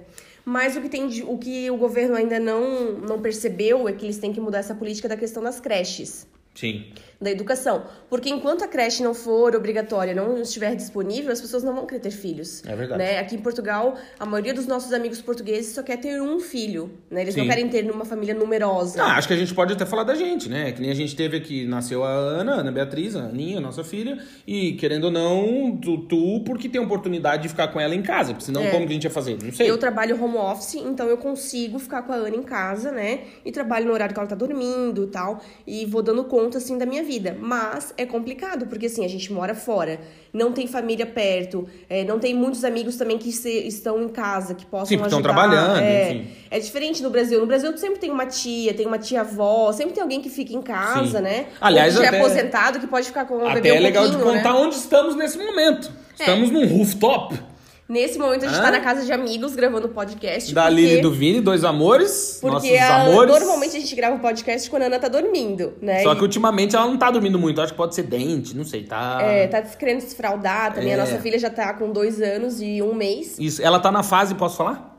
Mas 0.45 0.77
o 0.77 0.81
que, 0.81 0.89
tem 0.89 1.07
o 1.23 1.37
que 1.39 1.71
o 1.71 1.77
governo 1.77 2.15
ainda 2.15 2.39
não, 2.39 2.91
não 2.93 3.19
percebeu 3.19 3.89
é 3.89 3.93
que 3.93 4.05
eles 4.05 4.19
têm 4.19 4.31
que 4.31 4.39
mudar 4.39 4.59
essa 4.59 4.75
política 4.75 5.09
da 5.09 5.17
questão 5.17 5.41
das 5.41 5.59
creches. 5.59 6.27
Sim. 6.55 6.85
da 7.21 7.31
educação. 7.31 7.85
Porque 8.09 8.29
enquanto 8.29 8.63
a 8.63 8.67
creche 8.67 9.01
não 9.01 9.13
for 9.13 9.55
obrigatória, 9.55 10.13
não 10.13 10.41
estiver 10.41 10.75
disponível, 10.75 11.31
as 11.31 11.39
pessoas 11.41 11.63
não 11.63 11.73
vão 11.73 11.85
querer 11.85 12.01
ter 12.01 12.11
filhos. 12.11 12.61
É 12.65 12.75
verdade. 12.75 13.01
Né? 13.01 13.17
Aqui 13.19 13.35
em 13.35 13.39
Portugal, 13.39 13.95
a 14.19 14.25
maioria 14.25 14.53
dos 14.53 14.67
nossos 14.67 14.91
amigos 14.93 15.21
portugueses 15.21 15.73
só 15.73 15.81
quer 15.81 15.97
ter 15.97 16.21
um 16.21 16.39
filho. 16.39 16.91
Né? 17.09 17.21
Eles 17.21 17.35
não 17.35 17.45
Sim. 17.45 17.49
querem 17.49 17.69
ter 17.69 17.83
numa 17.83 18.03
família 18.05 18.33
numerosa. 18.35 19.01
Ah, 19.01 19.15
acho 19.17 19.27
que 19.29 19.33
a 19.33 19.37
gente 19.37 19.53
pode 19.55 19.73
até 19.73 19.85
falar 19.85 20.03
da 20.03 20.13
gente, 20.13 20.49
né? 20.49 20.71
Que 20.73 20.81
nem 20.81 20.91
a 20.91 20.93
gente 20.93 21.15
teve 21.15 21.37
aqui, 21.37 21.65
nasceu 21.65 22.03
a 22.03 22.09
Ana, 22.09 22.55
a 22.55 22.59
Ana 22.59 22.71
Beatriz, 22.71 23.15
a 23.15 23.21
Aninha, 23.21 23.59
nossa 23.61 23.83
filha, 23.83 24.19
e 24.45 24.73
querendo 24.73 25.05
ou 25.05 25.11
não, 25.11 25.77
tu, 25.81 25.99
tu 26.05 26.43
porque 26.45 26.67
tem 26.69 26.79
a 26.81 26.83
oportunidade 26.83 27.43
de 27.43 27.49
ficar 27.49 27.69
com 27.69 27.79
ela 27.79 27.95
em 27.95 28.03
casa, 28.03 28.33
porque 28.33 28.45
senão 28.45 28.61
É. 28.61 28.69
como 28.71 28.85
que 28.85 28.91
a 28.91 28.93
gente 28.93 29.05
ia 29.05 29.09
fazer? 29.09 29.37
Não 29.41 29.51
sei. 29.53 29.69
Eu 29.69 29.77
trabalho 29.77 30.21
home 30.21 30.37
office, 30.37 30.75
então 30.75 31.07
eu 31.07 31.17
consigo 31.17 31.79
ficar 31.79 32.03
com 32.03 32.11
a 32.11 32.17
Ana 32.17 32.35
em 32.35 32.43
casa, 32.43 32.91
né? 32.91 33.21
E 33.43 33.51
trabalho 33.51 33.87
no 33.87 33.93
horário 33.93 34.13
que 34.13 34.19
ela 34.19 34.29
tá 34.29 34.35
dormindo 34.35 35.05
e 35.05 35.07
tal. 35.07 35.41
E 35.65 35.85
vou 35.85 36.03
dando 36.03 36.23
conta, 36.25 36.44
assim, 36.53 36.77
da 36.77 36.85
minha 36.85 37.03
vida. 37.03 37.35
Mas 37.39 37.93
é 37.97 38.05
complicado, 38.05 38.67
porque, 38.67 38.85
assim, 38.87 39.03
a 39.03 39.07
gente 39.07 39.31
mora 39.33 39.55
fora. 39.55 39.99
Não 40.33 40.51
tem 40.51 40.67
família 40.67 41.05
perto. 41.05 41.67
é, 41.89 42.03
não 42.03 42.19
tem 42.19 42.33
muitos 42.33 42.63
amigos 42.65 42.97
também 42.97 43.17
que 43.17 43.31
se- 43.31 43.67
estão 43.67 44.01
em 44.03 44.09
casa, 44.09 44.53
que 44.53 44.65
possam 44.65 44.85
Sim, 44.87 44.97
porque 44.97 45.07
estão 45.15 45.19
ajudar. 45.19 45.33
trabalhando, 45.33 45.79
é, 45.79 46.11
enfim. 46.11 46.27
É 46.51 46.59
diferente 46.59 47.01
no 47.01 47.09
Brasil. 47.09 47.39
No 47.39 47.45
Brasil, 47.45 47.71
tu 47.73 47.79
sempre 47.79 47.99
tem 47.99 48.11
uma 48.11 48.25
tia, 48.25 48.73
tem 48.73 48.85
uma 48.85 48.97
tia-avó. 48.99 49.71
Sempre 49.71 49.93
tem 49.93 50.03
alguém 50.03 50.21
que 50.21 50.29
fica 50.29 50.53
em 50.53 50.61
casa, 50.61 51.17
Sim. 51.17 51.23
né? 51.23 51.45
Aliás, 51.61 51.93
Ou 51.95 51.99
que 52.01 52.03
já 52.05 52.09
até- 52.09 52.17
é 52.17 52.21
aposentado, 52.21 52.79
que 52.79 52.87
pode 52.87 53.07
ficar 53.07 53.25
com 53.25 53.35
o 53.35 53.53
bebê 53.53 53.69
Até 53.69 53.73
um 53.73 53.75
é 53.75 53.79
legal 53.79 54.07
de 54.09 54.17
né? 54.17 54.23
contar 54.23 54.55
onde 54.55 54.75
estamos 54.75 55.15
nesse 55.15 55.37
momento. 55.37 55.91
Estamos 56.19 56.49
num 56.51 56.65
rooftop 56.65 57.37
Nesse 57.87 58.17
momento, 58.17 58.45
a 58.45 58.47
gente 58.47 58.57
Hã? 58.57 58.63
tá 58.63 58.71
na 58.71 58.79
casa 58.79 59.05
de 59.05 59.11
amigos 59.11 59.55
gravando 59.55 59.87
podcast. 59.89 60.51
da 60.55 60.63
porque... 60.63 60.75
Lili 60.75 60.97
e 60.97 61.01
do 61.01 61.11
Vini, 61.11 61.39
dois 61.39 61.63
amores, 61.63 62.39
nossos 62.41 62.61
Porque 62.67 62.75
a- 62.77 63.03
amores. 63.03 63.29
normalmente 63.31 63.77
a 63.77 63.79
gente 63.79 63.95
grava 63.95 64.15
o 64.15 64.19
podcast 64.19 64.67
quando 64.71 64.83
a 64.83 64.85
Ana 64.87 64.97
tá 64.97 65.07
dormindo, 65.07 65.73
né? 65.79 66.01
Só 66.01 66.13
E, 66.13 66.15
que 66.15 66.21
ultimamente 66.23 66.75
ela 66.75 66.87
não 66.87 66.97
tá 66.97 67.11
dormindo 67.11 67.37
muito, 67.37 67.61
acho 67.61 67.73
que 67.73 67.77
pode 67.77 67.93
ser 67.93 68.03
dente, 68.03 68.57
não 68.57 68.65
sei, 68.65 68.83
tá... 68.85 69.19
é, 69.21 69.45
tá 69.45 69.61
querendo 69.61 70.01
se 70.01 70.15
fraldar 70.15 70.73
também. 70.73 70.89
É. 70.91 70.95
A 70.95 70.97
nossa 70.97 71.19
filha 71.19 71.37
já 71.37 71.51
tá 71.51 71.75
com 71.75 71.91
dois 71.91 72.19
anos 72.21 72.59
e 72.59 72.81
um 72.81 72.95
mês. 72.95 73.37
Isso, 73.37 73.61
ela 73.61 73.79
tá 73.79 73.91
na 73.91 74.01
fase, 74.01 74.33
posso 74.33 74.57
falar? 74.57 74.93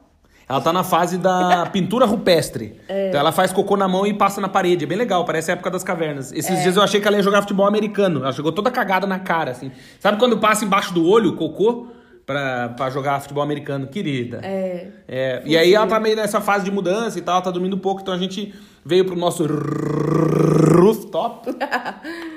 Ela 0.49 0.61
tá 0.61 0.72
na 0.72 0.85
fase 0.85 1.18
da 1.18 1.66
pintura 1.75 2.07
rupestre. 2.07 2.77
É. 2.88 3.09
Então 3.09 3.18
ela 3.18 3.33
faz 3.33 3.51
cocô 3.53 3.77
na 3.77 3.88
mão 3.88 4.07
e 4.07 4.14
passa 4.14 4.40
na 4.40 4.49
parede. 4.49 4.85
É 4.85 4.87
bem 4.87 4.96
legal, 4.96 5.25
parece 5.25 5.51
a 5.51 5.55
época 5.55 5.72
das 5.72 5.83
cavernas. 5.83 6.31
Esses 6.33 6.57
É. 6.57 6.62
dias 6.62 6.77
eu 6.77 6.83
achei 6.85 7.01
que 7.01 7.09
ela 7.09 7.16
ia 7.16 7.22
jogar 7.25 7.40
futebol 7.42 7.66
americano. 7.66 8.20
Ela 8.22 8.33
chegou 8.33 8.53
toda 8.53 8.70
cagada 8.70 9.09
na 9.09 9.18
cara, 9.18 9.51
assim. 9.51 9.72
Sabe 9.99 10.20
quando 10.20 10.38
passa 10.38 10.64
embaixo 10.64 10.94
do 10.94 11.05
olho 11.05 11.31
o 11.31 11.37
cocô 11.37 11.88
pra, 12.26 12.70
pra 12.70 12.90
jogar 12.90 13.20
futebol 13.20 13.42
americano? 13.42 13.86
Querida. 13.86 14.40
É. 14.42 14.88
É, 15.08 15.42
e 15.46 15.56
aí 15.56 15.72
ela 15.72 15.86
tá 15.86 15.98
meio 16.00 16.16
nessa 16.16 16.40
fase 16.40 16.64
de 16.64 16.70
mudança 16.70 17.18
e 17.18 17.22
tal, 17.22 17.36
ela 17.36 17.44
tá 17.44 17.50
dormindo 17.50 17.78
pouco, 17.78 18.02
então 18.02 18.12
a 18.12 18.18
gente 18.18 18.52
veio 18.84 19.04
pro 19.04 19.16
nosso 19.16 19.46
rooftop. 19.46 21.48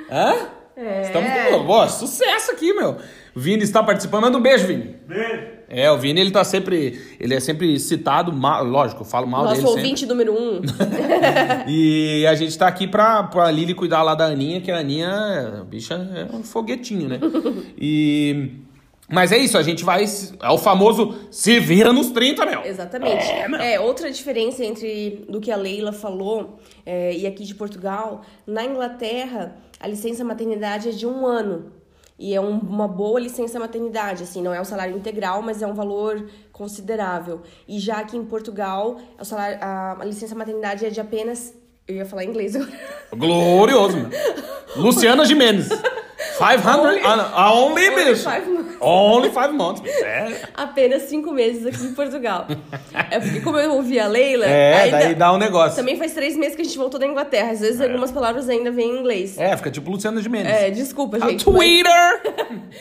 Hã? 0.10 0.36
É. 0.78 1.02
Estamos 1.02 1.30
com 1.30 1.68
ó, 1.68 1.88
sucesso 1.88 2.52
aqui, 2.52 2.72
meu. 2.72 2.96
O 3.36 3.40
Vini 3.40 3.64
está 3.64 3.84
participando. 3.84 4.22
Manda 4.22 4.38
um 4.38 4.42
beijo, 4.42 4.66
Vini. 4.66 4.96
Beijo. 5.06 5.60
É, 5.68 5.92
o 5.92 5.98
Vini, 5.98 6.22
ele 6.22 6.32
tá 6.32 6.44
sempre. 6.44 7.00
Ele 7.20 7.36
é 7.36 7.40
sempre 7.40 7.78
citado, 7.80 8.32
mal, 8.32 8.64
lógico, 8.64 9.02
eu 9.02 9.06
falo 9.06 9.28
mal 9.28 9.44
Nosso 9.44 9.56
dele 9.56 9.68
sempre. 9.68 9.82
ouvinte 9.82 10.06
número 10.06 10.34
um. 10.34 10.62
E 11.68 12.26
a 12.26 12.34
gente 12.34 12.58
tá 12.58 12.68
aqui 12.68 12.88
pra, 12.88 13.24
pra 13.24 13.52
Lili 13.52 13.74
cuidar 13.74 14.04
lá 14.04 14.16
da 14.16 14.26
Aninha, 14.26 14.62
que 14.62 14.72
a 14.72 14.80
Aninha, 14.80 15.60
a 15.60 15.64
bicha, 15.64 15.96
é 16.16 16.36
um 16.36 16.44
foguetinho, 16.44 17.10
né? 17.10 17.20
E. 17.78 18.52
Mas 19.12 19.32
é 19.32 19.38
isso, 19.38 19.58
a 19.58 19.64
gente 19.64 19.84
vai. 19.84 20.06
É 20.42 20.50
o 20.52 20.58
famoso 20.58 21.16
se 21.32 21.60
vira 21.60 21.92
nos 21.92 22.12
30, 22.12 22.46
meu. 22.46 22.64
Exatamente. 22.64 23.24
É, 23.30 23.48
meu. 23.48 23.60
É, 23.60 23.80
outra 23.80 24.12
diferença 24.12 24.64
entre 24.64 25.26
do 25.28 25.40
que 25.42 25.52
a 25.52 25.56
Leila 25.56 25.92
falou 25.92 26.60
é, 26.86 27.14
e 27.14 27.26
aqui 27.26 27.44
de 27.44 27.56
Portugal, 27.56 28.22
na 28.46 28.64
Inglaterra, 28.64 29.56
a 29.80 29.88
licença 29.88 30.24
maternidade 30.24 30.90
é 30.90 30.92
de 30.92 31.08
um 31.08 31.26
ano. 31.26 31.72
E 32.22 32.36
é 32.36 32.42
um- 32.42 32.60
uma 32.60 32.86
boa 32.88 33.18
licença 33.18 33.58
maternidade, 33.60 34.24
assim, 34.24 34.42
não 34.42 34.54
é 34.54 34.60
um 34.60 34.66
salário 34.66 34.94
integral, 34.96 35.42
mas 35.42 35.62
é 35.62 35.68
um 35.68 35.74
valor 35.74 36.30
considerável. 36.52 37.42
E 37.66 37.80
já 37.80 38.00
aqui 38.00 38.18
em 38.18 38.26
Portugal, 38.26 38.98
o 39.18 39.24
salário, 39.24 39.58
a, 39.62 39.98
a 40.02 40.06
licença 40.06 40.36
maternidade 40.36 40.86
é 40.86 40.90
de 40.90 41.00
apenas. 41.00 41.54
Eu 41.88 41.96
ia 41.96 42.06
falar 42.06 42.26
inglês 42.26 42.56
agora. 42.56 42.72
Glorioso, 43.16 43.98
meu. 43.98 44.10
Luciana 44.76 45.26
Gimenez. 45.26 45.70
500. 46.38 46.86
Only- 46.86 47.02
ah, 47.04 47.54
only, 47.54 47.90
Only 47.90 48.06
bicho. 48.06 48.24
five 48.30 48.48
months. 48.50 48.76
Only 48.82 49.30
five 49.32 49.54
months. 49.54 49.82
É, 50.04 50.42
Apenas 50.54 51.04
cinco 51.04 51.32
meses 51.32 51.66
aqui 51.66 51.84
em 51.86 51.94
Portugal. 51.94 52.46
é 53.12 53.20
porque, 53.20 53.40
como 53.42 53.58
eu 53.58 53.74
ouvi 53.74 54.00
a 54.00 54.08
Leila. 54.08 54.46
é 54.46 54.82
ainda- 54.84 54.98
daí 55.00 55.16
dá 55.16 55.34
um 55.34 55.38
negócio. 55.38 55.76
Também 55.78 55.98
faz 55.98 56.14
três 56.14 56.36
meses 56.36 56.56
que 56.56 56.62
a 56.62 56.66
gente 56.66 56.78
voltou 56.78 57.00
da 57.00 57.06
Inglaterra. 57.08 57.52
Às 57.52 57.60
vezes 57.62 57.80
algumas 57.82 58.12
palavras 58.12 58.50
ainda 58.50 58.70
vêm 58.72 58.90
em 58.90 59.00
inglês. 59.00 59.38
É, 59.38 59.56
fica 59.58 59.72
tipo 59.72 59.90
Luciana 59.92 60.22
Gimenez. 60.22 60.54
É, 60.54 60.70
desculpa, 60.70 61.18
Ah, 61.22 61.30
gente. 61.30 61.44
Twitter, 61.46 62.22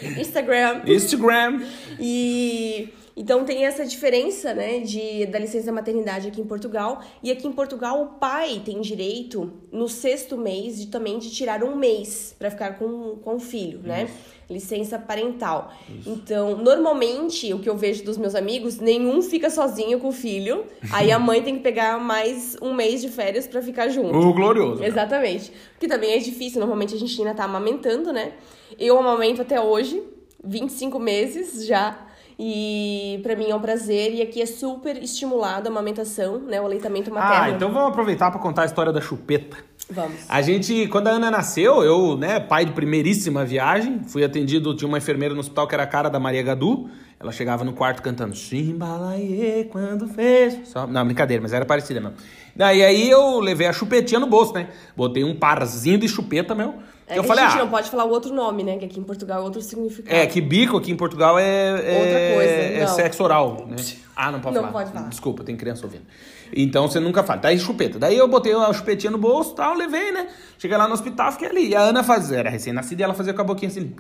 mas- 0.03 0.19
Instagram. 0.19 0.81
Instagram. 0.87 1.61
E, 2.01 2.89
Então 3.19 3.45
tem 3.45 3.67
essa 3.67 3.85
diferença, 3.85 4.55
né, 4.55 4.79
de, 4.79 5.27
da 5.27 5.41
licença 5.41 5.73
maternidade 5.73 6.29
aqui 6.29 6.41
em 6.41 6.45
Portugal. 6.45 7.03
E 7.21 7.33
aqui 7.33 7.49
em 7.49 7.53
Portugal 7.53 8.01
o 8.01 8.07
pai 8.19 8.63
tem 8.65 8.81
direito, 8.81 9.53
no 9.73 9.89
sexto 9.89 10.39
mês, 10.39 10.79
de, 10.79 10.87
também 10.87 11.19
de 11.19 11.29
tirar 11.29 11.65
um 11.65 11.75
mês 11.75 12.37
para 12.39 12.49
ficar 12.49 12.79
com, 12.79 13.17
com 13.17 13.35
o 13.35 13.41
filho, 13.41 13.81
né? 13.83 14.05
Isso. 14.05 14.39
Licença 14.49 14.99
parental. 14.99 15.73
Isso. 15.91 16.09
Então, 16.09 16.57
normalmente, 16.57 17.53
o 17.53 17.59
que 17.59 17.69
eu 17.69 17.77
vejo 17.77 18.05
dos 18.05 18.17
meus 18.17 18.37
amigos, 18.37 18.79
nenhum 18.79 19.21
fica 19.21 19.51
sozinho 19.51 19.99
com 19.99 20.09
o 20.09 20.13
filho. 20.13 20.65
aí 20.93 21.11
a 21.11 21.19
mãe 21.19 21.43
tem 21.43 21.57
que 21.57 21.63
pegar 21.63 21.99
mais 21.99 22.57
um 22.63 22.73
mês 22.73 23.03
de 23.03 23.09
férias 23.09 23.49
para 23.49 23.61
ficar 23.61 23.89
junto. 23.89 24.17
O 24.17 24.33
glorioso. 24.33 24.83
Exatamente. 24.83 25.53
Porque 25.73 25.89
também 25.89 26.13
é 26.13 26.19
difícil, 26.19 26.61
normalmente 26.61 26.95
a 26.95 26.99
gente 26.99 27.21
ainda 27.21 27.35
tá 27.35 27.45
amamentando, 27.45 28.13
né? 28.13 28.35
Eu 28.79 28.97
amamento 28.97 29.43
até 29.43 29.61
hoje, 29.61 30.03
25 30.43 30.99
meses 31.01 31.67
já. 31.67 32.08
E 32.39 33.19
para 33.23 33.35
mim 33.35 33.51
é 33.51 33.55
um 33.55 33.61
prazer. 33.61 34.15
E 34.15 34.23
aqui 34.23 34.41
é 34.41 34.47
super 34.47 34.97
estimulado 35.03 35.67
a 35.67 35.71
amamentação, 35.71 36.39
né? 36.39 36.61
O 36.61 36.65
aleitamento 36.65 37.13
materno. 37.13 37.45
Ah, 37.45 37.51
então 37.51 37.73
vamos 37.73 37.89
aproveitar 37.89 38.31
para 38.31 38.39
contar 38.39 38.63
a 38.63 38.67
história 38.67 38.93
da 38.93 39.01
chupeta. 39.01 39.57
Vamos. 39.91 40.21
A 40.29 40.41
gente, 40.41 40.87
quando 40.89 41.09
a 41.09 41.13
Ana 41.13 41.31
nasceu, 41.31 41.83
eu, 41.83 42.17
né, 42.17 42.39
pai 42.39 42.65
de 42.65 42.73
primeiríssima 42.73 43.45
viagem, 43.45 44.03
fui 44.07 44.23
atendido 44.23 44.75
de 44.75 44.85
uma 44.85 44.99
enfermeira 44.99 45.35
no 45.35 45.41
hospital 45.41 45.67
que 45.67 45.75
era 45.75 45.83
a 45.83 45.87
cara 45.87 46.09
da 46.09 46.21
Maria 46.21 46.43
Gadu. 46.43 46.89
Ela 47.19 47.33
chegava 47.33 47.65
no 47.65 47.73
quarto 47.73 48.01
cantando 48.01 48.37
Chimbalaie 48.37 49.69
quando 49.73 50.07
fez. 50.07 50.69
Só... 50.69 50.87
Não, 50.87 51.05
brincadeira, 51.05 51.43
mas 51.43 51.53
era 51.53 51.65
parecida 51.65 52.01
mesmo. 52.01 52.17
Daí 52.55 52.85
aí 52.85 53.11
eu 53.11 53.41
levei 53.41 53.67
a 53.67 53.73
chupetinha 53.73 54.21
no 54.21 54.29
bolso, 54.29 54.53
né? 54.53 54.69
Botei 54.97 55.25
um 55.25 55.35
parzinho 55.35 55.99
de 55.99 56.07
chupeta, 56.07 56.55
meu. 56.55 56.75
É 57.09 57.19
eu 57.19 57.25
falei, 57.25 57.45
a 57.45 57.49
gente 57.49 57.59
ah, 57.59 57.65
não 57.65 57.71
pode 57.71 57.91
falar 57.91 58.05
o 58.05 58.11
outro 58.11 58.35
nome, 58.35 58.63
né? 58.63 58.77
Que 58.77 58.85
aqui 58.85 59.01
em 59.01 59.03
Portugal 59.03 59.41
é 59.41 59.43
outro 59.43 59.63
significado. 59.63 60.15
É, 60.15 60.27
que 60.27 60.41
bico 60.41 60.77
aqui 60.77 60.93
em 60.93 60.97
Portugal 60.97 61.39
é. 61.39 61.45
é 61.45 61.99
Outra 61.99 62.35
coisa. 62.35 62.53
É 62.53 62.81
não. 62.81 62.95
sexo 62.95 63.25
oral, 63.25 63.67
né? 63.67 63.77
Ah, 64.15 64.31
não 64.31 64.41
pode 64.41 64.55
não 64.55 64.63
falar. 64.63 64.73
Não 64.73 64.73
pode 64.73 64.93
falar. 64.93 65.09
Desculpa, 65.09 65.43
tem 65.43 65.57
criança 65.57 65.87
ouvindo. 65.87 66.05
Então 66.53 66.87
você 66.87 67.01
nunca 67.01 67.23
fala. 67.23 67.41
Daí 67.41 67.59
chupeta. 67.59 67.99
Daí 67.99 68.19
eu 68.19 68.29
botei 68.29 68.53
a 68.53 68.73
chupetinha 68.73 69.11
no 69.11 69.19
bolso 69.19 69.55
tal, 69.55 69.75
levei, 69.75 70.13
né? 70.13 70.29
Cheguei 70.59 70.77
lá 70.77 70.87
no 70.87 70.95
hospital, 70.95 71.33
fiquei 71.33 71.49
ali. 71.49 71.69
E 71.69 71.75
a 71.75 71.81
Ana 71.81 72.05
fazia, 72.05 72.39
era 72.39 72.51
recém-nascida 72.51 73.03
e 73.03 73.05
ela 73.05 73.15
fazia 73.15 73.33
com 73.33 73.41
a 73.41 73.45
boquinha 73.45 73.71
assim. 73.71 73.95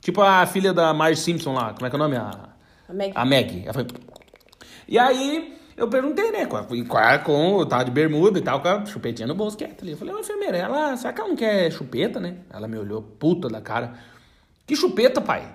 Tipo 0.00 0.22
a 0.22 0.46
filha 0.46 0.72
da 0.72 0.94
Marge 0.94 1.20
Simpson 1.20 1.52
lá. 1.52 1.74
Como 1.74 1.86
é 1.86 1.90
que 1.90 1.96
é 1.96 1.98
o 1.98 2.02
nome? 2.02 2.16
A, 2.16 2.30
a 2.88 2.94
Meg. 2.94 3.12
A 3.14 3.24
Meg. 3.24 3.62
Ela 3.64 3.74
foi... 3.74 3.86
E 4.86 4.98
aí 4.98 5.57
eu 5.78 5.88
perguntei, 5.88 6.30
né? 6.32 6.44
Com, 6.46 6.62
com, 6.64 6.84
com 7.24 7.66
tava 7.66 7.84
de 7.84 7.90
bermuda 7.90 8.38
e 8.38 8.42
tal, 8.42 8.60
com 8.60 8.68
a 8.68 8.84
chupetinha 8.84 9.28
no 9.28 9.34
bolso, 9.34 9.56
quieto 9.56 9.82
ali. 9.82 9.92
Eu 9.92 9.96
falei, 9.96 10.14
ô 10.14 10.18
enfermeira, 10.18 10.56
ela, 10.56 10.96
será 10.96 11.12
que 11.12 11.20
ela 11.20 11.28
não 11.28 11.36
quer 11.36 11.70
chupeta, 11.70 12.18
né? 12.18 12.38
Ela 12.50 12.66
me 12.66 12.76
olhou, 12.76 13.00
puta 13.00 13.48
da 13.48 13.60
cara. 13.60 13.94
Que 14.66 14.74
chupeta, 14.74 15.20
pai? 15.20 15.48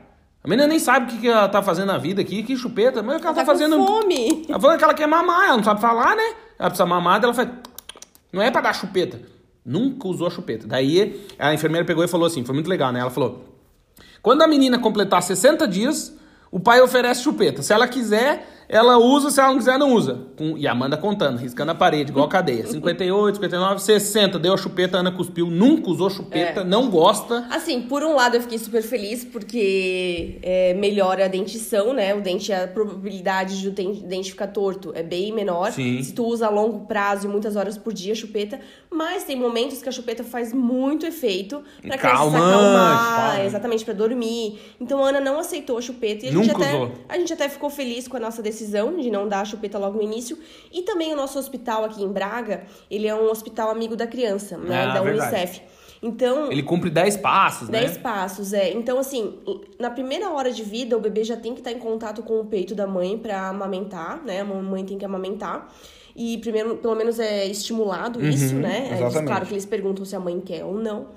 A 0.44 0.48
menina 0.48 0.68
nem 0.68 0.80
sabe 0.80 1.06
o 1.06 1.10
que, 1.10 1.22
que 1.22 1.28
ela 1.28 1.48
tá 1.48 1.62
fazendo 1.62 1.88
na 1.88 1.98
vida 1.98 2.22
aqui, 2.22 2.42
que 2.42 2.56
chupeta. 2.56 3.04
Mas 3.04 3.18
o 3.18 3.20
que 3.20 3.28
ela, 3.28 3.36
ela 3.36 3.46
tá, 3.46 3.46
tá 3.46 3.46
fazendo. 3.46 3.86
fome. 3.86 4.46
Ela 4.50 4.60
falando 4.60 4.78
que 4.78 4.84
ela 4.84 4.94
quer 4.94 5.08
mamar, 5.08 5.48
ela 5.48 5.58
não 5.58 5.64
sabe 5.64 5.80
falar, 5.80 6.16
né? 6.16 6.34
Ela 6.58 6.70
precisa 6.70 6.86
mamar, 6.86 7.24
ela 7.24 7.34
faz. 7.34 7.50
Não 8.32 8.42
é 8.42 8.50
pra 8.50 8.62
dar 8.62 8.74
chupeta. 8.74 9.22
Nunca 9.66 10.08
usou 10.08 10.30
chupeta. 10.30 10.68
Daí 10.68 11.28
a 11.38 11.54
enfermeira 11.54 11.86
pegou 11.86 12.04
e 12.04 12.08
falou 12.08 12.28
assim: 12.28 12.44
foi 12.44 12.54
muito 12.54 12.70
legal, 12.70 12.92
né? 12.92 13.00
Ela 13.00 13.10
falou: 13.10 13.46
quando 14.22 14.42
a 14.42 14.48
menina 14.48 14.80
completar 14.80 15.22
60 15.22 15.68
dias, 15.68 16.18
o 16.52 16.60
pai 16.60 16.82
oferece 16.82 17.24
chupeta. 17.24 17.62
Se 17.62 17.74
ela 17.74 17.88
quiser, 17.88 18.63
ela 18.68 18.98
usa, 18.98 19.30
se 19.30 19.40
ela 19.40 19.50
não 19.50 19.58
quiser, 19.58 19.78
não 19.78 19.94
usa. 19.94 20.28
E 20.58 20.68
a 20.68 20.72
Amanda 20.72 20.98
contando, 20.98 21.38
riscando 21.38 21.72
a 21.72 21.76
parede, 21.76 22.12
igual 22.12 22.26
a 22.26 22.30
cadeia. 22.30 22.66
58, 22.66 23.36
59, 23.36 23.82
60. 23.82 24.40
Deu 24.40 24.54
a 24.54 24.58
chupeta, 24.58 24.98
a 24.98 25.00
Ana 25.02 25.12
cuspiu, 25.12 25.48
nunca 25.48 25.90
usou 25.90 26.10
chupeta, 26.10 26.62
é. 26.62 26.64
não 26.64 26.90
gosta. 26.90 27.46
Assim, 27.50 27.82
por 27.82 28.04
um 28.04 28.16
lado 28.16 28.36
eu 28.36 28.42
fiquei 28.42 28.58
super 28.58 28.82
feliz, 28.82 29.24
porque 29.24 30.40
é, 30.42 30.74
melhora 30.74 31.26
a 31.26 31.28
dentição, 31.28 31.94
né? 31.94 32.16
O 32.16 32.22
dente, 32.22 32.52
a 32.52 32.68
probabilidade 32.68 33.60
de 33.60 33.68
o 33.68 33.72
dente 33.72 34.32
ficar 34.32 34.48
torto 34.48 34.92
é 34.96 35.04
bem 35.04 35.32
menor. 35.32 35.72
Sim. 35.72 36.02
Se 36.02 36.14
tu 36.14 36.26
usa 36.26 36.48
a 36.48 36.50
longo 36.50 36.86
prazo 36.86 37.28
e 37.28 37.30
muitas 37.30 37.56
horas 37.56 37.78
por 37.78 37.94
dia 37.94 38.14
a 38.14 38.16
chupeta. 38.16 38.60
Mas 38.90 39.24
tem 39.24 39.36
momentos 39.36 39.82
que 39.82 39.90
a 39.90 39.92
chupeta 39.92 40.24
faz 40.24 40.54
muito 40.54 41.06
efeito 41.06 41.64
pra 41.82 41.98
criança 41.98 42.30
se 42.30 42.36
acalmar, 42.36 43.46
exatamente, 43.46 43.84
para 43.84 43.94
dormir. 43.94 44.60
Então 44.80 45.04
a 45.04 45.10
Ana 45.10 45.20
não 45.20 45.40
aceitou 45.40 45.78
a 45.78 45.82
chupeta 45.82 46.26
e 46.26 46.30
a 46.30 46.32
gente, 46.32 46.52
até, 46.52 46.76
usou. 46.76 46.92
a 47.10 47.18
gente 47.18 47.34
até 47.34 47.50
ficou 47.50 47.70
feliz 47.70 48.08
com 48.08 48.18
a 48.18 48.20
nossa 48.20 48.42
decisão 48.42 48.53
decisão 48.54 48.98
de 48.98 49.10
não 49.10 49.28
dar 49.28 49.42
a 49.42 49.46
chupeta 49.46 49.78
logo 49.78 49.98
no 49.98 50.04
início. 50.04 50.38
E 50.72 50.84
também 50.84 51.12
o 51.12 51.16
nosso 51.16 51.38
hospital 51.38 51.84
aqui 51.84 52.04
em 52.04 52.08
Braga, 52.08 52.64
ele 52.90 53.08
é 53.08 53.16
um 53.16 53.30
hospital 53.30 53.70
amigo 53.70 53.96
da 53.96 54.08
criança, 54.08 54.58
né? 54.58 54.86
Ah, 54.86 54.94
da 54.94 55.02
verdade. 55.02 55.36
Unicef. 55.36 55.62
Então. 56.02 56.52
Ele 56.52 56.62
cumpre 56.62 56.90
10 56.90 57.18
passos, 57.18 57.70
10 57.70 57.84
né? 57.84 57.90
10 57.90 57.98
passos, 58.04 58.54
é. 58.54 58.72
Então, 58.74 59.00
assim, 59.00 59.40
na 59.80 59.90
primeira 59.90 60.30
hora 60.30 60.52
de 60.52 60.62
vida, 60.62 60.98
o 60.98 61.00
bebê 61.00 61.24
já 61.24 61.38
tem 61.38 61.54
que 61.54 61.62
estar 61.62 61.72
em 61.72 61.80
contato 61.80 62.22
com 62.22 62.40
o 62.42 62.46
peito 62.46 62.76
da 62.76 62.86
mãe 62.86 63.18
para 63.18 63.48
amamentar, 63.48 64.22
né? 64.24 64.42
A 64.42 64.46
mãe 64.46 64.86
tem 64.86 64.98
que 64.98 65.06
amamentar. 65.06 65.74
E 66.16 66.38
primeiro, 66.40 66.78
pelo 66.78 66.94
menos 66.94 67.20
é 67.20 67.48
estimulado 67.48 68.20
uhum, 68.20 68.30
isso, 68.30 68.54
né? 68.56 69.00
Eles, 69.00 69.22
claro 69.22 69.46
que 69.46 69.54
eles 69.54 69.66
perguntam 69.66 70.06
se 70.06 70.16
a 70.16 70.20
mãe 70.20 70.40
quer 70.42 70.64
ou 70.64 70.76
não. 70.76 71.08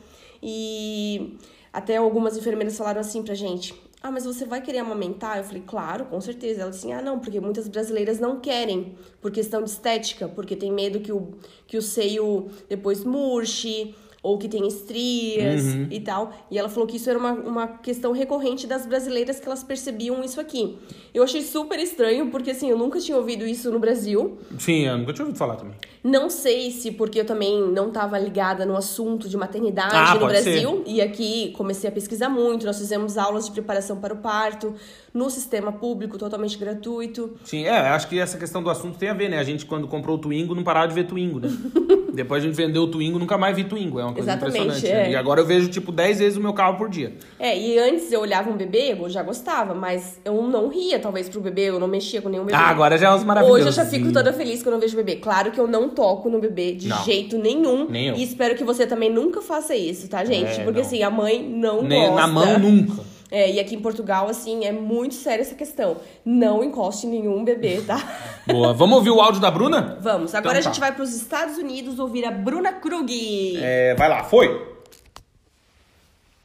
E 0.42 1.36
até 1.72 1.96
algumas 1.96 2.36
enfermeiras 2.36 2.78
falaram 2.78 3.00
assim 3.00 3.22
pra 3.22 3.34
gente: 3.34 3.74
ah, 4.06 4.10
mas 4.12 4.24
você 4.24 4.44
vai 4.44 4.62
querer 4.62 4.78
amamentar? 4.78 5.38
Eu 5.38 5.44
falei, 5.44 5.62
claro, 5.66 6.06
com 6.06 6.20
certeza. 6.20 6.62
Ela 6.62 6.70
disse, 6.70 6.90
ah, 6.92 7.02
não, 7.02 7.18
porque 7.18 7.40
muitas 7.40 7.66
brasileiras 7.66 8.20
não 8.20 8.38
querem, 8.38 8.94
por 9.20 9.32
questão 9.32 9.62
de 9.62 9.70
estética, 9.70 10.28
porque 10.28 10.54
tem 10.54 10.72
medo 10.72 11.00
que 11.00 11.10
o, 11.10 11.34
que 11.66 11.76
o 11.76 11.82
seio 11.82 12.48
depois 12.68 13.02
murche, 13.04 13.94
ou 14.22 14.36
que 14.38 14.48
tem 14.48 14.66
estrias 14.66 15.62
uhum. 15.62 15.86
e 15.88 16.00
tal. 16.00 16.32
E 16.50 16.58
ela 16.58 16.68
falou 16.68 16.86
que 16.86 16.96
isso 16.96 17.08
era 17.08 17.16
uma, 17.16 17.32
uma 17.32 17.68
questão 17.78 18.10
recorrente 18.10 18.66
das 18.66 18.84
brasileiras 18.84 19.38
que 19.38 19.46
elas 19.46 19.62
percebiam 19.62 20.22
isso 20.24 20.40
aqui. 20.40 20.76
Eu 21.16 21.22
achei 21.22 21.40
super 21.40 21.78
estranho, 21.78 22.26
porque 22.26 22.50
assim, 22.50 22.68
eu 22.68 22.76
nunca 22.76 23.00
tinha 23.00 23.16
ouvido 23.16 23.46
isso 23.46 23.70
no 23.70 23.78
Brasil. 23.78 24.36
Sim, 24.58 24.82
eu 24.82 24.98
nunca 24.98 25.14
tinha 25.14 25.24
ouvido 25.24 25.38
falar 25.38 25.56
também. 25.56 25.74
Não 26.04 26.28
sei 26.28 26.70
se 26.70 26.92
porque 26.92 27.18
eu 27.18 27.24
também 27.24 27.58
não 27.72 27.88
estava 27.88 28.18
ligada 28.18 28.66
no 28.66 28.76
assunto 28.76 29.26
de 29.26 29.34
maternidade 29.34 29.94
ah, 29.94 30.14
no 30.14 30.26
Brasil. 30.26 30.82
Ser. 30.84 30.92
E 30.92 31.00
aqui 31.00 31.54
comecei 31.56 31.88
a 31.88 31.92
pesquisar 31.92 32.28
muito. 32.28 32.66
Nós 32.66 32.78
fizemos 32.78 33.16
aulas 33.16 33.46
de 33.46 33.50
preparação 33.50 33.96
para 33.96 34.12
o 34.12 34.18
parto 34.18 34.74
no 35.16 35.30
sistema 35.30 35.72
público, 35.72 36.18
totalmente 36.18 36.58
gratuito. 36.58 37.34
Sim, 37.42 37.64
é, 37.64 37.88
acho 37.88 38.06
que 38.06 38.20
essa 38.20 38.36
questão 38.36 38.62
do 38.62 38.68
assunto 38.68 38.98
tem 38.98 39.08
a 39.08 39.14
ver, 39.14 39.30
né? 39.30 39.38
A 39.38 39.42
gente, 39.42 39.64
quando 39.64 39.88
comprou 39.88 40.16
o 40.16 40.20
Twingo, 40.20 40.54
não 40.54 40.62
parava 40.62 40.88
de 40.88 40.94
ver 40.94 41.06
Twingo, 41.06 41.40
né? 41.40 41.48
Depois 42.12 42.42
a 42.42 42.46
gente 42.46 42.54
vendeu 42.54 42.82
o 42.82 42.86
Twingo, 42.86 43.18
nunca 43.18 43.36
mais 43.36 43.56
vi 43.56 43.64
Twingo. 43.64 43.98
É 43.98 44.04
uma 44.04 44.12
coisa 44.12 44.30
Exatamente, 44.30 44.58
impressionante. 44.58 44.94
Né? 44.94 45.08
É. 45.08 45.10
E 45.12 45.16
agora 45.16 45.40
eu 45.40 45.46
vejo, 45.46 45.68
tipo, 45.68 45.90
10 45.90 46.18
vezes 46.18 46.38
o 46.38 46.40
meu 46.40 46.52
carro 46.52 46.76
por 46.76 46.88
dia. 46.88 47.14
É, 47.38 47.58
e 47.58 47.78
antes 47.78 48.12
eu 48.12 48.20
olhava 48.20 48.50
um 48.50 48.56
bebê, 48.56 48.92
eu 48.92 49.08
já 49.08 49.22
gostava, 49.22 49.74
mas 49.74 50.20
eu 50.24 50.42
não 50.42 50.68
ria, 50.68 50.98
talvez, 51.06 51.28
pro 51.28 51.40
bebê, 51.40 51.68
eu 51.68 51.78
não 51.78 51.86
mexia 51.86 52.20
com 52.20 52.28
nenhum 52.28 52.44
bebê. 52.44 52.58
Ah, 52.58 52.68
agora 52.68 52.98
já 52.98 53.10
é 53.10 53.14
uns 53.14 53.22
maravilhosos. 53.22 53.66
Hoje 53.66 53.68
eu 53.68 53.84
já 53.84 53.88
fico 53.88 54.12
toda 54.12 54.32
feliz 54.32 54.60
quando 54.60 54.74
eu 54.74 54.80
vejo 54.80 54.96
bebê. 54.96 55.16
Claro 55.16 55.52
que 55.52 55.60
eu 55.60 55.68
não 55.68 55.88
toco 55.88 56.28
no 56.28 56.40
bebê 56.40 56.72
de 56.72 56.88
não. 56.88 57.04
jeito 57.04 57.38
nenhum. 57.38 57.88
nenhum. 57.88 58.16
E 58.16 58.24
espero 58.24 58.56
que 58.56 58.64
você 58.64 58.86
também 58.88 59.08
nunca 59.08 59.40
faça 59.40 59.74
isso, 59.76 60.08
tá, 60.08 60.24
gente? 60.24 60.60
É, 60.60 60.64
Porque 60.64 60.80
não. 60.80 60.86
assim, 60.86 61.02
a 61.04 61.10
mãe 61.10 61.40
não 61.42 61.82
Nem, 61.82 62.08
gosta. 62.08 62.20
Na 62.20 62.26
mão 62.26 62.58
nunca. 62.58 63.04
É, 63.30 63.52
e 63.52 63.60
aqui 63.60 63.76
em 63.76 63.80
Portugal, 63.80 64.28
assim, 64.28 64.64
é 64.64 64.72
muito 64.72 65.14
séria 65.14 65.42
essa 65.42 65.54
questão. 65.54 65.96
Não 66.24 66.64
encoste 66.64 67.06
em 67.06 67.10
nenhum 67.10 67.44
bebê, 67.44 67.82
tá? 67.86 68.02
Boa. 68.46 68.72
Vamos 68.72 68.96
ouvir 68.96 69.10
o 69.10 69.20
áudio 69.20 69.40
da 69.40 69.50
Bruna? 69.50 69.98
Vamos. 70.00 70.34
Agora 70.34 70.58
então, 70.58 70.70
a 70.70 70.72
gente 70.72 70.80
tá. 70.80 70.86
vai 70.86 70.94
para 70.94 71.04
os 71.04 71.14
Estados 71.14 71.56
Unidos 71.56 72.00
ouvir 72.00 72.24
a 72.24 72.32
Bruna 72.32 72.72
Krug. 72.72 73.56
É, 73.58 73.94
vai 73.94 74.08
lá, 74.08 74.24
foi! 74.24 74.75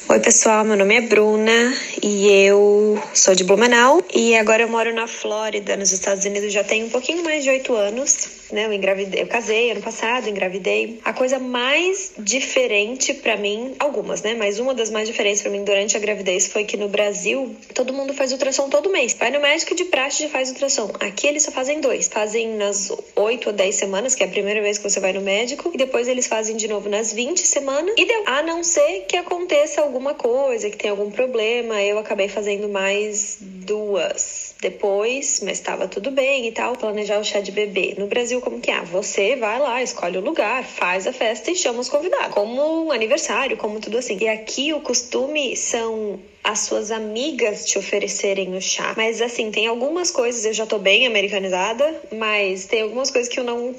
Oi, 0.09 0.19
pessoal, 0.19 0.65
meu 0.65 0.75
nome 0.75 0.95
é 0.95 1.01
Bruna 1.01 1.73
e 2.03 2.27
eu 2.27 3.01
sou 3.13 3.33
de 3.33 3.43
Blumenau. 3.43 4.03
E 4.13 4.35
agora 4.35 4.63
eu 4.63 4.67
moro 4.67 4.93
na 4.93 5.07
Flórida, 5.07 5.77
nos 5.77 5.93
Estados 5.93 6.25
Unidos, 6.25 6.51
já 6.51 6.63
tem 6.63 6.83
um 6.83 6.89
pouquinho 6.89 7.23
mais 7.23 7.43
de 7.43 7.49
oito 7.49 7.73
anos 7.75 8.40
né? 8.51 8.65
Eu 8.65 8.73
engravidei, 8.73 9.21
eu 9.21 9.27
casei 9.27 9.71
ano 9.71 9.81
passado, 9.81 10.29
engravidei. 10.29 10.99
A 11.03 11.13
coisa 11.13 11.39
mais 11.39 12.13
diferente 12.17 13.13
para 13.13 13.37
mim, 13.37 13.75
algumas, 13.79 14.21
né? 14.21 14.33
Mas 14.33 14.59
uma 14.59 14.73
das 14.73 14.89
mais 14.89 15.07
diferentes 15.07 15.41
para 15.41 15.51
mim 15.51 15.63
durante 15.63 15.95
a 15.97 15.99
gravidez 15.99 16.47
foi 16.47 16.63
que 16.63 16.77
no 16.77 16.87
Brasil 16.87 17.55
todo 17.73 17.93
mundo 17.93 18.13
faz 18.13 18.31
ultrassom 18.31 18.69
todo 18.69 18.89
mês. 18.89 19.13
Vai 19.13 19.31
no 19.31 19.39
médico 19.39 19.75
de 19.75 19.85
praxe 19.85 20.25
e 20.25 20.29
faz 20.29 20.49
ultrassom. 20.49 20.91
Aqui 20.99 21.27
eles 21.27 21.43
só 21.43 21.51
fazem 21.51 21.79
dois. 21.79 22.07
Fazem 22.07 22.55
nas 22.55 22.91
8 23.15 23.47
ou 23.47 23.53
10 23.53 23.75
semanas, 23.75 24.15
que 24.15 24.23
é 24.23 24.25
a 24.25 24.29
primeira 24.29 24.61
vez 24.61 24.77
que 24.77 24.89
você 24.89 24.99
vai 24.99 25.13
no 25.13 25.21
médico, 25.21 25.71
e 25.73 25.77
depois 25.77 26.07
eles 26.07 26.27
fazem 26.27 26.55
de 26.55 26.67
novo 26.67 26.89
nas 26.89 27.13
20 27.13 27.45
semanas. 27.45 27.93
E 27.97 28.05
deu. 28.05 28.23
A 28.25 28.43
não 28.43 28.63
ser 28.63 29.05
que 29.07 29.17
aconteça 29.17 29.81
alguma 29.81 30.13
coisa, 30.13 30.69
que 30.69 30.77
tenha 30.77 30.91
algum 30.91 31.09
problema, 31.09 31.81
eu 31.81 31.97
acabei 31.97 32.27
fazendo 32.27 32.69
mais 32.69 33.37
duas 33.39 34.50
depois, 34.62 35.41
mas 35.43 35.58
estava 35.58 35.88
tudo 35.88 36.12
bem 36.12 36.47
e 36.47 36.52
tal, 36.52 36.78
planejar 36.78 37.19
o 37.19 37.24
chá 37.24 37.41
de 37.41 37.52
bebê. 37.52 37.95
No 37.97 38.06
Brasil, 38.06 38.39
como 38.39 38.62
que 38.62 38.69
é? 38.69 38.80
Você 38.84 39.36
vai 39.36 39.60
lá, 39.60 39.82
escolhe 39.82 40.19
o 40.19 40.21
lugar, 40.21 40.63
faz 40.63 41.08
a 41.08 41.12
festa 41.12 41.50
e 41.50 41.56
chama 41.56 41.80
os 41.80 41.89
convidados, 41.89 42.32
como 42.32 42.86
um 42.86 42.91
aniversário, 42.91 43.58
como 43.58 43.80
tudo 43.80 43.97
assim. 43.97 44.19
E 44.21 44.28
aqui 44.28 44.71
o 44.71 44.80
costume 44.80 45.58
são 45.58 46.19
as 46.43 46.60
suas 46.60 46.91
amigas 46.91 47.65
te 47.65 47.80
oferecerem 47.80 48.56
o 48.56 48.62
chá. 48.62 48.93
Mas 48.95 49.19
assim, 49.19 49.50
tem 49.50 49.65
algumas 49.65 50.12
coisas, 50.12 50.45
eu 50.45 50.54
já 50.54 50.67
tô 50.67 50.78
bem 50.78 51.08
americanizada, 51.08 52.00
mas 52.12 52.65
tem 52.65 52.84
algumas 52.84 53.10
coisas 53.10 53.32
que 53.32 53.39
eu 53.39 53.43
não 53.43 53.76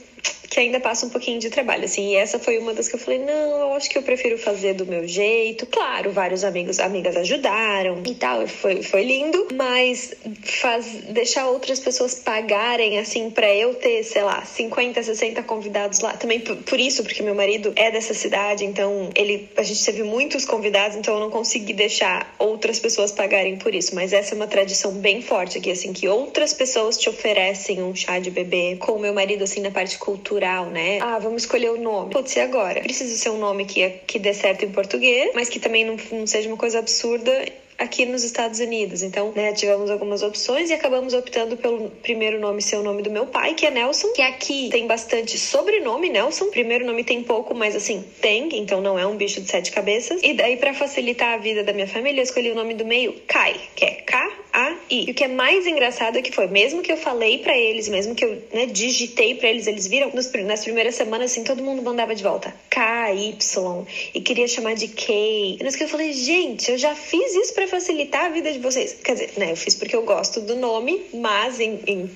que 0.53 0.61
ainda 0.61 0.78
passa 0.78 1.07
um 1.07 1.09
pouquinho 1.09 1.40
de 1.40 1.48
trabalho, 1.48 1.86
assim. 1.86 2.11
E 2.11 2.14
essa 2.14 2.38
foi 2.38 2.59
uma 2.59 2.74
das 2.74 2.86
que 2.86 2.94
eu 2.94 3.00
falei, 3.00 3.18
não, 3.20 3.61
eu 3.61 3.72
acho 3.72 3.88
que 3.88 3.96
eu 3.96 4.03
prefiro 4.03 4.36
fazer 4.36 4.74
do 4.74 4.84
meu 4.84 5.09
jeito. 5.09 5.64
Claro, 5.64 6.12
vários 6.12 6.44
amigos, 6.44 6.78
amigas 6.78 7.16
ajudaram 7.16 8.03
e 8.07 8.14
tal, 8.14 8.46
foi, 8.46 8.82
foi 8.82 9.03
lindo, 9.03 9.48
mas 9.55 10.12
faz, 10.42 10.84
deixar 11.09 11.48
outras 11.48 11.80
pessoas 11.80 12.16
pagarem, 12.16 12.98
assim, 12.98 13.30
para 13.30 13.48
eu 13.55 13.74
ter, 13.76 14.05
sei 14.05 14.22
lá, 14.22 14.44
50, 14.44 15.03
60 15.03 15.42
convidados 15.44 16.00
lá. 16.00 16.12
Também 16.12 16.38
por, 16.38 16.55
por, 16.57 16.78
isso, 16.78 17.03
porque 17.03 17.22
meu 17.22 17.34
marido 17.34 17.72
é 17.74 17.90
dessa 17.90 18.12
cidade, 18.12 18.62
então 18.62 19.09
ele, 19.14 19.48
a 19.57 19.62
gente 19.62 19.82
teve 19.82 20.03
muitos 20.03 20.44
convidados, 20.44 20.98
então 20.98 21.14
eu 21.14 21.20
não 21.20 21.30
consegui 21.30 21.72
deixar 21.72 22.34
outras 22.38 22.78
pessoas 22.78 23.11
pagarem 23.11 23.57
por 23.57 23.74
isso. 23.74 23.94
Mas 23.94 24.12
essa 24.12 24.34
é 24.34 24.36
uma 24.36 24.46
tradição 24.46 24.92
bem 24.92 25.22
forte 25.22 25.57
aqui, 25.57 25.70
assim, 25.70 25.94
que 25.94 26.07
outras 26.09 26.53
pessoas 26.53 26.98
te 26.98 27.09
oferecem 27.09 27.82
um 27.82 27.96
chá 27.96 28.18
de 28.18 28.30
bebê 28.30 28.76
com 28.78 28.92
o 28.92 28.98
meu 28.98 29.14
marido, 29.14 29.44
assim, 29.44 29.62
na 29.62 29.70
parte 29.70 29.96
cultural, 29.96 30.41
né? 30.70 30.99
Ah, 31.01 31.18
vamos 31.18 31.43
escolher 31.43 31.70
o 31.70 31.80
nome. 31.80 32.11
Putz, 32.11 32.34
e 32.36 32.40
agora? 32.40 32.80
Precisa 32.80 33.16
ser 33.16 33.30
um 33.30 33.38
nome 33.38 33.64
que, 33.64 33.88
que 34.07 34.18
dê 34.18 34.34
certo 34.34 34.64
em 34.64 34.70
português, 34.70 35.30
mas 35.34 35.49
que 35.49 35.61
também 35.61 35.84
não, 35.84 35.97
não 36.11 36.26
seja 36.26 36.49
uma 36.49 36.57
coisa 36.57 36.78
absurda 36.78 37.45
aqui 37.83 38.07
nos 38.07 38.22
Estados 38.22 38.61
Unidos. 38.61 39.03
Então, 39.03 39.33
né, 39.35 39.53
tivemos 39.53 39.91
algumas 39.91 40.22
opções 40.22 40.70
e 40.70 40.72
acabamos 40.72 41.12
optando 41.12 41.57
pelo 41.57 41.91
primeiro 41.91 42.41
nome 42.41 42.62
ser 42.62 42.76
o 42.76 42.83
nome 42.83 43.03
do 43.03 43.11
meu 43.11 43.26
pai, 43.26 43.55
que 43.55 43.66
é 43.66 43.70
Nelson, 43.70 44.09
que 44.12 44.22
aqui 44.22 44.68
tem 44.70 44.87
bastante 44.87 45.37
sobrenome 45.39 46.09
Nelson. 46.09 46.47
Primeiro 46.47 46.87
nome 46.87 47.05
tem 47.05 47.22
pouco, 47.22 47.55
mas 47.55 47.74
assim, 47.74 48.05
tem, 48.20 48.49
então 48.59 48.80
não 48.80 48.99
é 48.99 49.07
um 49.07 49.16
bicho 49.16 49.41
de 49.41 49.51
sete 49.51 49.72
cabeças. 49.72 50.20
E 50.22 50.33
daí, 50.35 50.57
para 50.57 50.72
facilitar 50.72 51.35
a 51.35 51.37
vida 51.37 51.62
da 51.64 51.72
minha 51.72 51.89
família, 51.89 52.20
eu 52.20 52.24
escolhi 52.24 52.51
o 52.51 52.55
nome 52.55 52.74
do 52.74 52.85
meio, 52.85 53.14
Kai, 53.26 53.61
que 53.74 53.85
é 53.85 53.91
K-A-I. 53.91 55.07
E 55.09 55.11
o 55.11 55.14
que 55.14 55.24
é 55.24 55.28
mais 55.28 55.66
engraçado 55.66 56.16
é 56.18 56.22
que 56.22 56.30
foi, 56.30 56.47
mesmo 56.47 56.83
que 56.83 56.93
eu 56.93 56.97
falei 56.97 57.39
para 57.39 57.57
eles, 57.57 57.89
mesmo 57.89 58.14
que 58.14 58.24
eu 58.24 58.43
né, 58.53 58.66
digitei 58.66 59.35
para 59.35 59.49
eles, 59.49 59.66
eles 59.66 59.87
viram 59.87 60.11
nos, 60.11 60.30
nas 60.33 60.62
primeiras 60.62 60.95
semanas, 60.95 61.33
assim, 61.33 61.43
todo 61.43 61.62
mundo 61.62 61.83
mandava 61.83 62.14
de 62.14 62.22
volta 62.22 62.55
K-Y 62.70 63.87
e 64.14 64.20
queria 64.20 64.47
chamar 64.47 64.74
de 64.74 64.89
K. 64.89 65.12
E 65.12 65.72
que 65.83 65.85
eu 65.85 65.89
falei, 65.89 66.12
gente, 66.12 66.70
eu 66.70 66.78
já 66.78 66.95
fiz 66.95 67.35
isso 67.35 67.55
pra 67.55 67.66
facilitar 67.73 68.27
a 68.27 68.29
vida 68.29 68.53
de 68.53 68.59
vocês. 68.59 68.99
Quer 69.03 69.14
dizer, 69.14 69.33
né, 69.39 69.53
eu 69.53 69.57
fiz 69.57 69.75
porque 69.75 69.97
eu 69.97 70.03
gosto 70.03 70.43
do 70.43 70.55
nome, 70.55 71.07
mas 71.14 71.59
em, 71.59 71.81
em 71.87 72.11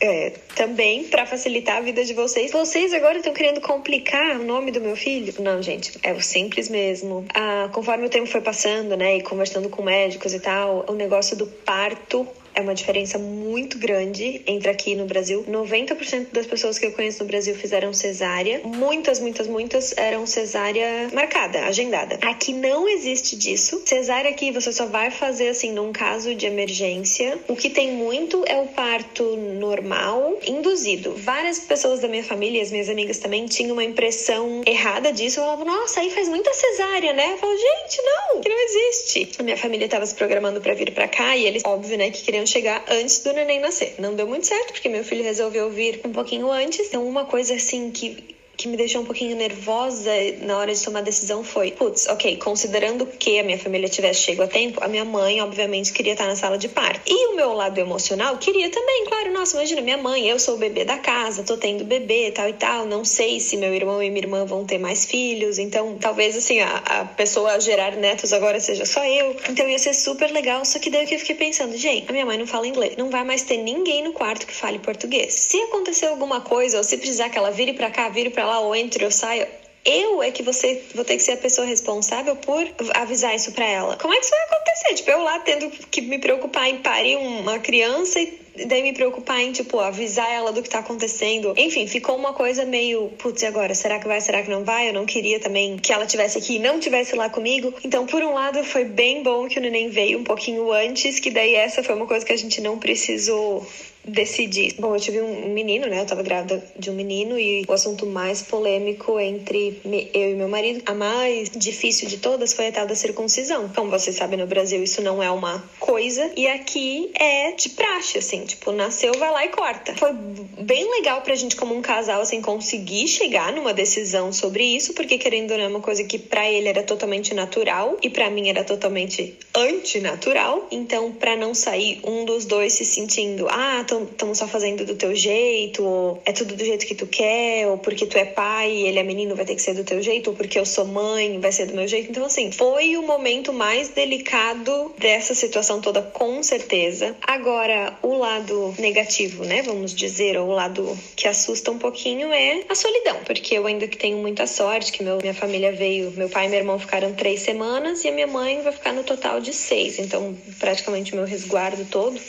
é, 0.00 0.30
também 0.56 1.04
para 1.04 1.26
facilitar 1.26 1.76
a 1.76 1.80
vida 1.80 2.02
de 2.02 2.14
vocês. 2.14 2.50
Vocês 2.50 2.92
agora 2.94 3.18
estão 3.18 3.32
querendo 3.32 3.60
complicar 3.60 4.40
o 4.40 4.44
nome 4.44 4.72
do 4.72 4.80
meu 4.80 4.96
filho? 4.96 5.34
Não, 5.40 5.62
gente, 5.62 5.96
é 6.02 6.12
o 6.12 6.20
simples 6.20 6.68
mesmo. 6.68 7.24
Ah, 7.34 7.68
conforme 7.72 8.06
o 8.06 8.08
tempo 8.08 8.26
foi 8.26 8.40
passando, 8.40 8.96
né, 8.96 9.18
e 9.18 9.22
conversando 9.22 9.68
com 9.68 9.82
médicos 9.82 10.32
e 10.32 10.40
tal, 10.40 10.86
o 10.88 10.94
negócio 10.94 11.36
do 11.36 11.46
parto 11.46 12.26
é 12.54 12.60
uma 12.60 12.74
diferença 12.74 13.18
muito 13.18 13.78
grande 13.78 14.42
entre 14.46 14.70
aqui 14.70 14.94
no 14.94 15.06
Brasil. 15.06 15.44
90% 15.48 16.28
das 16.32 16.46
pessoas 16.46 16.78
que 16.78 16.86
eu 16.86 16.92
conheço 16.92 17.22
no 17.22 17.28
Brasil 17.28 17.54
fizeram 17.54 17.92
cesárea. 17.92 18.60
Muitas, 18.64 19.20
muitas, 19.20 19.46
muitas 19.46 19.96
eram 19.96 20.26
cesárea 20.26 21.08
marcada, 21.12 21.64
agendada. 21.66 22.18
Aqui 22.22 22.52
não 22.52 22.88
existe 22.88 23.36
disso. 23.36 23.82
Cesárea 23.84 24.30
aqui 24.30 24.50
você 24.50 24.72
só 24.72 24.86
vai 24.86 25.10
fazer 25.10 25.48
assim 25.48 25.72
num 25.72 25.92
caso 25.92 26.34
de 26.34 26.46
emergência. 26.46 27.38
O 27.48 27.56
que 27.56 27.70
tem 27.70 27.92
muito 27.92 28.44
é 28.46 28.60
o 28.60 28.66
parto 28.66 29.36
normal, 29.36 30.38
induzido. 30.46 31.14
Várias 31.16 31.58
pessoas 31.60 32.00
da 32.00 32.08
minha 32.08 32.24
família, 32.24 32.62
as 32.62 32.70
minhas 32.70 32.88
amigas 32.88 33.18
também, 33.18 33.46
tinham 33.46 33.72
uma 33.72 33.84
impressão 33.84 34.62
errada 34.66 35.12
disso. 35.12 35.40
Eu 35.40 35.44
falava, 35.44 35.64
nossa, 35.64 36.00
aí 36.00 36.10
faz 36.10 36.28
muita 36.28 36.52
cesárea, 36.52 37.12
né? 37.12 37.32
Eu 37.32 37.38
falo, 37.38 37.52
gente, 37.56 38.02
não, 38.02 38.40
que 38.40 38.48
não 38.48 38.64
existe. 38.64 39.28
A 39.38 39.42
minha 39.42 39.56
família 39.56 39.86
estava 39.86 40.04
se 40.06 40.14
programando 40.14 40.60
para 40.60 40.74
vir 40.74 40.92
para 40.92 41.08
cá 41.08 41.36
e 41.36 41.46
eles, 41.46 41.62
óbvio, 41.64 41.96
né, 41.96 42.10
que 42.10 42.22
queriam 42.22 42.41
queriam 42.42 42.46
chegar 42.46 42.84
antes 42.88 43.20
do 43.20 43.32
neném 43.32 43.60
nascer. 43.60 43.94
Não 43.98 44.14
deu 44.14 44.26
muito 44.26 44.46
certo, 44.46 44.72
porque 44.72 44.88
meu 44.88 45.04
filho 45.04 45.22
resolveu 45.22 45.70
vir 45.70 46.00
um 46.04 46.12
pouquinho 46.12 46.50
antes. 46.50 46.88
Então, 46.88 47.06
uma 47.06 47.24
coisa 47.24 47.54
assim 47.54 47.90
que 47.90 48.34
que 48.62 48.68
me 48.68 48.76
deixou 48.76 49.02
um 49.02 49.04
pouquinho 49.04 49.36
nervosa 49.36 50.10
na 50.40 50.56
hora 50.56 50.72
de 50.72 50.82
tomar 50.82 51.00
a 51.00 51.02
decisão 51.02 51.42
foi: 51.42 51.72
putz, 51.72 52.06
ok, 52.06 52.36
considerando 52.36 53.04
que 53.06 53.38
a 53.38 53.42
minha 53.42 53.58
família 53.58 53.88
tivesse 53.88 54.20
chego 54.20 54.42
a 54.42 54.46
tempo, 54.46 54.82
a 54.82 54.88
minha 54.88 55.04
mãe, 55.04 55.40
obviamente, 55.40 55.92
queria 55.92 56.12
estar 56.12 56.26
na 56.26 56.36
sala 56.36 56.56
de 56.56 56.68
parto. 56.68 57.00
E 57.06 57.32
o 57.32 57.36
meu 57.36 57.52
lado 57.52 57.78
emocional 57.78 58.38
queria 58.38 58.70
também, 58.70 59.04
claro, 59.06 59.32
nossa, 59.32 59.56
imagina, 59.56 59.80
minha 59.80 59.98
mãe, 59.98 60.28
eu 60.28 60.38
sou 60.38 60.54
o 60.54 60.58
bebê 60.58 60.84
da 60.84 60.96
casa, 60.96 61.42
tô 61.42 61.56
tendo 61.56 61.84
bebê, 61.84 62.30
tal 62.30 62.48
e 62.48 62.52
tal, 62.52 62.86
não 62.86 63.04
sei 63.04 63.40
se 63.40 63.56
meu 63.56 63.74
irmão 63.74 64.00
e 64.00 64.08
minha 64.08 64.22
irmã 64.22 64.44
vão 64.44 64.64
ter 64.64 64.78
mais 64.78 65.04
filhos, 65.04 65.58
então 65.58 65.96
talvez 66.00 66.36
assim, 66.36 66.60
a, 66.60 66.76
a 66.76 67.04
pessoa 67.04 67.52
a 67.52 67.58
gerar 67.58 67.96
netos 67.96 68.32
agora 68.32 68.60
seja 68.60 68.84
só 68.84 69.04
eu. 69.04 69.36
Então 69.50 69.68
ia 69.68 69.78
ser 69.78 69.94
super 69.94 70.30
legal, 70.30 70.64
só 70.64 70.78
que 70.78 70.88
daí 70.88 71.02
eu 71.10 71.18
fiquei 71.18 71.34
pensando, 71.34 71.76
gente, 71.76 72.08
a 72.08 72.12
minha 72.12 72.24
mãe 72.26 72.38
não 72.38 72.46
fala 72.46 72.66
inglês, 72.68 72.94
não 72.96 73.10
vai 73.10 73.24
mais 73.24 73.42
ter 73.42 73.56
ninguém 73.56 74.04
no 74.04 74.12
quarto 74.12 74.46
que 74.46 74.54
fale 74.54 74.78
português. 74.78 75.34
Se 75.34 75.60
acontecer 75.62 76.06
alguma 76.06 76.40
coisa, 76.40 76.78
ou 76.78 76.84
se 76.84 76.96
precisar 76.96 77.28
que 77.28 77.36
ela 77.36 77.50
vire 77.50 77.72
pra 77.72 77.90
cá, 77.90 78.08
vire 78.08 78.30
pra 78.30 78.46
lá, 78.46 78.51
ou 78.60 78.74
entre 78.74 79.04
ou 79.04 79.10
saia, 79.10 79.48
eu 79.84 80.22
é 80.22 80.30
que 80.30 80.42
você 80.42 80.82
vou 80.94 81.04
ter 81.04 81.16
que 81.16 81.22
ser 81.22 81.32
a 81.32 81.36
pessoa 81.36 81.66
responsável 81.66 82.36
por 82.36 82.64
avisar 82.94 83.34
isso 83.34 83.52
para 83.52 83.66
ela. 83.66 83.96
Como 83.96 84.14
é 84.14 84.18
que 84.18 84.24
isso 84.24 84.34
vai 84.34 84.58
acontecer? 84.58 84.94
Tipo, 84.94 85.10
eu 85.10 85.22
lá 85.22 85.38
tendo 85.40 85.70
que 85.70 86.00
me 86.00 86.18
preocupar 86.18 86.68
em 86.68 86.78
parir 86.78 87.16
uma 87.16 87.58
criança 87.58 88.20
e 88.20 88.38
daí 88.66 88.82
me 88.82 88.92
preocupar 88.92 89.40
em, 89.40 89.52
tipo, 89.52 89.78
avisar 89.78 90.30
ela 90.30 90.52
do 90.52 90.62
que 90.62 90.68
tá 90.68 90.78
acontecendo. 90.78 91.54
Enfim, 91.56 91.86
ficou 91.86 92.16
uma 92.16 92.32
coisa 92.32 92.64
meio, 92.64 93.08
putz, 93.18 93.42
e 93.42 93.46
agora? 93.46 93.74
Será 93.74 93.98
que 93.98 94.06
vai? 94.06 94.20
Será 94.20 94.42
que 94.42 94.50
não 94.50 94.64
vai? 94.64 94.88
Eu 94.88 94.92
não 94.92 95.06
queria 95.06 95.40
também 95.40 95.76
que 95.76 95.92
ela 95.92 96.06
tivesse 96.06 96.38
aqui 96.38 96.56
e 96.56 96.58
não 96.58 96.78
tivesse 96.78 97.16
lá 97.16 97.28
comigo. 97.28 97.72
Então, 97.84 98.06
por 98.06 98.22
um 98.22 98.34
lado, 98.34 98.62
foi 98.64 98.84
bem 98.84 99.22
bom 99.22 99.48
que 99.48 99.58
o 99.58 99.62
neném 99.62 99.88
veio 99.88 100.18
um 100.18 100.24
pouquinho 100.24 100.70
antes, 100.72 101.18
que 101.18 101.30
daí 101.30 101.54
essa 101.54 101.82
foi 101.82 101.94
uma 101.94 102.06
coisa 102.06 102.24
que 102.24 102.32
a 102.32 102.36
gente 102.36 102.60
não 102.60 102.78
precisou 102.78 103.66
decidi. 104.04 104.74
Bom, 104.78 104.94
eu 104.94 105.00
tive 105.00 105.20
um 105.20 105.48
menino, 105.52 105.86
né? 105.86 106.00
Eu 106.00 106.06
tava 106.06 106.22
grávida 106.22 106.62
de 106.78 106.90
um 106.90 106.94
menino 106.94 107.38
e 107.38 107.64
o 107.68 107.72
assunto 107.72 108.06
mais 108.06 108.42
polêmico 108.42 109.18
entre 109.18 109.80
eu 110.12 110.30
e 110.30 110.34
meu 110.34 110.48
marido, 110.48 110.82
a 110.86 110.94
mais 110.94 111.50
difícil 111.50 112.08
de 112.08 112.18
todas 112.18 112.52
foi 112.52 112.68
a 112.68 112.72
tal 112.72 112.86
da 112.86 112.94
circuncisão. 112.94 113.68
Como 113.74 113.90
vocês 113.90 114.16
sabem, 114.16 114.38
no 114.38 114.46
Brasil 114.46 114.82
isso 114.82 115.02
não 115.02 115.22
é 115.22 115.30
uma 115.30 115.62
coisa 115.78 116.30
e 116.36 116.46
aqui 116.48 117.10
é 117.14 117.52
de 117.52 117.70
praxe, 117.70 118.18
assim, 118.18 118.41
tipo, 118.44 118.72
nasceu, 118.72 119.12
vai 119.18 119.30
lá 119.30 119.44
e 119.44 119.48
corta. 119.48 119.94
Foi 119.94 120.12
bem 120.12 120.90
legal 120.90 121.20
pra 121.22 121.34
gente 121.34 121.56
como 121.56 121.74
um 121.74 121.82
casal, 121.82 122.20
assim, 122.20 122.40
conseguir 122.40 123.08
chegar 123.08 123.52
numa 123.52 123.72
decisão 123.72 124.32
sobre 124.32 124.64
isso, 124.64 124.94
porque 124.94 125.18
querendo 125.18 125.52
ou 125.52 125.58
não 125.58 125.64
é 125.64 125.68
uma 125.68 125.80
coisa 125.80 126.04
que 126.04 126.18
pra 126.18 126.50
ele 126.50 126.68
era 126.68 126.82
totalmente 126.82 127.34
natural 127.34 127.96
e 128.02 128.10
pra 128.10 128.30
mim 128.30 128.48
era 128.48 128.64
totalmente 128.64 129.36
antinatural. 129.54 130.66
Então, 130.70 131.12
pra 131.12 131.36
não 131.36 131.54
sair 131.54 132.00
um 132.04 132.24
dos 132.24 132.44
dois 132.44 132.72
se 132.72 132.84
sentindo, 132.84 133.46
ah, 133.50 133.84
estamos 133.84 134.38
só 134.38 134.46
fazendo 134.46 134.84
do 134.84 134.94
teu 134.94 135.14
jeito, 135.14 135.84
ou 135.84 136.22
é 136.24 136.32
tudo 136.32 136.54
do 136.54 136.64
jeito 136.64 136.86
que 136.86 136.94
tu 136.94 137.06
quer, 137.06 137.66
ou 137.68 137.78
porque 137.78 138.06
tu 138.06 138.16
é 138.16 138.24
pai 138.24 138.70
e 138.72 138.86
ele 138.86 138.98
é 138.98 139.02
menino 139.02 139.34
vai 139.34 139.44
ter 139.44 139.54
que 139.54 139.62
ser 139.62 139.74
do 139.74 139.84
teu 139.84 140.02
jeito, 140.02 140.30
ou 140.30 140.36
porque 140.36 140.58
eu 140.58 140.66
sou 140.66 140.84
mãe 140.84 141.38
vai 141.40 141.52
ser 141.52 141.66
do 141.66 141.74
meu 141.74 141.86
jeito. 141.86 142.10
Então, 142.10 142.24
assim, 142.24 142.50
foi 142.50 142.96
o 142.96 143.02
momento 143.02 143.52
mais 143.52 143.90
delicado 143.90 144.94
dessa 144.98 145.34
situação 145.34 145.80
toda, 145.80 146.02
com 146.02 146.42
certeza. 146.42 147.16
Agora, 147.22 147.98
o 148.02 148.14
lado 148.14 148.31
negativo, 148.78 149.44
né, 149.44 149.62
vamos 149.62 149.94
dizer, 149.94 150.36
ou 150.36 150.48
o 150.48 150.52
lado 150.52 150.98
que 151.16 151.28
assusta 151.28 151.70
um 151.70 151.78
pouquinho 151.78 152.32
é 152.32 152.64
a 152.68 152.74
solidão, 152.74 153.18
porque 153.24 153.56
eu 153.56 153.66
ainda 153.66 153.86
que 153.86 153.96
tenho 153.96 154.18
muita 154.18 154.46
sorte, 154.46 154.92
que 154.92 155.02
meu, 155.02 155.18
minha 155.18 155.34
família 155.34 155.72
veio, 155.72 156.10
meu 156.12 156.28
pai 156.28 156.46
e 156.46 156.48
meu 156.48 156.58
irmão 156.58 156.78
ficaram 156.78 157.12
três 157.12 157.40
semanas 157.40 158.04
e 158.04 158.08
a 158.08 158.12
minha 158.12 158.26
mãe 158.26 158.62
vai 158.62 158.72
ficar 158.72 158.92
no 158.92 159.04
total 159.04 159.40
de 159.40 159.52
seis, 159.52 159.98
então 159.98 160.36
praticamente 160.58 161.14
meu 161.14 161.24
resguardo 161.24 161.84
todo 161.84 162.20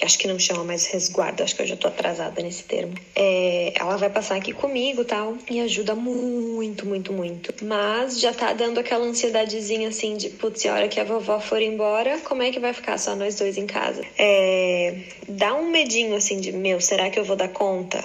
que 0.00 0.06
acho 0.06 0.18
que 0.18 0.26
não 0.26 0.38
chama 0.38 0.64
mais 0.64 0.86
resguardo, 0.86 1.42
acho 1.42 1.54
que 1.54 1.60
eu 1.60 1.66
já 1.66 1.76
tô 1.76 1.86
atrasada 1.86 2.42
nesse 2.42 2.64
termo. 2.64 2.94
É, 3.14 3.74
ela 3.78 3.98
vai 3.98 4.08
passar 4.08 4.36
aqui 4.36 4.50
comigo 4.50 5.04
tal, 5.04 5.36
e 5.48 5.60
ajuda 5.60 5.94
muito, 5.94 6.86
muito, 6.86 7.12
muito. 7.12 7.54
Mas 7.62 8.18
já 8.18 8.32
tá 8.32 8.54
dando 8.54 8.80
aquela 8.80 9.04
ansiedadezinha 9.04 9.88
assim 9.88 10.16
de, 10.16 10.30
putz, 10.30 10.64
a 10.64 10.72
hora 10.72 10.88
que 10.88 10.98
a 10.98 11.04
vovó 11.04 11.38
for 11.38 11.60
embora, 11.60 12.18
como 12.20 12.42
é 12.42 12.50
que 12.50 12.58
vai 12.58 12.72
ficar 12.72 12.96
só 12.96 13.14
nós 13.14 13.34
dois 13.34 13.58
em 13.58 13.66
casa? 13.66 14.02
É, 14.16 15.02
dá 15.28 15.54
um 15.54 15.68
medinho 15.68 16.16
assim 16.16 16.40
de, 16.40 16.50
meu, 16.50 16.80
será 16.80 17.10
que 17.10 17.18
eu 17.18 17.24
vou 17.24 17.36
dar 17.36 17.48
conta? 17.48 18.02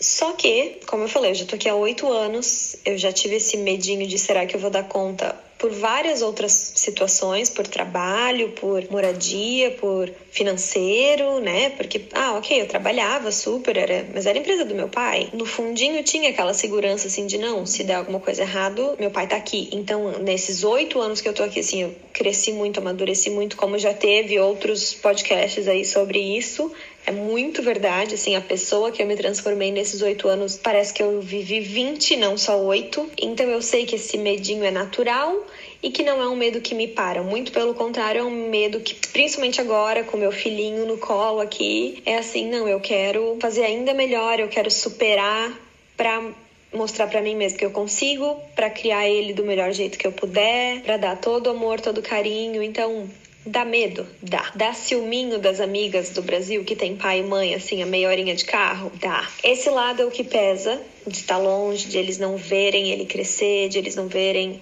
Só 0.00 0.32
que, 0.32 0.80
como 0.88 1.04
eu 1.04 1.08
falei, 1.08 1.30
eu 1.30 1.36
já 1.36 1.44
tô 1.44 1.54
aqui 1.54 1.68
há 1.68 1.76
oito 1.76 2.10
anos, 2.10 2.74
eu 2.84 2.98
já 2.98 3.12
tive 3.12 3.36
esse 3.36 3.56
medinho 3.56 4.04
de 4.04 4.18
será 4.18 4.46
que 4.46 4.56
eu 4.56 4.60
vou 4.60 4.68
dar 4.68 4.82
conta 4.82 5.45
por 5.66 5.72
várias 5.72 6.22
outras 6.22 6.74
situações, 6.76 7.50
por 7.50 7.66
trabalho, 7.66 8.50
por 8.50 8.88
moradia, 8.88 9.72
por 9.72 10.08
financeiro, 10.30 11.40
né? 11.40 11.70
Porque, 11.70 12.02
ah, 12.12 12.34
ok, 12.34 12.62
eu 12.62 12.68
trabalhava 12.68 13.32
super, 13.32 13.76
era, 13.76 14.06
mas 14.14 14.26
era 14.26 14.38
empresa 14.38 14.64
do 14.64 14.76
meu 14.76 14.88
pai. 14.88 15.28
No 15.32 15.44
fundinho 15.44 16.04
tinha 16.04 16.30
aquela 16.30 16.54
segurança 16.54 17.08
assim 17.08 17.26
de 17.26 17.36
não, 17.36 17.66
se 17.66 17.82
der 17.82 17.94
alguma 17.94 18.20
coisa 18.20 18.42
errado, 18.42 18.94
meu 19.00 19.10
pai 19.10 19.26
tá 19.26 19.34
aqui. 19.34 19.68
Então, 19.72 20.20
nesses 20.20 20.62
oito 20.62 21.00
anos 21.00 21.20
que 21.20 21.28
eu 21.28 21.34
tô 21.34 21.42
aqui, 21.42 21.58
assim, 21.58 21.82
eu 21.82 21.96
cresci 22.12 22.52
muito, 22.52 22.78
amadureci 22.78 23.28
muito, 23.30 23.56
como 23.56 23.76
já 23.76 23.92
teve 23.92 24.38
outros 24.38 24.94
podcasts 24.94 25.66
aí 25.66 25.84
sobre 25.84 26.20
isso. 26.20 26.70
É 27.08 27.12
muito 27.12 27.62
verdade, 27.62 28.16
assim, 28.16 28.34
a 28.34 28.40
pessoa 28.40 28.90
que 28.90 29.00
eu 29.00 29.06
me 29.06 29.14
transformei 29.14 29.70
nesses 29.70 30.02
oito 30.02 30.26
anos, 30.26 30.56
parece 30.60 30.92
que 30.92 31.00
eu 31.00 31.20
vivi 31.20 31.60
20, 31.60 32.16
não 32.16 32.36
só 32.36 32.58
oito. 32.58 33.08
Então 33.16 33.46
eu 33.48 33.62
sei 33.62 33.86
que 33.86 33.94
esse 33.94 34.18
medinho 34.18 34.64
é 34.64 34.72
natural 34.72 35.46
e 35.80 35.88
que 35.92 36.02
não 36.02 36.20
é 36.20 36.26
um 36.26 36.34
medo 36.34 36.60
que 36.60 36.74
me 36.74 36.88
para. 36.88 37.22
Muito 37.22 37.52
pelo 37.52 37.74
contrário, 37.74 38.22
é 38.22 38.24
um 38.24 38.48
medo 38.50 38.80
que, 38.80 38.92
principalmente 39.12 39.60
agora, 39.60 40.02
com 40.02 40.16
meu 40.16 40.32
filhinho 40.32 40.84
no 40.84 40.98
colo 40.98 41.40
aqui, 41.40 42.02
é 42.04 42.16
assim, 42.16 42.50
não, 42.50 42.66
eu 42.66 42.80
quero 42.80 43.38
fazer 43.40 43.62
ainda 43.62 43.94
melhor, 43.94 44.40
eu 44.40 44.48
quero 44.48 44.68
superar 44.68 45.56
para 45.96 46.24
mostrar 46.72 47.06
para 47.06 47.22
mim 47.22 47.36
mesmo 47.36 47.56
que 47.56 47.64
eu 47.64 47.70
consigo, 47.70 48.36
para 48.56 48.68
criar 48.68 49.08
ele 49.08 49.32
do 49.32 49.44
melhor 49.44 49.72
jeito 49.72 49.96
que 49.96 50.08
eu 50.08 50.12
puder, 50.12 50.82
para 50.82 50.96
dar 50.96 51.16
todo 51.16 51.46
o 51.46 51.50
amor, 51.50 51.80
todo 51.80 51.98
o 51.98 52.02
carinho. 52.02 52.60
Então, 52.64 53.08
dá 53.46 53.64
medo? 53.64 54.06
Dá. 54.22 54.50
Dá 54.54 54.72
ciúminho 54.74 55.38
das 55.38 55.60
amigas 55.60 56.10
do 56.10 56.22
Brasil 56.22 56.64
que 56.64 56.76
tem 56.76 56.96
pai 56.96 57.20
e 57.20 57.22
mãe, 57.22 57.54
assim, 57.54 57.82
a 57.82 57.86
meia 57.86 58.08
horinha 58.08 58.34
de 58.34 58.44
carro? 58.44 58.90
Dá. 59.00 59.28
Esse 59.42 59.70
lado 59.70 60.02
é 60.02 60.04
o 60.04 60.10
que 60.10 60.24
pesa, 60.24 60.80
de 61.06 61.18
estar 61.18 61.38
longe, 61.38 61.88
de 61.88 61.96
eles 61.96 62.18
não 62.18 62.36
verem 62.36 62.90
ele 62.90 63.06
crescer, 63.06 63.68
de 63.68 63.78
eles 63.78 63.94
não 63.94 64.08
verem 64.08 64.60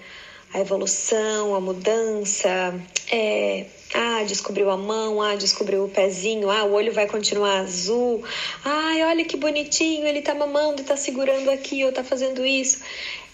a 0.53 0.61
evolução, 0.61 1.55
a 1.55 1.61
mudança, 1.61 2.81
é, 3.11 3.67
ah, 3.93 4.23
descobriu 4.25 4.71
a 4.71 4.77
mão, 4.77 5.21
ah, 5.21 5.35
descobriu 5.35 5.85
o 5.85 5.89
pezinho, 5.89 6.49
ah, 6.49 6.65
o 6.65 6.73
olho 6.73 6.93
vai 6.93 7.09
continuar 7.09 7.61
azul. 7.61 8.23
Ai, 8.65 9.03
olha 9.05 9.25
que 9.25 9.37
bonitinho, 9.37 10.07
ele 10.07 10.23
tá 10.23 10.35
mamando 10.35 10.85
tá 10.85 10.97
segurando 10.97 11.51
aqui 11.51 11.85
ou 11.85 11.91
tá 11.91 12.05
fazendo 12.05 12.47
isso. 12.47 12.83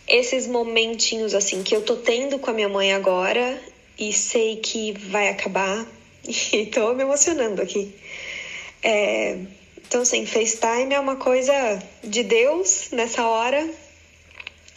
Esses 0.08 0.46
momentinhos 0.46 1.34
assim 1.34 1.62
que 1.62 1.76
eu 1.76 1.82
tô 1.82 1.96
tendo 1.96 2.38
com 2.38 2.50
a 2.50 2.54
minha 2.54 2.68
mãe 2.68 2.92
agora 2.92 3.60
e 4.00 4.14
sei 4.14 4.56
que 4.56 4.92
vai 4.92 5.28
acabar 5.28 5.86
e 6.24 6.66
tô 6.66 6.94
me 6.94 7.02
emocionando 7.02 7.60
aqui. 7.60 7.94
É, 8.82 9.36
então, 9.86 10.00
assim, 10.00 10.24
FaceTime 10.24 10.94
é 10.94 10.98
uma 10.98 11.16
coisa 11.16 11.52
de 12.02 12.22
Deus 12.22 12.88
nessa 12.92 13.26
hora 13.26 13.68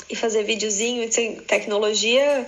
e 0.10 0.16
fazer 0.16 0.44
videozinho, 0.44 1.10
tecnologia 1.48 2.46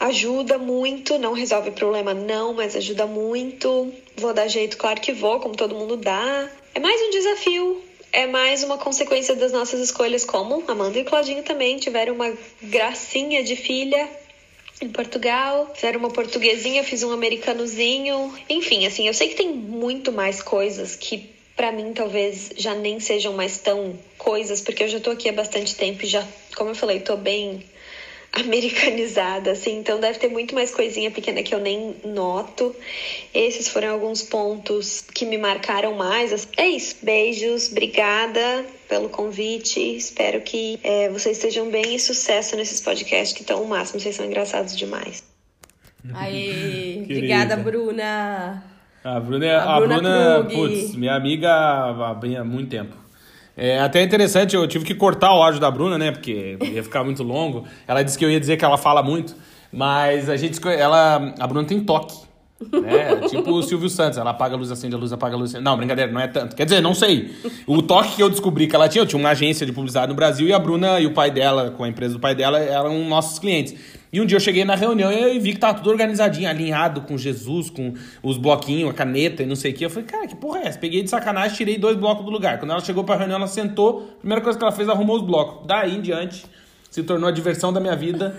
ajuda 0.00 0.56
muito, 0.58 1.18
não 1.18 1.32
resolve 1.32 1.70
problema 1.70 2.14
não, 2.14 2.54
mas 2.54 2.74
ajuda 2.74 3.06
muito. 3.06 3.92
Vou 4.16 4.32
dar 4.32 4.48
jeito, 4.48 4.76
claro 4.78 5.00
que 5.00 5.12
vou, 5.12 5.38
como 5.40 5.54
todo 5.54 5.74
mundo 5.74 5.96
dá. 5.96 6.48
É 6.74 6.80
mais 6.80 7.00
um 7.00 7.10
desafio, 7.10 7.82
é 8.12 8.26
mais 8.26 8.62
uma 8.62 8.78
consequência 8.78 9.36
das 9.36 9.52
nossas 9.52 9.80
escolhas, 9.80 10.24
como 10.24 10.64
Amanda 10.66 10.98
e 10.98 11.04
Claudinho 11.04 11.42
também 11.42 11.76
tiveram 11.78 12.14
uma 12.14 12.32
gracinha 12.62 13.44
de 13.44 13.54
filha 13.54 14.08
em 14.80 14.88
Portugal, 14.88 15.70
fizeram 15.74 16.00
uma 16.00 16.10
portuguesinha, 16.10 16.82
fiz 16.82 17.02
um 17.02 17.12
americanozinho. 17.12 18.34
Enfim, 18.48 18.86
assim, 18.86 19.06
eu 19.06 19.14
sei 19.14 19.28
que 19.28 19.36
tem 19.36 19.48
muito 19.48 20.12
mais 20.12 20.42
coisas 20.42 20.96
que 20.96 21.30
para 21.56 21.70
mim 21.70 21.92
talvez 21.92 22.50
já 22.56 22.74
nem 22.74 22.98
sejam 22.98 23.32
mais 23.32 23.58
tão 23.58 23.98
coisas, 24.18 24.60
porque 24.60 24.82
eu 24.82 24.88
já 24.88 24.98
tô 24.98 25.10
aqui 25.10 25.28
há 25.28 25.32
bastante 25.32 25.74
tempo 25.74 26.04
e 26.04 26.08
já, 26.08 26.26
como 26.56 26.70
eu 26.70 26.74
falei, 26.74 27.00
tô 27.00 27.16
bem 27.16 27.64
americanizada, 28.34 29.52
assim, 29.52 29.78
então 29.78 30.00
deve 30.00 30.18
ter 30.18 30.28
muito 30.28 30.54
mais 30.54 30.74
coisinha 30.74 31.10
pequena 31.10 31.42
que 31.42 31.54
eu 31.54 31.60
nem 31.60 31.96
noto. 32.04 32.74
Esses 33.32 33.68
foram 33.68 33.92
alguns 33.92 34.22
pontos 34.22 35.00
que 35.00 35.24
me 35.24 35.38
marcaram 35.38 35.94
mais. 35.94 36.48
É 36.56 36.68
isso, 36.68 36.96
beijos, 37.02 37.70
obrigada 37.70 38.64
pelo 38.88 39.08
convite. 39.08 39.80
Espero 39.96 40.40
que 40.40 40.80
é, 40.82 41.08
vocês 41.08 41.36
estejam 41.36 41.70
bem 41.70 41.94
e 41.94 42.00
sucesso 42.00 42.56
nesses 42.56 42.80
podcasts 42.80 43.32
que 43.32 43.42
estão 43.42 43.62
o 43.62 43.68
máximo, 43.68 44.00
vocês 44.00 44.16
são 44.16 44.26
engraçados 44.26 44.76
demais. 44.76 45.22
Aí, 46.12 47.02
obrigada, 47.06 47.56
Bruna. 47.56 48.64
A 49.04 49.20
Bruna, 49.20 49.46
é, 49.46 49.54
a, 49.54 49.62
a 49.62 49.80
Bruna, 49.80 49.98
Bruna 50.42 50.44
putz, 50.50 50.94
minha 50.96 51.14
amiga 51.14 51.50
há 51.52 52.44
muito 52.44 52.70
tempo. 52.70 53.03
É 53.56 53.78
até 53.78 54.02
interessante, 54.02 54.56
eu 54.56 54.66
tive 54.66 54.84
que 54.84 54.94
cortar 54.94 55.32
o 55.32 55.42
áudio 55.42 55.60
da 55.60 55.70
Bruna, 55.70 55.96
né? 55.96 56.10
Porque 56.10 56.58
ia 56.60 56.82
ficar 56.82 57.04
muito 57.04 57.22
longo. 57.22 57.64
Ela 57.86 58.02
disse 58.02 58.18
que 58.18 58.24
eu 58.24 58.30
ia 58.30 58.40
dizer 58.40 58.56
que 58.56 58.64
ela 58.64 58.76
fala 58.76 59.02
muito, 59.02 59.34
mas 59.72 60.28
a 60.28 60.36
gente. 60.36 60.60
Ela, 60.68 61.34
a 61.38 61.46
Bruna 61.46 61.66
tem 61.66 61.80
toque. 61.80 62.24
Né? 62.72 63.28
tipo 63.28 63.50
o 63.50 63.62
Silvio 63.62 63.88
Santos, 63.88 64.16
ela 64.16 64.30
apaga 64.30 64.54
a 64.54 64.58
luz, 64.58 64.70
acende 64.70 64.94
a 64.94 64.98
luz, 64.98 65.12
apaga 65.12 65.34
a 65.34 65.38
luz. 65.38 65.52
Não, 65.54 65.76
brincadeira, 65.76 66.10
não 66.10 66.20
é 66.20 66.28
tanto. 66.28 66.56
Quer 66.56 66.64
dizer, 66.64 66.80
não 66.80 66.94
sei. 66.94 67.34
O 67.66 67.82
toque 67.82 68.16
que 68.16 68.22
eu 68.22 68.30
descobri 68.30 68.66
que 68.66 68.74
ela 68.74 68.88
tinha, 68.88 69.02
eu 69.02 69.06
tinha 69.06 69.18
uma 69.18 69.30
agência 69.30 69.66
de 69.66 69.72
publicidade 69.72 70.08
no 70.08 70.14
Brasil 70.14 70.46
e 70.46 70.52
a 70.52 70.58
Bruna 70.58 71.00
e 71.00 71.06
o 71.06 71.12
pai 71.12 71.30
dela, 71.30 71.70
com 71.70 71.84
a 71.84 71.88
empresa 71.88 72.14
do 72.14 72.20
pai 72.20 72.34
dela, 72.34 72.58
eram 72.58 73.04
nossos 73.04 73.38
clientes. 73.38 73.74
E 74.14 74.20
um 74.20 74.24
dia 74.24 74.36
eu 74.36 74.40
cheguei 74.40 74.64
na 74.64 74.76
reunião 74.76 75.10
e 75.10 75.40
vi 75.40 75.54
que 75.54 75.58
tava 75.58 75.78
tudo 75.78 75.90
organizadinho, 75.90 76.48
alinhado 76.48 77.00
com 77.00 77.18
Jesus, 77.18 77.68
com 77.68 77.94
os 78.22 78.38
bloquinhos, 78.38 78.88
a 78.88 78.92
caneta 78.92 79.42
e 79.42 79.46
não 79.46 79.56
sei 79.56 79.72
o 79.72 79.74
que. 79.74 79.84
Eu 79.84 79.90
falei, 79.90 80.08
cara, 80.08 80.28
que 80.28 80.36
porra 80.36 80.60
é 80.60 80.68
essa? 80.68 80.78
Peguei 80.78 81.02
de 81.02 81.10
sacanagem, 81.10 81.56
tirei 81.56 81.76
dois 81.76 81.96
blocos 81.96 82.24
do 82.24 82.30
lugar. 82.30 82.60
Quando 82.60 82.70
ela 82.70 82.80
chegou 82.80 83.02
pra 83.02 83.16
reunião, 83.16 83.38
ela 83.38 83.48
sentou, 83.48 84.08
a 84.18 84.20
primeira 84.20 84.40
coisa 84.40 84.56
que 84.56 84.64
ela 84.64 84.70
fez, 84.70 84.88
arrumou 84.88 85.16
os 85.16 85.22
blocos. 85.22 85.66
Daí 85.66 85.96
em 85.96 86.00
diante, 86.00 86.46
se 86.88 87.02
tornou 87.02 87.28
a 87.28 87.32
diversão 87.32 87.72
da 87.72 87.80
minha 87.80 87.96
vida 87.96 88.38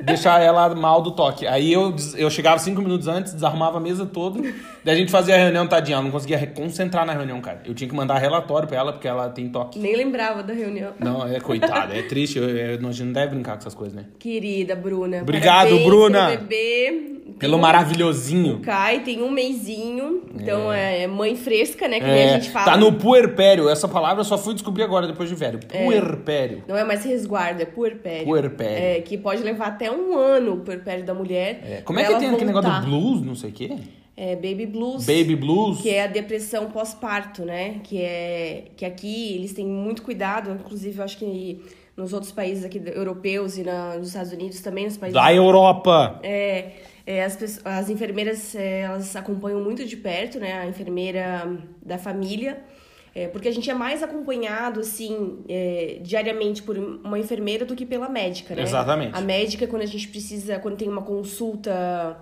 deixar 0.00 0.40
ela 0.40 0.74
mal 0.74 1.00
do 1.00 1.10
toque. 1.10 1.46
Aí 1.46 1.72
eu, 1.72 1.94
eu 2.16 2.30
chegava 2.30 2.58
cinco 2.58 2.82
minutos 2.82 3.08
antes, 3.08 3.32
desarrumava 3.32 3.78
a 3.78 3.80
mesa 3.80 4.06
toda, 4.06 4.40
daí 4.84 4.94
a 4.94 4.98
gente 4.98 5.10
fazia 5.10 5.34
a 5.34 5.38
reunião, 5.38 5.66
tadinha, 5.66 5.96
ela 5.96 6.04
não 6.04 6.10
conseguia 6.10 6.46
concentrar 6.48 7.06
na 7.06 7.12
reunião, 7.12 7.40
cara. 7.40 7.62
Eu 7.64 7.74
tinha 7.74 7.88
que 7.88 7.94
mandar 7.94 8.18
relatório 8.18 8.66
pra 8.68 8.78
ela, 8.78 8.92
porque 8.92 9.08
ela 9.08 9.28
tem 9.28 9.48
toque. 9.48 9.78
Nem 9.78 9.96
lembrava 9.96 10.42
da 10.42 10.52
reunião. 10.52 10.92
Não, 10.98 11.26
é 11.26 11.40
coitada, 11.40 11.94
é 11.94 12.02
triste, 12.02 12.38
eu, 12.38 12.48
eu, 12.48 12.74
a 12.74 12.92
gente 12.92 13.04
não 13.04 13.12
deve 13.12 13.34
brincar 13.34 13.52
com 13.52 13.58
essas 13.58 13.74
coisas, 13.74 13.94
né? 13.94 14.06
Querida 14.18 14.74
Bruna. 14.74 15.22
Obrigado, 15.22 15.68
parabéns 15.68 15.84
Bruna! 15.84 16.36
Bebê. 16.36 17.14
Pelo 17.38 17.58
maravilhosinho. 17.58 18.56
O 18.56 18.60
Kai 18.60 19.00
tem 19.02 19.22
um 19.22 19.30
mêsinho, 19.30 20.22
então 20.34 20.72
é, 20.72 21.02
é 21.02 21.06
mãe 21.06 21.34
fresca, 21.36 21.86
né? 21.88 21.98
Que 22.00 22.06
nem 22.06 22.14
É, 22.20 22.30
a 22.34 22.38
gente 22.38 22.50
fala. 22.50 22.64
tá 22.64 22.76
no 22.76 22.92
puerpério. 22.92 23.68
Essa 23.68 23.88
palavra 23.88 24.20
eu 24.20 24.24
só 24.24 24.38
fui 24.38 24.54
descobrir 24.54 24.82
agora, 24.82 25.06
depois 25.06 25.28
de 25.28 25.34
velho. 25.34 25.58
Puerpério. 25.60 26.62
Não 26.68 26.76
é 26.76 26.84
mais 26.84 27.04
resguardo, 27.04 27.60
é 27.62 27.64
puerpério. 27.66 28.24
Puerpério. 28.24 28.84
É, 28.84 29.00
que 29.00 29.18
pode 29.18 29.42
levar 29.42 29.66
até 29.68 29.90
um 29.90 30.16
ano 30.16 30.54
o 30.54 30.56
puerpério 30.60 31.04
da 31.04 31.14
mulher. 31.14 31.60
É, 31.64 31.80
Como 31.82 31.98
é 31.98 32.04
que 32.04 32.14
tem 32.18 32.28
aquele 32.28 32.44
negócio 32.46 32.70
do 32.70 32.86
blues, 32.86 33.22
não 33.22 33.34
sei 33.34 33.50
o 33.50 33.52
quê? 33.52 33.76
É 34.16 34.36
baby 34.36 34.66
blues. 34.66 35.04
Baby 35.04 35.34
blues? 35.34 35.80
Que 35.80 35.90
é 35.90 36.04
a 36.04 36.06
depressão 36.06 36.70
pós-parto, 36.70 37.44
né? 37.44 37.80
Que 37.82 38.00
é 38.00 38.64
que 38.76 38.84
aqui 38.84 39.34
eles 39.34 39.52
têm 39.52 39.66
muito 39.66 40.02
cuidado, 40.02 40.50
inclusive 40.52 40.98
eu 40.98 41.04
acho 41.04 41.18
que 41.18 41.60
nos 41.96 42.12
outros 42.12 42.30
países 42.32 42.64
aqui 42.64 42.80
europeus 42.94 43.56
e 43.58 43.62
na- 43.64 43.96
nos 43.96 44.08
Estados 44.08 44.32
Unidos 44.32 44.60
também, 44.60 44.84
nos 44.84 44.96
países 44.96 45.14
Da 45.14 45.32
Europa. 45.34 46.20
é, 46.22 46.70
é, 47.06 47.24
as, 47.24 47.36
pessoas- 47.36 47.64
as 47.66 47.90
enfermeiras 47.90 48.54
é, 48.54 48.80
elas 48.80 49.14
acompanham 49.16 49.62
muito 49.62 49.84
de 49.84 49.96
perto, 49.96 50.38
né? 50.38 50.54
A 50.60 50.66
enfermeira 50.66 51.58
da 51.84 51.98
família, 51.98 52.62
é, 53.14 53.28
porque 53.28 53.46
a 53.48 53.52
gente 53.52 53.70
é 53.70 53.74
mais 53.74 54.02
acompanhado 54.02 54.80
assim 54.80 55.38
é, 55.48 55.98
diariamente 56.02 56.62
por 56.62 56.76
uma 56.78 57.18
enfermeira 57.18 57.64
do 57.64 57.74
que 57.76 57.84
pela 57.86 58.08
médica, 58.08 58.54
né? 58.54 58.62
Exatamente. 58.62 59.16
A 59.16 59.20
médica 59.20 59.66
quando 59.66 59.82
a 59.82 59.86
gente 59.86 60.08
precisa, 60.08 60.58
quando 60.58 60.76
tem 60.76 60.88
uma 60.88 61.02
consulta, 61.02 62.16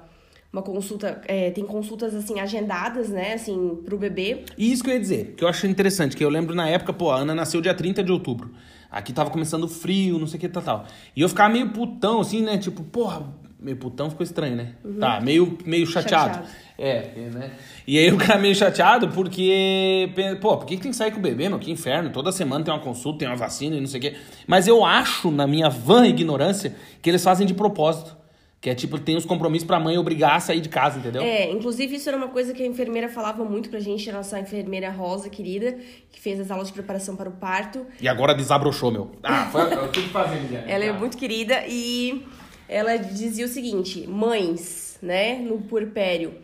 uma 0.53 0.63
consulta, 0.63 1.23
é, 1.27 1.51
tem 1.51 1.65
consultas 1.65 2.15
assim 2.15 2.41
agendadas, 2.41 3.09
né? 3.09 3.35
Assim 3.35 3.79
pro 3.85 3.97
bebê. 3.97 4.45
E 4.59 4.71
isso 4.73 4.83
que 4.85 4.91
eu 4.91 4.95
ia 4.95 5.01
dizer, 5.01 5.35
que 5.37 5.45
eu 5.45 5.49
acho 5.49 5.67
interessante, 5.67 6.17
que 6.17 6.25
eu 6.25 6.29
lembro 6.29 6.55
na 6.55 6.69
época, 6.69 6.93
pô, 6.93 7.11
a 7.11 7.17
Ana 7.19 7.35
nasceu 7.35 7.61
dia 7.61 7.73
30 7.75 8.03
de 8.03 8.13
outubro. 8.13 8.51
Aqui 8.91 9.11
tava 9.15 9.31
começando 9.31 9.67
frio, 9.67 10.19
não 10.19 10.27
sei 10.27 10.37
o 10.37 10.41
que, 10.41 10.49
tal, 10.51 10.63
tal. 10.63 10.87
E 11.17 11.23
eu 11.23 11.29
ficava 11.31 11.49
meio 11.51 11.71
putão, 11.71 12.21
assim, 12.21 12.43
né? 12.43 12.59
Tipo, 12.59 12.83
porra, 12.85 13.33
meio 13.63 13.77
putão 13.77 14.11
ficou 14.11 14.25
estranho, 14.25 14.57
né? 14.57 14.73
Tá, 14.99 15.21
meio, 15.21 15.57
meio 15.65 15.87
chateado. 15.87 16.35
Chateado. 16.35 16.49
É, 16.79 17.11
é, 17.17 17.31
né? 17.33 17.51
E 17.87 17.99
aí 17.99 18.07
eu 18.07 18.19
ficava 18.19 18.39
meio 18.41 18.55
chateado 18.55 19.09
porque, 19.09 20.11
pô, 20.41 20.57
por 20.57 20.67
que, 20.67 20.77
que 20.77 20.83
tem 20.83 20.91
que 20.91 20.97
sair 20.97 21.13
com 21.13 21.19
o 21.19 21.23
bebê, 21.23 21.49
meu? 21.49 21.59
Que 21.59 21.71
inferno. 21.71 22.11
Toda 22.11 22.33
semana 22.33 22.65
tem 22.65 22.73
uma 22.75 22.81
consulta, 22.81 23.21
tem 23.21 23.29
uma 23.29 23.37
vacina 23.37 23.77
e 23.77 23.81
não 23.81 23.87
sei 23.87 23.99
o 23.99 24.03
quê. 24.03 24.17
Mas 24.47 24.67
eu 24.67 24.85
acho, 24.85 25.31
na 25.31 25.47
minha 25.47 25.69
vã 25.69 26.07
ignorância, 26.07 26.75
que 27.01 27.09
eles 27.09 27.23
fazem 27.23 27.47
de 27.47 27.55
propósito. 27.55 28.17
Que 28.61 28.71
é 28.71 28.77
tipo, 28.77 28.97
tem 28.97 29.17
os 29.17 29.25
compromissos 29.25 29.67
pra 29.67 29.81
mãe 29.81 29.99
obrigar 29.99 30.37
a 30.37 30.41
sair 30.41 30.61
de 30.61 30.69
casa, 30.69 31.01
entendeu? 31.01 31.21
É, 31.21 31.51
inclusive 31.51 31.97
isso 31.97 32.09
era 32.09 32.17
uma 32.17 32.29
coisa 32.29 32.55
que 32.55 32.63
a 32.63 32.67
enfermeira 32.67 33.09
falava 33.09 33.45
muito 33.45 33.69
pra 33.69 33.81
gente, 33.81 34.09
a 34.09 34.13
nossa 34.13 34.39
enfermeira 34.39 34.89
Rosa, 34.89 35.29
querida, 35.29 35.77
que 36.13 36.21
fez 36.21 36.39
as 36.39 36.49
aulas 36.49 36.69
de 36.69 36.73
preparação 36.73 37.17
para 37.17 37.29
o 37.29 37.33
parto. 37.33 37.85
E 38.01 38.07
agora 38.07 38.33
desabrochou, 38.33 38.93
meu. 38.93 39.11
Ah, 39.21 39.49
foi 39.51 39.63
o 39.65 39.89
que 39.89 40.03
Guilherme? 40.03 40.71
Ela 40.71 40.85
é 40.85 40.89
Ah. 40.91 40.93
muito 40.93 41.17
querida 41.17 41.65
e 41.67 42.25
ela 42.73 42.97
dizia 42.97 43.45
o 43.45 43.49
seguinte: 43.49 44.07
mães, 44.07 44.99
né, 45.03 45.39
no 45.39 45.59
puerpério, 45.59 46.35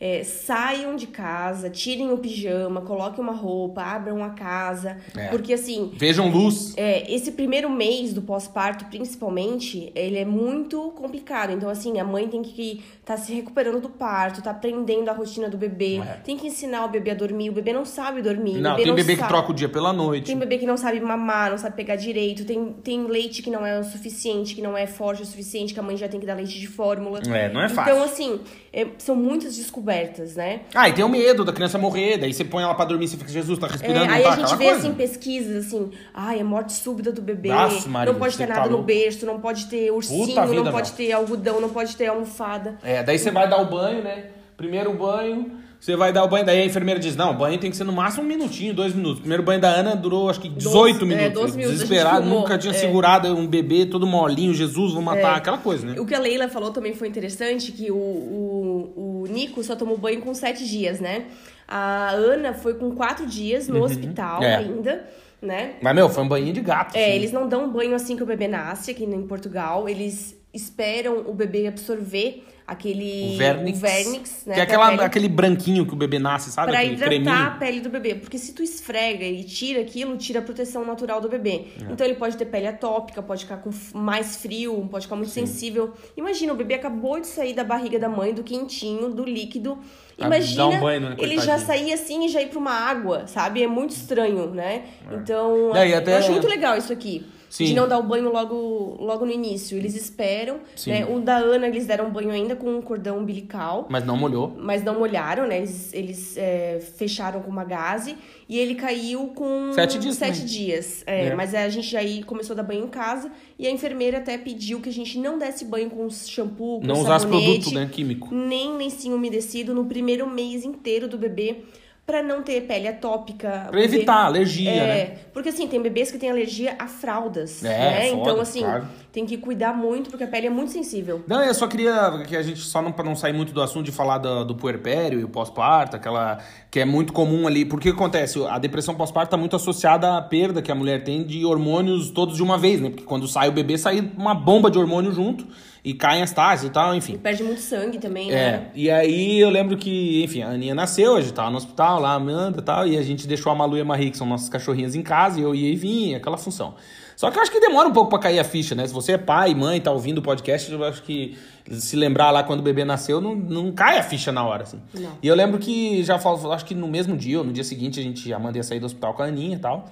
é, 0.00 0.22
saiam 0.22 0.94
de 0.94 1.08
casa, 1.08 1.68
tirem 1.68 2.12
o 2.12 2.18
pijama, 2.18 2.82
coloquem 2.82 3.22
uma 3.22 3.32
roupa, 3.32 3.82
abram 3.82 4.22
a 4.22 4.30
casa. 4.30 4.96
É. 5.16 5.28
Porque 5.28 5.52
assim. 5.52 5.90
Vejam 5.94 6.30
luz. 6.30 6.72
É, 6.76 7.12
esse 7.12 7.32
primeiro 7.32 7.68
mês 7.68 8.12
do 8.12 8.22
pós-parto, 8.22 8.84
principalmente, 8.84 9.90
ele 9.96 10.18
é 10.18 10.24
muito 10.24 10.92
complicado. 10.92 11.50
Então, 11.50 11.68
assim, 11.68 11.98
a 11.98 12.04
mãe 12.04 12.28
tem 12.28 12.42
que 12.42 12.82
estar 13.14 13.16
se 13.16 13.32
recuperando 13.32 13.80
do 13.80 13.88
parto, 13.88 14.42
tá 14.42 14.50
aprendendo 14.50 15.08
a 15.08 15.12
rotina 15.12 15.48
do 15.48 15.56
bebê, 15.56 15.96
É. 15.98 16.20
tem 16.24 16.36
que 16.36 16.46
ensinar 16.46 16.84
o 16.84 16.88
bebê 16.88 17.10
a 17.10 17.14
dormir. 17.14 17.50
O 17.50 17.52
bebê 17.52 17.72
não 17.72 17.84
sabe 17.84 18.20
dormir. 18.22 18.58
Não, 18.58 18.72
bebê 18.72 18.84
tem 18.84 18.94
bebê 18.94 19.12
que 19.14 19.20
sabe- 19.20 19.32
troca 19.32 19.50
o 19.50 19.54
dia 19.54 19.68
pela 19.68 19.92
noite. 19.92 20.26
tem 20.26 20.36
bebê 20.36 20.58
que 20.58 20.66
não 20.66 20.76
sabe 20.76 21.00
mamar, 21.00 21.50
não 21.50 21.58
sabe 21.58 21.74
pegar 21.76 21.96
direito, 21.96 22.44
tem, 22.44 22.72
tem 22.84 23.04
leite 23.06 23.42
que 23.42 23.50
não 23.50 23.64
é 23.64 23.78
o 23.78 23.84
suficiente, 23.84 24.54
que 24.54 24.60
não 24.62 24.76
é 24.76 24.86
forte 24.86 25.22
o 25.22 25.26
suficiente, 25.26 25.72
que 25.74 25.80
a 25.80 25.82
mãe 25.82 25.96
já 25.96 26.08
tem 26.08 26.20
que 26.20 26.26
dar 26.26 26.34
leite 26.34 26.58
de 26.60 26.66
fórmula. 26.66 27.20
É, 27.26 27.48
não 27.52 27.60
é 27.62 27.68
fácil. 27.68 27.92
Então, 27.92 28.04
assim, 28.04 28.40
é, 28.72 28.86
são 28.98 29.16
muitas 29.16 29.56
descobertas, 29.56 30.36
né? 30.36 30.60
Ah, 30.74 30.88
e 30.88 30.92
tem 30.92 31.04
o 31.04 31.08
medo 31.08 31.44
da 31.44 31.52
criança 31.52 31.78
morrer, 31.78 32.18
daí 32.18 32.32
você 32.34 32.44
põe 32.44 32.62
ela 32.62 32.74
pra 32.74 32.84
dormir, 32.84 33.08
você 33.08 33.16
fica, 33.16 33.30
Jesus, 33.30 33.58
tá 33.58 33.66
É, 33.66 33.70
respirando, 33.70 34.12
aí 34.12 34.22
não 34.22 34.30
a 34.30 34.34
tá? 34.34 34.36
gente 34.36 34.44
Aquela 34.44 34.56
vê, 34.56 34.64
coisa. 34.66 34.78
assim, 34.80 34.94
pesquisas, 34.94 35.66
assim, 35.66 35.90
ai, 36.12 36.40
é 36.40 36.44
morte 36.44 36.72
súbita 36.74 37.10
do 37.12 37.22
bebê, 37.22 37.48
Nossa, 37.48 37.88
Maria, 37.88 38.12
não 38.12 38.18
pode 38.18 38.36
ter 38.36 38.46
tá 38.46 38.54
nada 38.54 38.68
no 38.68 38.82
berço, 38.82 39.24
não 39.24 39.40
pode 39.40 39.66
ter 39.66 39.90
ursinho, 39.90 40.26
vida, 40.26 40.44
não 40.62 40.72
pode 40.72 40.88
meu. 40.88 40.96
ter 40.96 41.12
algodão, 41.12 41.60
não 41.60 41.68
pode 41.70 41.96
ter 41.96 42.06
almofada. 42.06 42.76
É, 42.82 42.97
daí 43.02 43.18
você 43.18 43.30
vai 43.30 43.48
dar 43.48 43.60
o 43.60 43.66
banho, 43.66 44.02
né? 44.02 44.24
Primeiro 44.56 44.92
banho, 44.94 45.52
Você 45.80 45.94
vai 45.94 46.12
dar 46.12 46.24
o 46.24 46.28
banho, 46.28 46.44
daí 46.44 46.60
a 46.60 46.64
enfermeira 46.64 46.98
diz: 46.98 47.14
Não, 47.14 47.30
o 47.30 47.34
banho 47.34 47.56
tem 47.60 47.70
que 47.70 47.76
ser 47.76 47.84
no 47.84 47.92
máximo 47.92 48.24
um 48.24 48.26
minutinho, 48.26 48.74
dois 48.74 48.92
minutos. 48.92 49.18
O 49.18 49.20
primeiro 49.20 49.44
banho 49.44 49.60
da 49.60 49.68
Ana 49.68 49.94
durou 49.94 50.28
acho 50.28 50.40
que 50.40 50.48
18 50.48 50.98
Doze- 50.98 51.12
é, 51.12 51.16
minutos. 51.16 51.40
12 51.42 51.56
minutos, 51.56 51.80
Desesperado, 51.80 52.26
nunca 52.26 52.58
tinha 52.58 52.72
é. 52.72 52.76
segurado 52.76 53.28
um 53.28 53.46
bebê 53.46 53.86
todo 53.86 54.04
molinho, 54.04 54.52
Jesus, 54.52 54.92
vou 54.92 55.00
matar, 55.02 55.34
É. 55.34 55.36
aquela 55.38 55.58
coisa, 55.58 55.86
né? 55.86 56.00
O 56.00 56.04
que 56.04 56.14
a 56.16 56.18
Leila 56.18 56.48
falou 56.48 56.72
também 56.72 56.94
foi 56.94 57.06
interessante, 57.06 57.70
que 57.70 57.92
o, 57.92 57.96
o, 57.96 59.22
o 59.22 59.26
Nico 59.28 59.62
só 59.62 59.76
tomou 59.76 59.96
banho 59.96 60.20
com 60.20 60.34
sete 60.34 60.66
dias, 60.66 60.98
né? 61.00 61.26
A 61.66 62.10
Ana 62.12 62.52
foi 62.54 62.74
com 62.74 62.90
quatro 62.92 63.24
dias 63.26 63.68
no 63.68 63.82
hospital 63.84 64.42
É. 64.42 64.56
ainda, 64.56 65.04
né? 65.40 65.74
Mas, 65.80 65.94
meu, 65.94 66.08
foi 66.08 66.24
um 66.24 66.28
banho 66.28 66.52
de 66.52 66.60
gato. 66.60 66.96
É, 66.96 67.04
assim. 67.04 67.14
eles 67.14 67.30
não 67.32 67.48
dão 67.48 67.70
banho 67.70 67.94
assim 67.94 68.16
que 68.16 68.22
o 68.22 68.26
bebê 68.26 68.48
nasce 68.48 68.90
aqui 68.90 69.04
em 69.04 69.26
Portugal. 69.26 69.88
Eles 69.88 70.36
esperam 70.52 71.24
o 71.26 71.32
bebê 71.34 71.66
absorver 71.66 72.44
aquele... 72.66 73.34
O 73.34 73.38
vernix. 73.38 73.78
o 73.78 73.80
vernix, 73.80 74.42
né? 74.46 74.54
Que 74.54 74.60
é 74.60 74.62
aquela, 74.62 74.90
pele- 74.90 75.02
aquele 75.02 75.28
branquinho 75.28 75.86
que 75.86 75.92
o 75.94 75.96
bebê 75.96 76.18
nasce, 76.18 76.50
sabe? 76.52 76.70
Pra 76.70 76.80
aquele 76.80 76.94
hidratar 76.94 77.10
creminho. 77.10 77.46
a 77.46 77.50
pele 77.52 77.80
do 77.80 77.88
bebê. 77.88 78.14
Porque 78.14 78.36
se 78.36 78.52
tu 78.52 78.62
esfrega 78.62 79.24
e 79.24 79.42
tira 79.44 79.80
aquilo, 79.80 80.16
tira 80.18 80.40
a 80.40 80.42
proteção 80.42 80.84
natural 80.84 81.18
do 81.20 81.28
bebê. 81.30 81.64
É. 81.80 81.92
Então 81.92 82.06
ele 82.06 82.16
pode 82.16 82.36
ter 82.36 82.44
pele 82.44 82.66
atópica, 82.66 83.22
pode 83.22 83.44
ficar 83.44 83.56
com 83.58 83.70
mais 83.94 84.36
frio, 84.36 84.86
pode 84.90 85.06
ficar 85.06 85.16
muito 85.16 85.30
sensível. 85.30 85.94
Imagina, 86.16 86.52
o 86.52 86.56
bebê 86.56 86.74
acabou 86.74 87.18
de 87.20 87.26
sair 87.26 87.54
da 87.54 87.64
barriga 87.64 87.98
da 87.98 88.08
mãe, 88.08 88.34
do 88.34 88.42
quentinho, 88.42 89.08
do 89.10 89.24
líquido. 89.24 89.78
Imagina 90.18 90.66
um 90.66 90.80
banho, 90.80 91.00
né, 91.10 91.16
ele 91.18 91.38
já 91.38 91.58
sair 91.58 91.92
assim 91.92 92.26
e 92.26 92.28
já 92.28 92.42
ir 92.42 92.48
pra 92.48 92.58
uma 92.58 92.72
água, 92.72 93.26
sabe? 93.28 93.62
É 93.62 93.66
muito 93.68 93.90
estranho, 93.90 94.50
né? 94.50 94.82
Então, 95.12 95.70
Daí 95.72 95.94
até- 95.94 96.12
eu 96.14 96.18
acho 96.18 96.32
muito 96.32 96.48
legal 96.48 96.76
isso 96.76 96.92
aqui. 96.92 97.24
Sim. 97.48 97.64
De 97.66 97.74
não 97.74 97.88
dar 97.88 97.98
o 97.98 98.02
banho 98.02 98.30
logo, 98.30 98.96
logo 99.00 99.24
no 99.24 99.32
início. 99.32 99.76
Eles 99.76 99.94
esperam. 99.94 100.60
Né? 100.86 101.06
O 101.06 101.20
da 101.20 101.36
Ana, 101.38 101.66
eles 101.68 101.86
deram 101.86 102.10
banho 102.10 102.30
ainda 102.30 102.54
com 102.54 102.68
um 102.76 102.82
cordão 102.82 103.18
umbilical 103.18 103.86
Mas 103.88 104.04
não 104.04 104.16
molhou. 104.16 104.54
mas 104.58 104.84
não 104.84 104.98
molharam, 104.98 105.46
né? 105.46 105.58
Eles, 105.58 105.92
eles 105.94 106.36
é, 106.36 106.78
fecharam 106.96 107.40
com 107.40 107.50
uma 107.50 107.64
gaze 107.64 108.16
e 108.48 108.58
ele 108.58 108.74
caiu 108.74 109.28
com 109.34 109.72
Sete 109.72 109.98
dias 109.98 110.16
sete 110.16 110.44
dias. 110.44 111.02
É, 111.06 111.26
É. 111.26 111.34
Mas 111.34 111.54
a 111.54 111.68
gente 111.68 111.96
aí 111.96 112.22
começou 112.22 112.54
a 112.54 112.56
dar 112.56 112.62
banho 112.62 112.84
em 112.84 112.88
casa 112.88 113.30
e 113.58 113.66
a 113.66 113.70
enfermeira 113.70 114.18
até 114.18 114.36
pediu 114.38 114.80
que 114.80 114.88
a 114.88 114.92
gente 114.92 115.18
não 115.18 115.38
desse 115.38 115.64
banho 115.64 115.90
com 115.90 116.08
shampoo, 116.10 116.80
com 116.80 116.86
Não 116.86 117.00
usasse 117.00 117.24
sabonete, 117.24 117.60
produto, 117.60 117.74
né, 117.74 117.88
químico. 117.90 118.34
nem 118.34 118.76
lencinho 118.76 119.16
umedecido 119.16 119.74
no 119.74 119.84
primeiro 119.86 120.28
mês 120.28 120.64
inteiro 120.64 121.08
do 121.08 121.16
bebê 121.18 121.62
pra 122.08 122.22
não 122.22 122.42
ter 122.42 122.62
pele 122.62 122.88
atópica. 122.88 123.66
Pra 123.70 123.82
evitar 123.84 124.24
alergia, 124.24 124.70
é, 124.70 124.86
né? 124.86 125.18
Porque 125.30 125.50
assim, 125.50 125.68
tem 125.68 125.78
bebês 125.82 126.10
que 126.10 126.16
têm 126.16 126.30
alergia 126.30 126.74
a 126.78 126.88
fraldas, 126.88 127.62
É, 127.62 127.68
né? 127.68 128.08
foda, 128.08 128.22
então 128.22 128.40
assim, 128.40 128.60
claro. 128.60 128.88
Tem 129.18 129.26
que 129.26 129.36
cuidar 129.36 129.74
muito 129.74 130.10
porque 130.10 130.22
a 130.22 130.28
pele 130.28 130.46
é 130.46 130.50
muito 130.50 130.70
sensível. 130.70 131.24
Não, 131.26 131.42
eu 131.42 131.52
só 131.52 131.66
queria 131.66 132.22
que 132.28 132.36
a 132.36 132.42
gente, 132.42 132.60
só 132.60 132.80
não, 132.80 132.92
pra 132.92 133.04
não 133.04 133.16
sair 133.16 133.32
muito 133.32 133.52
do 133.52 133.60
assunto, 133.60 133.84
de 133.84 133.90
falar 133.90 134.18
do, 134.18 134.44
do 134.44 134.54
puerpério 134.54 135.18
e 135.18 135.24
o 135.24 135.28
pós-parto, 135.28 135.96
aquela 135.96 136.38
que 136.70 136.78
é 136.78 136.84
muito 136.84 137.12
comum 137.12 137.44
ali. 137.44 137.64
Porque 137.64 137.88
acontece? 137.88 138.40
A 138.46 138.60
depressão 138.60 138.94
pós-parto 138.94 139.32
tá 139.32 139.36
muito 139.36 139.56
associada 139.56 140.16
à 140.16 140.22
perda 140.22 140.62
que 140.62 140.70
a 140.70 140.74
mulher 140.74 141.02
tem 141.02 141.24
de 141.24 141.44
hormônios 141.44 142.10
todos 142.10 142.36
de 142.36 142.42
uma 142.44 142.56
vez, 142.56 142.80
né? 142.80 142.90
Porque 142.90 143.02
quando 143.02 143.26
sai 143.26 143.48
o 143.48 143.52
bebê, 143.52 143.76
sai 143.76 144.08
uma 144.16 144.34
bomba 144.36 144.70
de 144.70 144.78
hormônio 144.78 145.10
junto 145.10 145.44
e 145.84 145.94
caem 145.94 146.22
as 146.22 146.30
taxas 146.30 146.68
e 146.68 146.70
tal, 146.70 146.94
enfim. 146.94 147.18
Perde 147.18 147.42
muito 147.42 147.60
sangue 147.60 147.98
também, 147.98 148.30
né? 148.30 148.36
É, 148.36 148.70
e 148.72 148.88
aí 148.88 149.40
eu 149.40 149.50
lembro 149.50 149.76
que, 149.76 150.22
enfim, 150.22 150.42
a 150.42 150.50
Aninha 150.50 150.76
nasceu, 150.76 151.16
a 151.16 151.20
gente 151.20 151.32
tava 151.32 151.50
no 151.50 151.56
hospital 151.56 152.00
lá, 152.00 152.12
Amanda 152.12 152.60
e 152.60 152.62
tal, 152.62 152.86
e 152.86 152.96
a 152.96 153.02
gente 153.02 153.26
deixou 153.26 153.50
a 153.50 153.54
Malu 153.54 153.76
e 153.76 153.80
a 153.80 153.84
Marie, 153.84 154.12
que 154.12 154.16
são 154.16 154.28
nossas 154.28 154.48
cachorrinhas, 154.48 154.94
em 154.94 155.02
casa, 155.02 155.40
e 155.40 155.42
eu 155.42 155.54
ia 155.56 155.72
e 155.72 155.76
vinha, 155.76 156.18
aquela 156.18 156.36
função. 156.36 156.74
Só 157.18 157.32
que 157.32 157.36
eu 157.36 157.42
acho 157.42 157.50
que 157.50 157.58
demora 157.58 157.88
um 157.88 157.92
pouco 157.92 158.10
pra 158.10 158.20
cair 158.20 158.38
a 158.38 158.44
ficha, 158.44 158.76
né? 158.76 158.86
Se 158.86 158.94
você 158.94 159.14
é 159.14 159.18
pai, 159.18 159.52
mãe, 159.52 159.80
tá 159.80 159.90
ouvindo 159.90 160.18
o 160.18 160.22
podcast, 160.22 160.70
eu 160.70 160.84
acho 160.84 161.02
que 161.02 161.36
se 161.68 161.96
lembrar 161.96 162.30
lá 162.30 162.44
quando 162.44 162.60
o 162.60 162.62
bebê 162.62 162.84
nasceu, 162.84 163.20
não, 163.20 163.34
não 163.34 163.72
cai 163.72 163.98
a 163.98 164.04
ficha 164.04 164.30
na 164.30 164.46
hora, 164.46 164.62
assim. 164.62 164.80
Não. 164.94 165.18
E 165.20 165.26
eu 165.26 165.34
lembro 165.34 165.58
que 165.58 166.00
já 166.04 166.16
falo, 166.16 166.52
acho 166.52 166.64
que 166.64 166.76
no 166.76 166.86
mesmo 166.86 167.16
dia 167.16 167.40
ou 167.40 167.44
no 167.44 167.52
dia 167.52 167.64
seguinte 167.64 167.98
a 167.98 168.02
gente, 168.04 168.32
a 168.32 168.36
Amanda 168.36 168.58
ia 168.58 168.62
sair 168.62 168.78
do 168.78 168.86
hospital 168.86 169.14
com 169.14 169.22
a 169.24 169.26
Aninha 169.26 169.56
e 169.56 169.58
tal. 169.58 169.86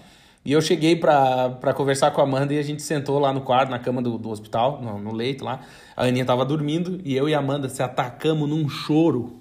E 0.44 0.52
eu 0.52 0.60
cheguei 0.60 0.94
pra, 0.94 1.48
pra 1.48 1.74
conversar 1.74 2.12
com 2.12 2.20
a 2.20 2.24
Amanda 2.24 2.54
e 2.54 2.60
a 2.60 2.62
gente 2.62 2.80
sentou 2.80 3.18
lá 3.18 3.32
no 3.32 3.40
quarto, 3.40 3.70
na 3.70 3.80
cama 3.80 4.00
do, 4.00 4.16
do 4.16 4.30
hospital, 4.30 4.80
no, 4.80 4.96
no 4.96 5.12
leito 5.12 5.44
lá. 5.44 5.62
A 5.96 6.04
Aninha 6.04 6.24
tava 6.24 6.44
dormindo 6.44 7.00
e 7.04 7.16
eu 7.16 7.28
e 7.28 7.34
a 7.34 7.40
Amanda 7.40 7.68
se 7.68 7.82
atacamos 7.82 8.48
num 8.48 8.68
choro. 8.68 9.40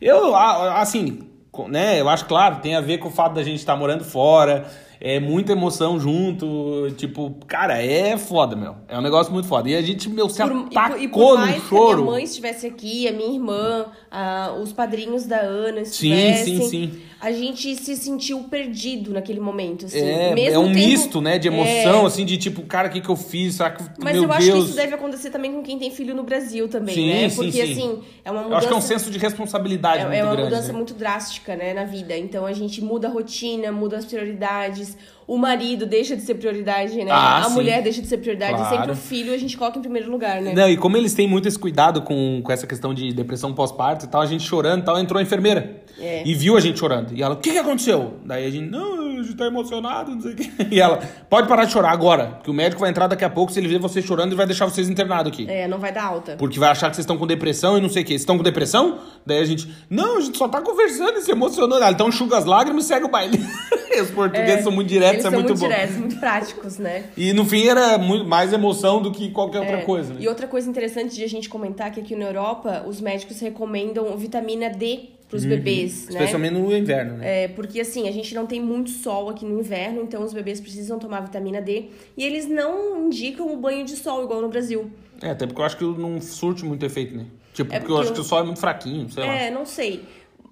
Eu, 0.00 0.36
assim, 0.36 1.31
né, 1.68 2.00
eu 2.00 2.08
acho 2.08 2.24
claro, 2.26 2.56
tem 2.62 2.74
a 2.74 2.80
ver 2.80 2.98
com 2.98 3.08
o 3.08 3.10
fato 3.10 3.34
da 3.34 3.42
gente 3.42 3.56
estar 3.58 3.76
morando 3.76 4.04
fora, 4.04 4.64
é 5.00 5.18
muita 5.20 5.52
emoção 5.52 5.98
junto, 6.00 6.90
tipo, 6.96 7.34
cara, 7.46 7.82
é 7.82 8.16
foda, 8.16 8.54
meu. 8.56 8.76
É 8.88 8.96
um 8.96 9.02
negócio 9.02 9.32
muito 9.32 9.48
foda. 9.48 9.68
E 9.68 9.74
a 9.76 9.82
gente, 9.82 10.08
meu, 10.08 10.28
se 10.28 10.40
Por- 10.40 10.50
e 10.52 10.70
por- 10.70 10.78
atacou 10.78 10.98
e 11.02 11.08
por 11.08 11.34
mais 11.38 11.54
no 11.56 11.60
que 11.60 11.66
a 11.66 11.68
choro. 11.68 11.96
minha 12.02 12.10
mãe 12.12 12.24
estivesse 12.24 12.66
aqui, 12.68 13.08
a 13.08 13.12
minha 13.12 13.32
irmã, 13.34 13.86
a- 14.10 14.54
os 14.62 14.72
padrinhos 14.72 15.26
da 15.26 15.40
Ana 15.40 15.84
Sim, 15.84 16.12
estivessem, 16.12 16.56
sim, 16.60 16.68
sim. 16.68 17.00
A 17.22 17.30
gente 17.30 17.76
se 17.76 17.94
sentiu 17.96 18.40
perdido 18.50 19.12
naquele 19.12 19.38
momento, 19.38 19.86
assim. 19.86 20.00
É, 20.00 20.34
Mesmo 20.34 20.56
é 20.56 20.58
um 20.58 20.68
misto, 20.68 21.20
né, 21.20 21.38
de 21.38 21.46
emoção, 21.46 22.02
É, 22.02 22.06
assim, 22.06 22.24
de 22.24 22.36
tipo, 22.36 22.62
cara, 22.62 22.88
o 22.88 22.90
que 22.90 23.00
que 23.00 23.08
eu 23.08 23.14
fiz? 23.14 23.54
Será 23.54 23.70
que, 23.70 23.84
Mas 24.02 24.14
meu 24.14 24.24
eu 24.24 24.32
acho 24.32 24.44
Deus... 24.46 24.58
que 24.58 24.64
isso 24.70 24.76
deve 24.76 24.94
acontecer 24.96 25.30
também 25.30 25.52
com 25.52 25.62
quem 25.62 25.78
tem 25.78 25.88
filho 25.92 26.16
no 26.16 26.24
Brasil 26.24 26.66
também, 26.68 26.96
Sim, 26.96 27.08
né? 27.12 27.28
sim, 27.28 27.36
Porque, 27.36 27.52
sim. 27.64 27.72
assim, 27.72 27.98
é 28.24 28.30
uma 28.32 28.40
Eu 28.40 28.44
mudança... 28.46 28.58
acho 28.58 28.66
que 28.66 28.74
é 28.74 28.76
um 28.76 28.80
senso 28.80 29.08
de 29.08 29.18
responsabilidade 29.18 29.98
É, 30.02 30.04
muito 30.06 30.14
é 30.16 30.24
uma 30.24 30.32
grande. 30.32 30.50
mudança 30.50 30.72
né? 30.72 30.74
muito 30.76 30.94
drástica, 30.94 31.54
né, 31.54 31.72
na 31.72 31.84
vida. 31.84 32.18
Então 32.18 32.44
a 32.44 32.52
gente 32.52 32.82
muda 32.82 33.06
a 33.06 33.10
rotina, 33.12 33.70
muda 33.70 33.98
as 33.98 34.04
prioridades. 34.04 34.96
O 35.32 35.38
marido 35.38 35.86
deixa 35.86 36.14
de 36.14 36.20
ser 36.20 36.34
prioridade, 36.34 36.94
né? 37.02 37.10
Ah, 37.10 37.38
a 37.38 37.44
sim. 37.44 37.54
mulher 37.54 37.82
deixa 37.82 38.02
de 38.02 38.06
ser 38.06 38.18
prioridade. 38.18 38.52
Claro. 38.52 38.76
Sempre 38.76 38.92
o 38.92 38.94
filho 38.94 39.32
a 39.32 39.38
gente 39.38 39.56
coloca 39.56 39.78
em 39.78 39.80
primeiro 39.80 40.10
lugar, 40.10 40.42
né? 40.42 40.52
Não, 40.54 40.68
e 40.68 40.76
como 40.76 40.94
eles 40.94 41.14
têm 41.14 41.26
muito 41.26 41.48
esse 41.48 41.58
cuidado 41.58 42.02
com, 42.02 42.42
com 42.44 42.52
essa 42.52 42.66
questão 42.66 42.92
de 42.92 43.14
depressão 43.14 43.54
pós-parto 43.54 44.04
e 44.04 44.08
tal, 44.08 44.20
a 44.20 44.26
gente 44.26 44.44
chorando 44.44 44.82
e 44.82 44.84
tal, 44.84 45.00
entrou 45.00 45.18
a 45.18 45.22
enfermeira. 45.22 45.84
É. 45.98 46.22
E 46.26 46.34
viu 46.34 46.54
a 46.54 46.60
gente 46.60 46.78
chorando. 46.78 47.14
E 47.14 47.22
ela, 47.22 47.34
o 47.34 47.38
que, 47.38 47.50
que 47.50 47.56
aconteceu? 47.56 48.18
Daí 48.26 48.46
a 48.46 48.50
gente, 48.50 48.68
não, 48.70 49.20
a 49.20 49.22
gente 49.22 49.34
tá 49.34 49.46
emocionado, 49.46 50.10
não 50.10 50.20
sei 50.20 50.32
o 50.32 50.36
quê. 50.36 50.50
E 50.70 50.78
ela, 50.78 50.98
pode 51.30 51.48
parar 51.48 51.64
de 51.64 51.72
chorar 51.72 51.92
agora, 51.92 52.26
porque 52.26 52.50
o 52.50 52.54
médico 52.54 52.82
vai 52.82 52.90
entrar 52.90 53.06
daqui 53.06 53.24
a 53.24 53.30
pouco, 53.30 53.50
se 53.50 53.58
ele 53.58 53.68
ver 53.68 53.78
vocês 53.78 54.04
chorando, 54.04 54.28
ele 54.28 54.36
vai 54.36 54.46
deixar 54.46 54.66
vocês 54.66 54.86
internados 54.86 55.32
aqui. 55.32 55.50
É, 55.50 55.66
não 55.66 55.78
vai 55.78 55.92
dar 55.92 56.04
alta. 56.04 56.36
Porque 56.36 56.58
vai 56.58 56.68
achar 56.68 56.90
que 56.90 56.96
vocês 56.96 57.04
estão 57.04 57.16
com 57.16 57.26
depressão 57.26 57.78
e 57.78 57.80
não 57.80 57.88
sei 57.88 58.02
o 58.02 58.04
quê. 58.04 58.12
Vocês 58.12 58.20
estão 58.20 58.36
com 58.36 58.42
depressão? 58.42 58.98
Daí 59.24 59.38
a 59.38 59.44
gente, 59.46 59.66
não, 59.88 60.18
a 60.18 60.20
gente 60.20 60.36
só 60.36 60.46
tá 60.46 60.60
conversando 60.60 61.16
e 61.16 61.22
se 61.22 61.30
emocionando. 61.30 61.82
Ela, 61.82 61.92
então 61.92 62.10
enxuga 62.10 62.36
as 62.36 62.44
lágrimas 62.44 62.84
e 62.84 62.88
segue 62.88 63.06
o 63.06 63.08
baile. 63.08 63.38
Os 64.00 64.10
portugueses 64.10 64.62
são 64.62 64.72
muito 64.72 64.88
diretos, 64.88 65.14
Eles 65.14 65.24
é 65.26 65.30
são 65.30 65.38
muito, 65.38 65.48
muito 65.48 65.60
bom. 65.60 65.68
diretos, 65.68 65.96
muito 65.96 66.16
práticos, 66.18 66.78
né? 66.78 67.04
E 67.16 67.32
no 67.32 67.44
fim 67.44 67.66
era 67.66 67.98
muito, 67.98 68.24
mais 68.26 68.52
emoção 68.52 69.02
do 69.02 69.10
que 69.12 69.30
qualquer 69.30 69.60
outra 69.60 69.78
É, 69.78 69.82
coisa. 69.82 70.14
Né? 70.14 70.20
E 70.22 70.28
outra 70.28 70.46
coisa 70.46 70.68
interessante 70.68 71.14
de 71.14 71.22
a 71.24 71.28
gente 71.28 71.48
comentar 71.48 71.90
que 71.92 72.00
aqui 72.00 72.14
na 72.16 72.24
Europa, 72.26 72.84
os 72.86 73.00
médicos 73.00 73.38
recomendam 73.40 74.16
vitamina 74.16 74.70
D 74.70 75.10
pros 75.28 75.44
bebês, 75.46 76.04
né? 76.08 76.10
Uhum. 76.10 76.10
Especialmente 76.18 76.52
no 76.52 76.76
inverno, 76.76 77.16
né? 77.16 77.44
É, 77.44 77.48
porque 77.48 77.80
assim, 77.80 78.06
a 78.06 78.12
gente 78.12 78.34
não 78.34 78.44
tem 78.46 78.60
muito 78.60 78.90
sol 78.90 79.30
aqui 79.30 79.46
no 79.46 79.58
inverno, 79.60 80.02
então 80.02 80.22
os 80.22 80.32
bebês 80.34 80.60
precisam 80.60 80.98
tomar 80.98 81.20
vitamina 81.20 81.60
D. 81.60 81.86
E 82.16 82.22
eles 82.24 82.46
não 82.46 83.06
indicam 83.06 83.50
o 83.52 83.56
banho 83.56 83.82
de 83.84 83.96
sol, 83.96 84.22
igual 84.24 84.42
no 84.42 84.48
Brasil. 84.48 84.90
É, 85.22 85.30
até 85.30 85.46
porque 85.46 85.60
eu 85.60 85.64
acho 85.64 85.76
que 85.78 85.84
não 85.84 86.20
surte 86.20 86.64
muito 86.66 86.84
efeito, 86.84 87.16
né? 87.16 87.24
Tipo, 87.54 87.72
É 87.74 87.78
porque 87.78 87.92
eu 87.92 87.96
porque 87.96 88.02
acho 88.02 88.10
eu- 88.10 88.14
que 88.14 88.20
o 88.20 88.24
sol 88.24 88.40
é 88.40 88.42
muito 88.44 88.60
fraquinho, 88.60 89.08
sei 89.10 89.24
lá. 89.24 89.34
É, 89.34 89.50
não 89.50 89.64
sei. 89.64 90.02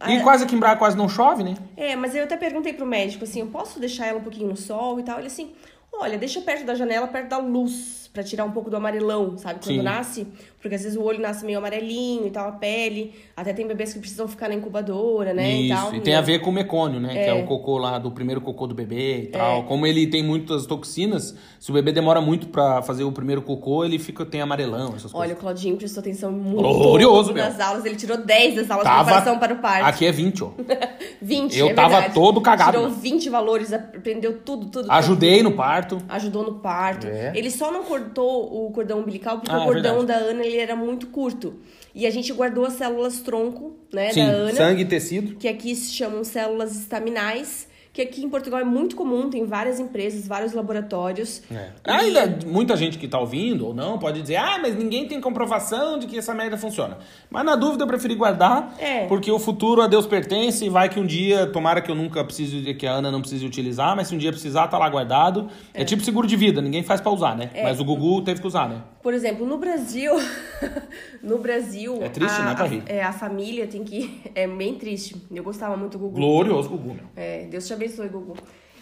E 0.08 0.16
Ah, 0.16 0.22
quase 0.22 0.44
aqui 0.44 0.54
em 0.54 0.58
Braga 0.58 0.78
quase 0.78 0.96
não 0.96 1.08
chove, 1.08 1.42
né? 1.42 1.54
É, 1.76 1.94
mas 1.94 2.14
eu 2.14 2.24
até 2.24 2.36
perguntei 2.36 2.72
pro 2.72 2.86
médico 2.86 3.24
assim, 3.24 3.40
eu 3.40 3.46
posso 3.48 3.78
deixar 3.78 4.06
ela 4.06 4.18
um 4.18 4.22
pouquinho 4.22 4.48
no 4.48 4.56
sol 4.56 4.98
e 4.98 5.02
tal? 5.02 5.18
Ele 5.18 5.26
assim, 5.26 5.52
olha, 5.92 6.16
deixa 6.18 6.40
perto 6.40 6.64
da 6.64 6.74
janela, 6.74 7.06
perto 7.06 7.28
da 7.28 7.38
luz, 7.38 8.09
pra 8.12 8.22
tirar 8.24 8.44
um 8.44 8.50
pouco 8.50 8.68
do 8.68 8.76
amarelão, 8.76 9.36
sabe? 9.38 9.60
Quando 9.62 9.76
Sim. 9.76 9.82
nasce, 9.82 10.26
porque 10.60 10.74
às 10.74 10.82
vezes 10.82 10.98
o 10.98 11.02
olho 11.02 11.20
nasce 11.20 11.44
meio 11.44 11.58
amarelinho 11.58 12.26
e 12.26 12.30
tal, 12.30 12.48
a 12.48 12.52
pele. 12.52 13.14
Até 13.36 13.52
tem 13.52 13.66
bebês 13.66 13.92
que 13.92 14.00
precisam 14.00 14.26
ficar 14.26 14.48
na 14.48 14.54
incubadora, 14.56 15.32
né? 15.32 15.48
Isso, 15.52 15.72
e 15.72 15.76
tal. 15.76 15.94
e 15.94 16.00
tem 16.00 16.14
a 16.16 16.20
ver 16.20 16.40
com 16.40 16.50
o 16.50 16.52
mecônio, 16.52 16.98
né? 16.98 17.12
Que 17.12 17.18
é 17.18 17.32
o 17.32 17.44
cocô 17.46 17.78
lá, 17.78 17.98
do 17.98 18.10
primeiro 18.10 18.40
cocô 18.40 18.66
do 18.66 18.74
bebê 18.74 19.22
e 19.22 19.26
tal. 19.28 19.62
Como 19.62 19.86
ele 19.86 20.06
tem 20.08 20.24
muitas 20.24 20.66
toxinas, 20.66 21.36
se 21.60 21.70
o 21.70 21.74
bebê 21.74 21.92
demora 21.92 22.20
muito 22.20 22.48
pra 22.48 22.82
fazer 22.82 23.04
o 23.04 23.12
primeiro 23.12 23.42
cocô, 23.42 23.84
ele 23.84 23.98
fica, 23.98 24.26
tem 24.26 24.40
amarelão, 24.40 24.94
essas 24.96 25.14
Olha, 25.14 25.18
coisas. 25.20 25.36
o 25.36 25.40
Claudinho 25.40 25.76
prestou 25.76 26.00
atenção 26.00 26.32
muito 26.32 26.56
Glorioso, 26.60 27.32
meu. 27.32 27.44
nas 27.44 27.60
aulas. 27.60 27.84
Ele 27.84 27.94
tirou 27.96 28.16
10 28.16 28.56
das 28.56 28.70
aulas 28.70 28.86
de 28.86 28.90
Tava... 28.92 29.04
preparação 29.04 29.38
para 29.38 29.54
o 29.54 29.58
parto. 29.58 29.86
Aqui 29.86 30.04
é 30.04 30.10
20, 30.12 30.42
ó. 30.44 30.50
20, 31.22 31.56
Eu 31.58 31.68
é 31.68 31.74
tava 31.74 31.88
verdade. 31.90 32.14
todo 32.14 32.40
cagado, 32.40 32.72
Tirou 32.72 32.88
mano. 32.88 33.00
20 33.00 33.28
valores, 33.30 33.72
aprendeu 33.72 34.32
tudo, 34.38 34.66
tudo. 34.66 34.82
tudo. 34.82 34.90
Ajudei 34.90 35.42
no 35.44 35.52
parto. 35.52 36.02
Ajudou 36.08 36.42
no 36.42 36.54
parto. 36.54 37.06
É. 37.06 37.32
Ele 37.36 37.50
só 37.50 37.70
não 37.70 37.82
cortou 37.84 37.99
o 38.16 38.70
cordão 38.72 39.00
umbilical 39.00 39.38
porque 39.38 39.50
Ah, 39.50 39.58
o 39.58 39.62
é 39.62 39.64
cordão 39.66 39.98
verdade. 39.98 40.24
da 40.24 40.30
Ana 40.30 40.44
ele 40.44 40.56
era 40.58 40.74
muito 40.76 41.06
curto. 41.08 41.54
E 41.94 42.06
a 42.06 42.10
gente 42.10 42.32
guardou 42.32 42.64
as 42.64 42.74
células 42.74 43.20
tronco, 43.20 43.74
né, 43.92 44.12
Sim, 44.12 44.24
da 44.24 44.30
Ana, 44.32 44.54
sangue 44.54 44.82
e 44.82 44.84
tecido. 44.86 45.34
que 45.36 45.48
aqui 45.48 45.74
se 45.74 45.92
chamam 45.92 46.22
células 46.22 46.76
estaminais, 46.76 47.66
que 48.00 48.08
aqui 48.08 48.24
em 48.24 48.28
Portugal 48.30 48.60
é 48.60 48.64
muito 48.64 48.96
comum, 48.96 49.28
tem 49.28 49.44
várias 49.44 49.78
empresas, 49.78 50.26
vários 50.26 50.52
laboratórios. 50.52 51.42
É. 51.52 51.70
Ainda 51.84 52.38
muita 52.46 52.76
gente 52.76 52.98
que 52.98 53.06
tá 53.06 53.18
ouvindo 53.18 53.66
ou 53.66 53.74
não 53.74 53.98
pode 53.98 54.20
dizer, 54.22 54.36
ah, 54.36 54.58
mas 54.60 54.74
ninguém 54.76 55.06
tem 55.06 55.20
comprovação 55.20 55.98
de 55.98 56.06
que 56.06 56.16
essa 56.18 56.34
merda 56.34 56.56
funciona. 56.56 56.98
Mas 57.28 57.44
na 57.44 57.56
dúvida 57.56 57.84
eu 57.84 57.88
preferi 57.88 58.14
guardar, 58.14 58.74
É. 58.78 59.06
porque 59.06 59.30
o 59.30 59.38
futuro 59.38 59.82
a 59.82 59.86
Deus 59.86 60.06
pertence 60.06 60.64
e 60.64 60.68
vai 60.68 60.88
que 60.88 60.98
um 60.98 61.06
dia, 61.06 61.46
tomara 61.46 61.80
que 61.80 61.90
eu 61.90 61.94
nunca 61.94 62.24
precise, 62.24 62.72
que 62.74 62.86
a 62.86 62.92
Ana 62.92 63.10
não 63.10 63.20
precise 63.20 63.44
utilizar, 63.44 63.94
mas 63.94 64.08
se 64.08 64.14
um 64.14 64.18
dia 64.18 64.30
precisar, 64.32 64.68
tá 64.68 64.78
lá 64.78 64.88
guardado. 64.88 65.48
É, 65.74 65.84
tipo 65.84 66.02
seguro 66.02 66.26
de 66.26 66.36
vida, 66.36 66.60
ninguém 66.62 66.82
faz 66.82 67.00
pra 67.00 67.10
usar, 67.10 67.36
né? 67.36 67.50
Mas 67.62 67.78
o 67.80 67.84
Gugu 67.84 68.22
teve 68.22 68.40
que 68.40 68.46
usar, 68.46 68.68
né? 68.68 68.82
Por 69.02 69.14
exemplo, 69.14 69.46
no 69.46 69.56
Brasil, 69.58 70.12
no 71.22 71.38
Brasil, 71.38 71.98
É 72.02 72.08
triste, 72.08 72.40
a, 72.40 72.44
né, 72.44 72.54
pra 72.54 72.64
a- 72.64 72.68
rir. 72.68 72.82
é, 72.86 73.02
a 73.02 73.12
família 73.12 73.66
tem 73.66 73.82
que 73.84 74.20
é 74.34 74.46
bem 74.46 74.74
triste. 74.74 75.16
Eu 75.30 75.42
gostava 75.42 75.76
muito 75.76 75.92
do 75.92 75.98
Gugu. 76.04 76.16
Glorioso 76.16 76.68
Gugu, 76.68 76.94
meu. 76.94 77.04
É, 77.16 77.44
Deus 77.50 77.66
te 77.66 77.72
abençoe, 77.72 77.89
Gugu. 78.08 78.36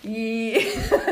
E 0.05 0.55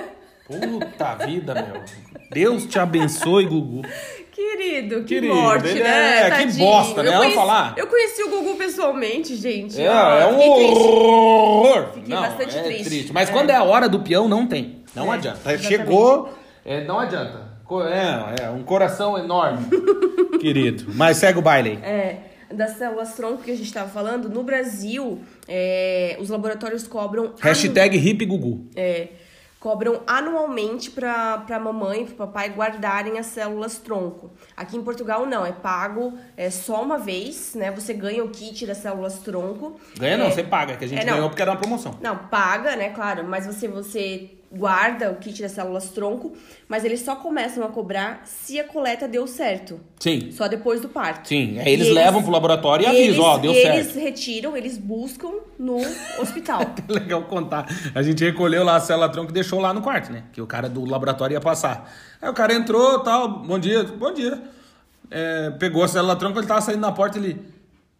Puta 0.47 1.15
vida, 1.27 1.55
meu. 1.55 1.83
Deus 2.31 2.67
te 2.67 2.79
abençoe, 2.79 3.47
Gugu. 3.47 3.83
querido, 4.31 5.01
que 5.01 5.15
Querido, 5.17 5.35
morte, 5.35 5.67
ele 5.69 5.83
né? 5.83 6.29
é- 6.29 6.47
que 6.47 6.53
bosta, 6.59 7.03
né? 7.03 7.09
Eu 7.09 7.13
Vamos 7.13 7.19
conheci- 7.27 7.35
falar? 7.37 7.75
Eu 7.77 7.87
conheci 7.89 8.23
o 8.23 8.31
Gugu 8.31 8.55
pessoalmente, 8.57 9.35
gente. 9.35 9.81
É, 9.81 9.91
Ó, 9.91 10.19
é 10.19 10.27
um 10.27 10.39
triste. 10.55 10.73
horror. 10.83 11.87
Fiquei 11.95 12.15
não, 12.15 12.23
bastante 12.23 12.57
é 12.59 12.63
triste. 12.63 13.13
Mas 13.13 13.29
É. 13.29 13.33
quando 13.33 13.51
é 13.51 13.57
a 13.57 13.65
hora 13.65 13.89
do 13.89 14.01
peão, 14.01 14.29
não 14.29 14.47
tem. 14.47 14.83
Não 14.95 15.13
É, 15.13 15.17
adianta. 15.17 15.39
exatamente. 15.53 15.67
Chegou, 15.67 16.29
é, 16.65 16.85
não 16.85 17.01
adianta. 17.01 17.47
É, 18.39 18.45
é 18.45 18.51
um 18.51 18.63
coração 18.63 19.19
enorme, 19.19 19.67
querido. 20.39 20.85
Mas 20.95 21.17
segue 21.17 21.41
o 21.41 21.43
baile 21.43 21.71
aí. 21.71 21.79
É, 21.91 22.17
das 22.53 22.73
células 22.77 23.15
tronco 23.15 23.43
que 23.43 23.51
a 23.51 23.57
gente 23.57 23.67
estava 23.67 23.91
falando, 23.91 24.29
no 24.29 24.43
Brasil, 24.43 25.21
é, 25.49 26.17
os 26.21 26.29
laboratórios 26.29 26.87
cobram. 26.87 27.35
Hashtag 27.41 27.97
hip 27.97 28.25
Gugu. 28.25 28.67
É, 28.75 29.09
cobram 29.59 30.01
anualmente 30.07 30.91
para 30.91 31.45
a 31.49 31.59
mamãe 31.59 32.03
e 32.03 32.05
para 32.05 32.13
o 32.15 32.17
papai 32.29 32.51
guardarem 32.51 33.19
as 33.19 33.27
células 33.27 33.79
tronco. 33.79 34.31
Aqui 34.57 34.77
em 34.77 34.83
Portugal 34.83 35.27
não, 35.27 35.45
é 35.45 35.51
pago 35.51 36.17
é, 36.37 36.51
só 36.51 36.83
uma 36.83 36.99
vez, 36.99 37.55
né? 37.55 37.71
Você 37.73 37.93
ganha 37.93 38.23
o 38.23 38.29
kit 38.29 38.65
das 38.65 38.79
células 38.79 39.19
tronco. 39.19 39.81
Ganha 39.99 40.17
não, 40.17 40.27
É, 40.27 40.31
você 40.31 40.45
paga, 40.45 40.77
que 40.77 40.85
a 40.85 40.89
gente 40.89 41.01
é, 41.01 41.05
não. 41.05 41.15
ganhou 41.15 41.29
porque 41.31 41.43
era 41.43 41.51
uma 41.51 41.57
promoção. 41.59 41.99
Não, 42.01 42.17
paga, 42.17 42.77
né, 42.77 42.91
claro, 42.91 43.25
mas 43.25 43.47
você, 43.47 43.67
você 43.67 44.36
guarda 44.51 45.11
o 45.11 45.17
kit 45.17 45.43
das 45.43 45.53
células 45.53 45.91
tronco, 45.91 46.33
mas 46.69 46.85
eles 46.85 47.01
só 47.01 47.17
começam 47.17 47.65
a 47.65 47.69
cobrar 47.69 48.23
se 48.25 48.59
a 48.61 48.65
coleta 48.65 49.07
deu 49.09 49.27
certo. 49.27 49.81
Sim. 49.99 50.31
Só 50.31 50.47
depois 50.49 50.81
do 50.81 50.89
parto. 50.89 51.29
Sim, 51.29 51.59
aí 51.59 51.67
E 51.69 51.71
eles, 51.73 51.89
levam 51.93 52.23
pro 52.23 52.31
laboratório 52.31 52.85
e 52.85 52.89
eles- 52.89 53.09
avisam, 53.09 53.25
ó, 53.25 53.39
deu 53.39 53.53
e 53.53 53.63
certo. 53.63 53.75
Eles 53.77 53.95
retiram, 53.95 54.57
eles 54.57 54.79
buscam 54.79 55.31
no 55.59 55.77
hospital. 56.21 56.61
Legal 56.89 57.23
contar. 57.25 57.67
A 57.95 58.03
gente 58.03 58.25
recolheu 58.25 58.63
lá 58.65 58.77
a 58.77 58.81
célula 58.81 59.09
tronco 59.09 59.31
e 59.31 59.35
deixou 59.35 59.59
lá 59.61 59.75
no 59.75 59.83
quarto, 59.83 60.13
né? 60.13 60.25
Que 60.33 60.41
o 60.41 60.47
cara 60.47 60.69
do 60.69 60.85
laboratório 60.85 61.35
ia 61.35 61.41
passar. 61.41 61.93
Aí 62.23 62.29
o 62.29 62.35
cara 62.35 62.55
entrou, 62.55 63.01
tal, 63.01 63.29
bom 63.41 63.59
dia, 63.59 63.85
bom 63.85 64.13
dia. 64.13 64.41
É, 65.11 65.51
pegou 65.59 65.83
a 65.85 65.89
célula 65.89 66.17
tronco, 66.17 66.39
ele 66.39 66.47
tava 66.47 66.61
saindo 66.61 66.81
na 66.81 66.93
porta, 66.93 67.19
ele... 67.19 67.55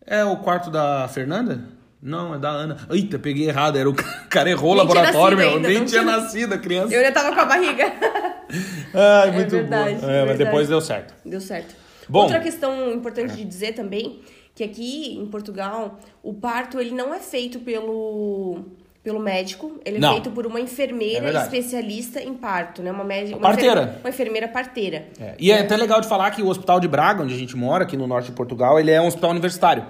É 0.09 0.25
o 0.25 0.37
quarto 0.37 0.71
da 0.71 1.09
Fernanda? 1.09 1.65
Não, 2.03 2.35
é 2.35 2.39
da 2.39 2.51
Ana. 2.51 2.77
Eita, 2.91 3.19
peguei 3.19 3.49
errado, 3.49 3.77
era 3.79 3.89
o 3.89 3.95
cara 4.29 4.51
errou 4.51 4.73
o 4.73 4.75
laboratório, 4.75 5.37
meu. 5.37 5.49
ainda, 5.57 5.69
Nem 5.69 5.85
tinha 5.85 6.03
tinha- 6.03 6.03
nascido 6.05 6.53
a 6.55 6.59
criança. 6.59 6.93
Eu 6.95 7.01
ainda 7.01 7.13
tava 7.13 7.35
com 7.35 7.41
a 7.41 7.45
barriga. 7.45 7.93
Ai, 8.95 9.31
muito 9.33 9.51
verdade, 9.51 9.95
bom. 9.97 10.09
é 10.09 10.17
É, 10.17 10.19
mas 10.21 10.29
verdade. 10.29 10.45
depois 10.45 10.69
deu 10.69 10.81
certo. 10.81 11.15
Deu 11.25 11.41
certo. 11.41 11.75
Bom. 12.09 12.21
Outra 12.23 12.39
questão 12.41 12.93
importante 12.93 13.35
de 13.35 13.45
dizer 13.45 13.73
também, 13.73 14.21
que 14.55 14.63
aqui 14.63 15.17
em 15.19 15.27
Portugal, 15.27 15.99
o 16.23 16.33
parto 16.33 16.79
ele 16.81 16.93
não 16.93 17.13
é 17.13 17.19
feito 17.19 17.59
pelo, 17.59 18.61
pelo 19.03 19.19
médico, 19.19 19.81
ele 19.85 19.97
é 19.97 20.01
Não. 20.01 20.13
feito 20.13 20.31
por 20.31 20.47
uma 20.47 20.61
É 20.61 20.63
enfermeira 20.63 21.21
verdade. 21.25 21.45
especialista 21.47 22.23
em 22.23 22.35
parto, 22.35 22.83
né? 22.83 22.93
Uma 22.93 23.03
médica, 23.05 23.39
Parteira. 23.41 23.99
Uma 24.01 24.11
enfermeira 24.11 24.47
parteira. 24.47 25.09
É, 25.21 25.35
E 25.41 25.51
é 25.51 25.61
até 25.61 25.77
legal 25.77 26.01
de 26.01 26.07
falar 26.09 26.31
que 26.31 26.41
o 26.43 26.47
Hospital 26.49 26.79
de 26.79 26.87
Braga, 26.87 27.25
onde 27.25 27.35
a 27.35 27.39
gente 27.39 27.57
mora, 27.57 27.83
aqui 27.83 27.97
no 27.97 28.07
norte 28.07 28.27
de 28.27 28.33
Portugal, 28.33 28.79
ele 28.79 28.93
é 28.93 29.01
um 29.01 29.07
hospital 29.09 29.31
universitário. 29.31 29.85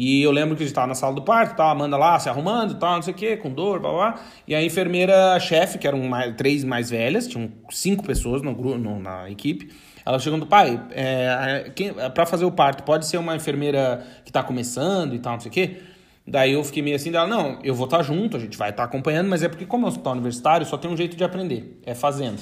E 0.00 0.22
eu 0.22 0.30
lembro 0.30 0.54
que 0.56 0.62
a 0.62 0.66
gente 0.66 0.74
tava 0.74 0.86
na 0.86 0.94
sala 0.94 1.12
do 1.12 1.22
parto, 1.22 1.56
tava 1.56 1.70
a 1.70 1.72
Amanda 1.72 1.96
lá 1.96 2.16
se 2.20 2.28
arrumando 2.28 2.74
e 2.74 2.76
tal, 2.76 2.94
não 2.94 3.02
sei 3.02 3.12
o 3.12 3.16
quê, 3.16 3.36
com 3.36 3.50
dor, 3.50 3.80
blá, 3.80 3.90
blá. 3.90 4.20
E 4.46 4.54
a 4.54 4.62
enfermeira-chefe, 4.62 5.76
que 5.76 5.88
eram 5.88 5.98
mais- 6.04 6.36
três 6.36 6.62
mais 6.62 6.88
velhas, 6.90 7.26
tinham 7.26 7.50
cinco 7.70 8.04
pessoas 8.04 8.40
no, 8.40 8.52
no- 8.78 9.00
na 9.00 9.28
equipe, 9.28 9.70
ela 10.06 10.18
chegando, 10.20 10.46
pai, 10.46 10.80
é, 10.92 11.72
quem, 11.74 11.92
pra 12.14 12.24
fazer 12.24 12.44
o 12.44 12.52
parto, 12.52 12.84
pode 12.84 13.06
ser 13.06 13.18
uma 13.18 13.34
enfermeira 13.34 14.06
que 14.24 14.30
tá 14.30 14.40
começando 14.40 15.14
e 15.14 15.18
tal, 15.18 15.32
não 15.32 15.40
sei 15.40 15.50
o 15.50 15.52
quê? 15.52 15.76
Daí 16.24 16.52
eu 16.52 16.62
fiquei 16.62 16.82
meio 16.82 16.94
assim 16.94 17.10
dela, 17.10 17.26
não, 17.26 17.58
eu 17.64 17.74
vou 17.74 17.86
estar 17.86 18.00
junto, 18.02 18.36
a 18.36 18.40
gente 18.40 18.56
vai 18.56 18.70
estar 18.70 18.84
acompanhando, 18.84 19.28
mas 19.28 19.42
é 19.42 19.48
porque 19.48 19.66
como 19.66 19.84
é 19.84 19.86
um 19.86 19.88
hospital 19.88 20.12
universitário, 20.12 20.64
só 20.64 20.76
tem 20.76 20.88
um 20.88 20.96
jeito 20.96 21.16
de 21.16 21.24
aprender, 21.24 21.80
é 21.84 21.94
fazendo. 21.94 22.38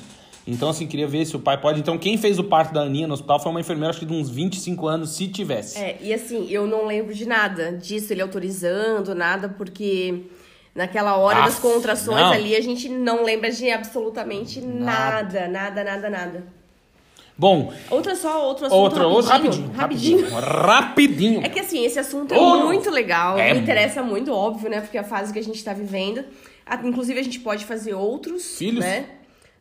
Então, 0.46 0.68
assim, 0.68 0.86
queria 0.86 1.08
ver 1.08 1.24
se 1.26 1.34
o 1.34 1.40
pai 1.40 1.60
pode. 1.60 1.80
Então, 1.80 1.98
quem 1.98 2.16
fez 2.16 2.38
o 2.38 2.44
parto 2.44 2.72
da 2.72 2.82
Aninha 2.82 3.08
no 3.08 3.14
hospital 3.14 3.40
foi 3.40 3.50
uma 3.50 3.60
enfermeira, 3.60 3.90
acho 3.90 3.98
que 4.00 4.06
de 4.06 4.12
uns 4.12 4.30
25 4.30 4.86
anos, 4.86 5.10
se 5.16 5.26
tivesse. 5.26 5.76
É, 5.76 5.96
e 6.00 6.14
assim, 6.14 6.46
eu 6.48 6.66
não 6.68 6.86
lembro 6.86 7.12
de 7.12 7.26
nada 7.26 7.72
disso, 7.72 8.12
ele 8.12 8.22
autorizando, 8.22 9.12
nada, 9.14 9.48
porque 9.48 10.22
naquela 10.72 11.16
hora 11.16 11.40
das 11.42 11.54
Aff, 11.54 11.62
contrações 11.62 12.20
não. 12.20 12.32
ali 12.32 12.54
a 12.54 12.60
gente 12.60 12.88
não 12.88 13.24
lembra 13.24 13.50
de 13.50 13.68
absolutamente 13.70 14.60
nada, 14.60 15.48
nada, 15.48 15.82
nada, 15.82 16.08
nada. 16.10 16.44
Bom, 17.38 17.70
Outra 17.90 18.14
só, 18.16 18.46
outro 18.46 18.64
assunto 18.66 18.78
outro, 18.80 19.08
outro 19.08 19.30
rapidinho, 19.30 19.70
rapidinho. 19.74 20.20
rapidinho. 20.30 20.40
Rapidinho. 20.40 21.42
É 21.44 21.48
que 21.50 21.60
assim, 21.60 21.84
esse 21.84 21.98
assunto 21.98 22.32
é 22.32 22.38
Oh! 22.38 22.64
muito 22.64 22.88
legal, 22.88 23.36
É 23.38 23.52
me 23.52 23.60
interessa 23.60 24.02
muito, 24.02 24.32
óbvio, 24.32 24.70
né? 24.70 24.80
Porque 24.80 24.96
é 24.96 25.00
a 25.00 25.04
fase 25.04 25.32
que 25.34 25.38
a 25.38 25.42
gente 25.44 25.62
tá 25.62 25.74
vivendo. 25.74 26.24
Ah, 26.64 26.80
Inclusive, 26.82 27.18
a 27.20 27.22
gente 27.22 27.40
pode 27.40 27.64
fazer 27.66 27.92
outros, 27.94 28.56
Filhos? 28.56 28.82
né? 28.84 29.04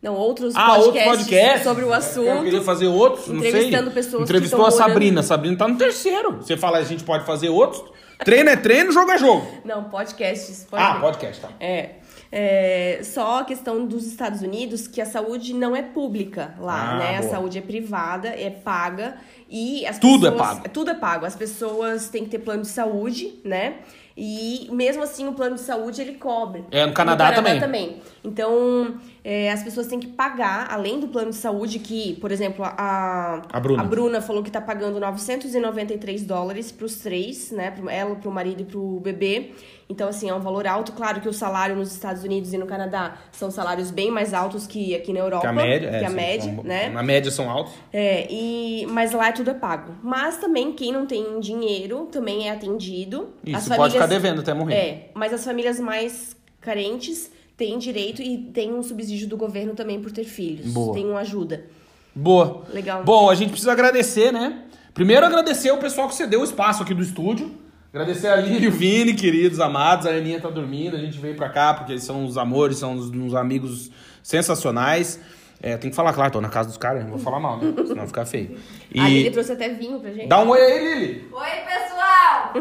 Não, 0.05 0.15
outros 0.15 0.53
Ah, 0.55 0.75
podcasts 0.75 1.17
podcast. 1.17 1.63
sobre 1.63 1.83
o 1.83 1.87
Eu 1.87 1.93
assunto. 1.95 2.43
queria 2.43 2.61
fazer 2.61 2.85
outros, 2.87 3.27
não 3.27 3.39
sei. 3.41 3.49
Entrevistando 3.49 3.89
pessoas 3.91 4.23
Entrevistou 4.23 4.65
a 4.65 4.69
Sabrina. 4.71 5.21
A 5.21 5.23
Sabrina 5.23 5.57
tá 5.57 5.67
no 5.67 5.77
terceiro. 5.77 6.33
Você 6.37 6.55
fala, 6.55 6.77
a 6.77 6.83
gente 6.83 7.03
pode 7.03 7.25
fazer 7.25 7.49
outros. 7.49 7.83
Treino 8.23 8.49
é 8.51 8.55
treino, 8.55 8.91
jogo 8.91 9.09
é 9.11 9.17
jogo. 9.17 9.45
Não, 9.65 9.85
podcasts. 9.85 10.67
Ah, 10.71 10.93
ver. 10.93 11.01
podcast, 11.01 11.41
tá. 11.41 11.49
É. 11.59 11.89
É, 12.31 12.99
só 13.03 13.39
a 13.39 13.45
questão 13.45 13.85
dos 13.85 14.05
Estados 14.05 14.41
Unidos, 14.41 14.87
que 14.87 15.01
a 15.01 15.05
saúde 15.05 15.53
não 15.53 15.75
é 15.75 15.81
pública 15.81 16.53
lá, 16.59 16.91
Ah, 16.93 16.97
né? 16.97 17.17
A 17.17 17.21
boa. 17.21 17.31
saúde 17.31 17.57
é 17.57 17.61
privada, 17.61 18.27
é 18.29 18.49
paga 18.49 19.15
e 19.49 19.85
as 19.87 19.97
Tudo 19.99 20.27
é 20.27 20.31
pessoas- 20.31 20.49
pago. 20.57 20.69
Tudo 20.69 20.91
é 20.91 20.93
pago. 20.93 21.25
As 21.25 21.35
pessoas 21.35 22.09
têm 22.09 22.23
que 22.25 22.29
ter 22.29 22.39
plano 22.39 22.61
de 22.61 22.67
saúde, 22.67 23.39
né? 23.43 23.75
E 24.17 24.69
mesmo 24.71 25.03
assim 25.03 25.27
o 25.27 25.33
plano 25.33 25.55
de 25.55 25.61
saúde 25.61 26.01
ele 26.01 26.13
cobre. 26.13 26.63
É, 26.71 26.85
no 26.85 26.93
Canadá 26.93 27.33
também. 27.33 27.59
também. 27.59 28.01
Então, 28.23 28.95
é, 29.27 29.51
as 29.51 29.63
pessoas 29.63 29.87
têm 29.87 29.99
que 29.99 30.05
pagar, 30.05 30.67
além 30.71 30.99
do 30.99 31.07
plano 31.07 31.31
de 31.31 31.35
saúde, 31.37 31.79
que, 31.79 32.13
por 32.21 32.31
exemplo, 32.31 32.63
a, 32.63 33.41
A 33.51 33.59
Bruna. 33.59 34.21
falou 34.21 34.43
que 34.43 34.51
tá 34.51 34.61
pagando 34.61 34.99
993 34.99 36.23
dólares 36.23 36.71
pros 36.71 36.97
três, 36.99 37.49
né? 37.49 37.71
Pro 37.71 37.89
ela, 37.89 38.15
pro 38.17 38.29
marido 38.29 38.61
e 38.61 38.65
pro 38.65 38.99
bebê. 38.99 39.53
Então, 39.89 40.07
assim, 40.07 40.29
é 40.29 40.33
um 40.35 40.39
valor 40.39 40.67
alto. 40.67 40.91
Claro 40.91 41.21
que 41.21 41.27
o 41.27 41.33
salário 41.33 41.75
nos 41.75 41.91
Estados 41.91 42.23
Unidos 42.23 42.53
e 42.53 42.57
no 42.59 42.67
Canadá 42.67 43.17
são 43.31 43.49
salários 43.49 43.89
bem 43.89 44.11
mais 44.11 44.31
altos 44.31 44.67
que 44.67 44.93
aqui 44.93 45.11
na 45.11 45.21
Europa. 45.21 45.41
Que 45.41 45.47
a 45.47 45.53
média, 45.53 45.87
é, 45.87 45.99
que 45.99 46.05
a 46.05 46.09
sim, 46.09 46.15
média, 46.15 46.53
são- 46.53 46.63
né? 46.63 46.89
Na 46.89 47.01
média 47.01 47.31
são 47.31 47.49
altos. 47.49 47.73
É, 47.91 48.27
e, 48.31 48.85
mas 48.91 49.11
lá 49.11 49.29
é 49.29 49.31
tudo 49.31 49.49
é 49.49 49.55
pago. 49.55 49.95
Mas 50.03 50.37
também 50.37 50.71
quem 50.71 50.91
não 50.91 51.07
tem 51.07 51.39
dinheiro 51.39 52.07
também 52.11 52.47
é 52.47 52.51
atendido. 52.51 53.29
Isso, 53.43 53.75
pode 53.75 53.93
ficar 53.93 54.05
devendo 54.05 54.41
até 54.41 54.53
morrer. 54.53 54.75
É, 54.75 55.09
mas 55.15 55.33
as 55.33 55.43
famílias 55.43 55.79
mais 55.79 56.35
carentes 56.61 57.31
têm 57.57 57.77
direito 57.77 58.21
e 58.21 58.37
tem 58.37 58.73
um 58.73 58.83
subsídio 58.83 59.27
do 59.27 59.37
governo 59.37 59.73
também 59.73 60.01
por 60.01 60.11
ter 60.11 60.23
filhos. 60.25 60.67
Boa. 60.73 60.93
Tem 60.93 61.05
uma 61.05 61.19
ajuda. 61.19 61.65
Boa. 62.13 62.63
Legal. 62.73 63.03
Bom, 63.03 63.29
a 63.29 63.35
gente 63.35 63.49
precisa 63.49 63.71
agradecer, 63.71 64.31
né? 64.31 64.63
Primeiro 64.93 65.25
agradecer 65.25 65.71
o 65.71 65.77
pessoal 65.77 66.07
que 66.07 66.15
cedeu 66.15 66.41
o 66.41 66.43
espaço 66.43 66.83
aqui 66.83 66.93
do 66.93 67.03
estúdio. 67.03 67.51
Agradecer 67.93 68.27
a 68.27 68.35
Lili 68.35 68.65
e 68.65 68.67
o 68.67 68.71
Vini, 68.71 69.13
queridos, 69.13 69.59
amados. 69.59 70.05
A 70.05 70.09
Aninha 70.09 70.39
tá 70.39 70.49
dormindo, 70.49 70.95
a 70.95 70.99
gente 70.99 71.17
veio 71.17 71.35
pra 71.35 71.49
cá 71.49 71.73
porque 71.73 71.93
eles 71.93 72.03
são 72.03 72.25
os 72.25 72.37
amores, 72.37 72.77
são 72.77 72.93
os, 72.93 73.09
uns 73.09 73.33
amigos 73.33 73.89
sensacionais. 74.21 75.19
É, 75.61 75.77
tem 75.77 75.89
que 75.89 75.95
falar, 75.95 76.13
claro, 76.13 76.31
tô 76.33 76.41
na 76.41 76.49
casa 76.49 76.67
dos 76.67 76.77
caras, 76.77 77.03
não 77.03 77.11
vou 77.11 77.19
falar 77.19 77.39
mal, 77.39 77.57
né? 77.57 77.73
Senão 77.87 78.05
fica 78.05 78.25
feio. 78.25 78.57
E 78.93 78.99
A 78.99 79.07
Lili 79.07 79.31
trouxe 79.31 79.53
até 79.53 79.69
vinho 79.69 79.99
pra 79.99 80.11
gente. 80.11 80.27
dá 80.27 80.43
um 80.43 80.49
oi 80.49 80.59
aí, 80.61 80.93
Lili. 80.99 81.27
Oi, 81.31 81.49
pessoal! 81.65 81.74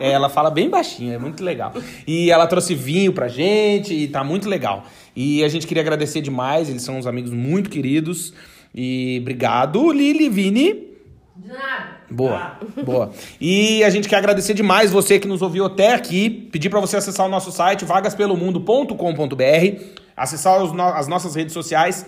É, 0.01 0.11
ela 0.13 0.29
fala 0.29 0.51
bem 0.51 0.69
baixinho, 0.71 1.13
é 1.15 1.19
muito 1.19 1.43
legal. 1.45 1.73
E 2.07 2.31
ela 2.31 2.47
trouxe 2.47 2.75
vinho 2.75 3.13
pra 3.13 3.29
gente 3.29 3.93
e 3.95 4.09
tá 4.09 4.23
muito 4.25 4.49
legal. 4.49 4.85
E 5.15 5.43
a 5.45 5.49
gente 5.49 5.67
queria 5.67 5.83
agradecer 5.83 6.21
demais, 6.21 6.69
eles 6.69 6.83
são 6.83 6.99
uns 6.99 7.07
amigos 7.07 7.31
muito 7.33 7.71
queridos. 7.71 8.33
E 8.75 9.19
obrigado, 9.23 9.93
Lili, 9.93 10.29
Vini. 10.29 10.93
De 11.37 11.49
nada. 11.49 11.95
Boa, 12.11 12.59
boa. 12.85 13.11
E 13.41 13.83
a 13.83 13.91
gente 13.91 14.09
quer 14.09 14.17
agradecer 14.17 14.55
demais 14.55 14.91
você 14.93 15.19
que 15.19 15.27
nos 15.27 15.43
ouviu 15.43 15.65
até 15.65 15.95
aqui. 15.95 16.29
Pedir 16.31 16.69
para 16.71 16.79
você 16.81 16.97
acessar 16.97 17.27
o 17.27 17.29
nosso 17.29 17.51
site 17.51 17.85
vagaspelomundo.com.br, 17.85 19.83
acessar 20.17 20.61
no- 20.61 20.83
as 20.83 21.09
nossas 21.09 21.35
redes 21.35 21.53
sociais, 21.53 22.07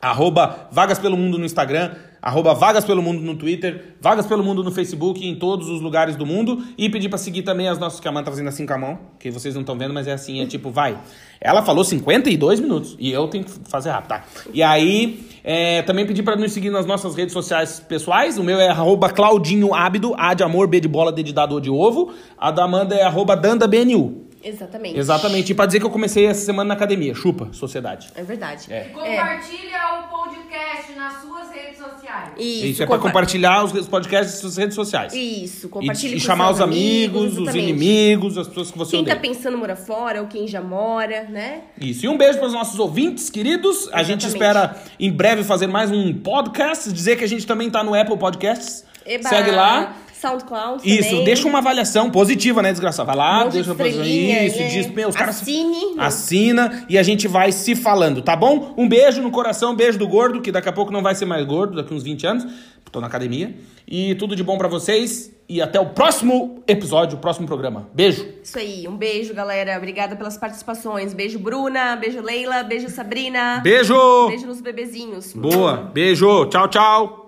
arroba 0.00 0.68
Vagas 0.72 0.98
Pelo 0.98 1.16
Mundo 1.16 1.38
no 1.38 1.44
Instagram, 1.44 1.94
arroba 2.20 2.54
Vagas 2.54 2.84
Pelo 2.84 3.02
Mundo 3.02 3.20
no 3.22 3.36
Twitter, 3.36 3.94
Vagas 4.00 4.26
Pelo 4.26 4.42
Mundo 4.42 4.62
no 4.64 4.70
Facebook, 4.70 5.26
em 5.26 5.34
todos 5.34 5.68
os 5.68 5.80
lugares 5.80 6.16
do 6.16 6.26
mundo. 6.26 6.62
E 6.76 6.88
pedir 6.88 7.08
pra 7.08 7.18
seguir 7.18 7.42
também 7.42 7.68
as 7.68 7.78
nossas 7.78 8.00
que 8.00 8.08
a 8.08 8.10
Amanda 8.10 8.26
tá 8.26 8.30
fazendo 8.30 8.48
assim 8.48 8.66
com 8.66 8.74
a 8.74 8.78
mão, 8.78 8.98
que 9.18 9.30
vocês 9.30 9.54
não 9.54 9.62
estão 9.62 9.78
vendo, 9.78 9.94
mas 9.94 10.06
é 10.06 10.12
assim, 10.12 10.42
é 10.42 10.46
tipo, 10.46 10.70
vai. 10.70 10.98
Ela 11.40 11.62
falou 11.62 11.84
52 11.84 12.60
minutos 12.60 12.96
e 12.98 13.12
eu 13.12 13.28
tenho 13.28 13.44
que 13.44 13.50
fazer 13.68 13.90
rápido, 13.90 14.08
tá? 14.08 14.24
E 14.52 14.62
aí, 14.62 15.26
é, 15.44 15.82
também 15.82 16.06
pedir 16.06 16.22
pra 16.22 16.34
nos 16.34 16.52
seguir 16.52 16.70
nas 16.70 16.86
nossas 16.86 17.14
redes 17.14 17.32
sociais 17.32 17.78
pessoais. 17.78 18.38
O 18.38 18.42
meu 18.42 18.58
é 18.58 18.68
arroba 18.68 19.10
Claudinho 19.10 19.74
Ábido, 19.74 20.14
A 20.18 20.34
de 20.34 20.42
amor, 20.42 20.66
B 20.66 20.80
de 20.80 20.88
bola, 20.88 21.12
D 21.12 21.22
de 21.22 21.32
dado, 21.32 21.54
O 21.54 21.60
de 21.60 21.70
ovo. 21.70 22.12
A 22.36 22.50
da 22.50 22.64
Amanda 22.64 22.94
é 22.94 23.02
arroba 23.02 23.36
DandaBNU. 23.36 24.25
Exatamente. 24.48 24.98
Exatamente. 24.98 25.52
E 25.52 25.54
pra 25.54 25.66
dizer 25.66 25.80
que 25.80 25.86
eu 25.86 25.90
comecei 25.90 26.26
essa 26.26 26.44
semana 26.44 26.68
na 26.68 26.74
academia. 26.74 27.14
Chupa, 27.14 27.48
sociedade. 27.52 28.08
É 28.14 28.22
verdade. 28.22 28.72
É. 28.72 28.84
Compartilha 28.84 29.78
o 30.00 30.08
podcast 30.16 30.92
nas 30.96 31.20
suas 31.22 31.50
redes 31.50 31.78
sociais. 31.78 32.30
Isso, 32.38 32.66
Isso, 32.66 32.82
é 32.82 32.86
pra 32.86 32.96
compa- 32.96 33.08
compartilhar 33.08 33.64
os 33.64 33.88
podcasts 33.88 34.32
nas 34.34 34.40
suas 34.40 34.56
redes 34.56 34.74
sociais. 34.74 35.12
Isso, 35.14 35.66
E, 35.66 35.70
compartilhe 35.70 36.16
e 36.16 36.20
com 36.20 36.26
chamar 36.26 36.46
seus 36.46 36.56
os 36.58 36.62
amigos, 36.62 37.32
os 37.32 37.38
exatamente. 37.38 37.58
inimigos, 37.70 38.38
as 38.38 38.46
pessoas 38.48 38.70
que 38.70 38.78
você 38.78 38.96
Quem 38.96 39.04
tá 39.04 39.12
odeia. 39.16 39.34
pensando 39.34 39.56
em 39.56 39.60
morar 39.60 39.76
fora 39.76 40.20
ou 40.22 40.28
quem 40.28 40.46
já 40.46 40.60
mora, 40.62 41.24
né? 41.24 41.62
Isso. 41.80 42.04
E 42.06 42.08
um 42.08 42.16
beijo 42.16 42.38
para 42.38 42.46
os 42.46 42.52
nossos 42.52 42.78
ouvintes, 42.78 43.28
queridos. 43.28 43.88
A 43.92 44.02
gente 44.02 44.26
Exatamente. 44.26 44.26
espera 44.56 44.82
em 45.00 45.10
breve 45.12 45.42
fazer 45.44 45.66
mais 45.66 45.90
um 45.90 46.12
podcast. 46.14 46.92
Dizer 46.92 47.16
que 47.16 47.24
a 47.24 47.28
gente 47.28 47.46
também 47.46 47.70
tá 47.70 47.82
no 47.82 47.94
Apple 47.94 48.16
Podcasts. 48.16 48.84
Eba, 49.04 49.28
Segue 49.28 49.50
lá. 49.52 49.94
SoundCloud 50.20 50.82
Isso, 50.84 51.10
também. 51.10 51.24
deixa 51.24 51.46
uma 51.46 51.58
avaliação 51.58 52.10
positiva, 52.10 52.62
né, 52.62 52.70
desgraçado? 52.72 53.06
Vai 53.06 53.16
lá, 53.16 53.44
Um 53.44 53.48
deixa 53.50 53.72
uma 53.72 53.86
estrelinha, 53.86 54.46
Isso, 54.46 54.58
né? 54.58 54.68
diz, 54.68 54.90
meu, 54.90 55.08
os 55.08 55.16
caras. 55.16 55.40
Assine. 55.42 55.94
Assina 55.98 56.86
e 56.88 56.96
a 56.98 57.02
gente 57.02 57.28
vai 57.28 57.52
se 57.52 57.74
falando, 57.76 58.22
tá 58.22 58.34
bom? 58.34 58.74
Um 58.76 58.88
beijo 58.88 59.20
no 59.22 59.30
coração, 59.30 59.72
um 59.72 59.76
beijo 59.76 59.98
do 59.98 60.08
gordo, 60.08 60.40
que 60.40 60.50
daqui 60.50 60.68
a 60.68 60.72
pouco 60.72 60.90
não 60.92 61.02
vai 61.02 61.14
ser 61.14 61.24
mais 61.26 61.44
gordo, 61.44 61.76
daqui 61.76 61.92
uns 61.94 62.02
20 62.02 62.26
anos. 62.26 62.46
Tô 62.92 63.00
na 63.00 63.08
academia. 63.08 63.54
E 63.86 64.14
tudo 64.14 64.34
de 64.34 64.42
bom 64.42 64.56
pra 64.56 64.68
vocês. 64.68 65.30
E 65.48 65.60
até 65.60 65.78
o 65.78 65.86
próximo 65.86 66.62
episódio, 66.66 67.18
o 67.18 67.20
próximo 67.20 67.46
programa. 67.46 67.88
Beijo. 67.92 68.26
Isso 68.42 68.58
aí, 68.58 68.88
um 68.88 68.96
beijo, 68.96 69.34
galera. 69.34 69.76
Obrigada 69.76 70.16
pelas 70.16 70.38
participações. 70.38 71.12
Beijo, 71.12 71.38
Bruna. 71.38 71.94
Beijo, 71.96 72.22
Leila. 72.22 72.62
Beijo, 72.62 72.88
Sabrina. 72.88 73.60
Beijo! 73.62 74.28
Beijo 74.28 74.46
nos 74.46 74.60
bebezinhos. 74.60 75.32
Boa. 75.34 75.90
Beijo. 75.92 76.46
Tchau, 76.46 76.68
tchau. 76.68 77.25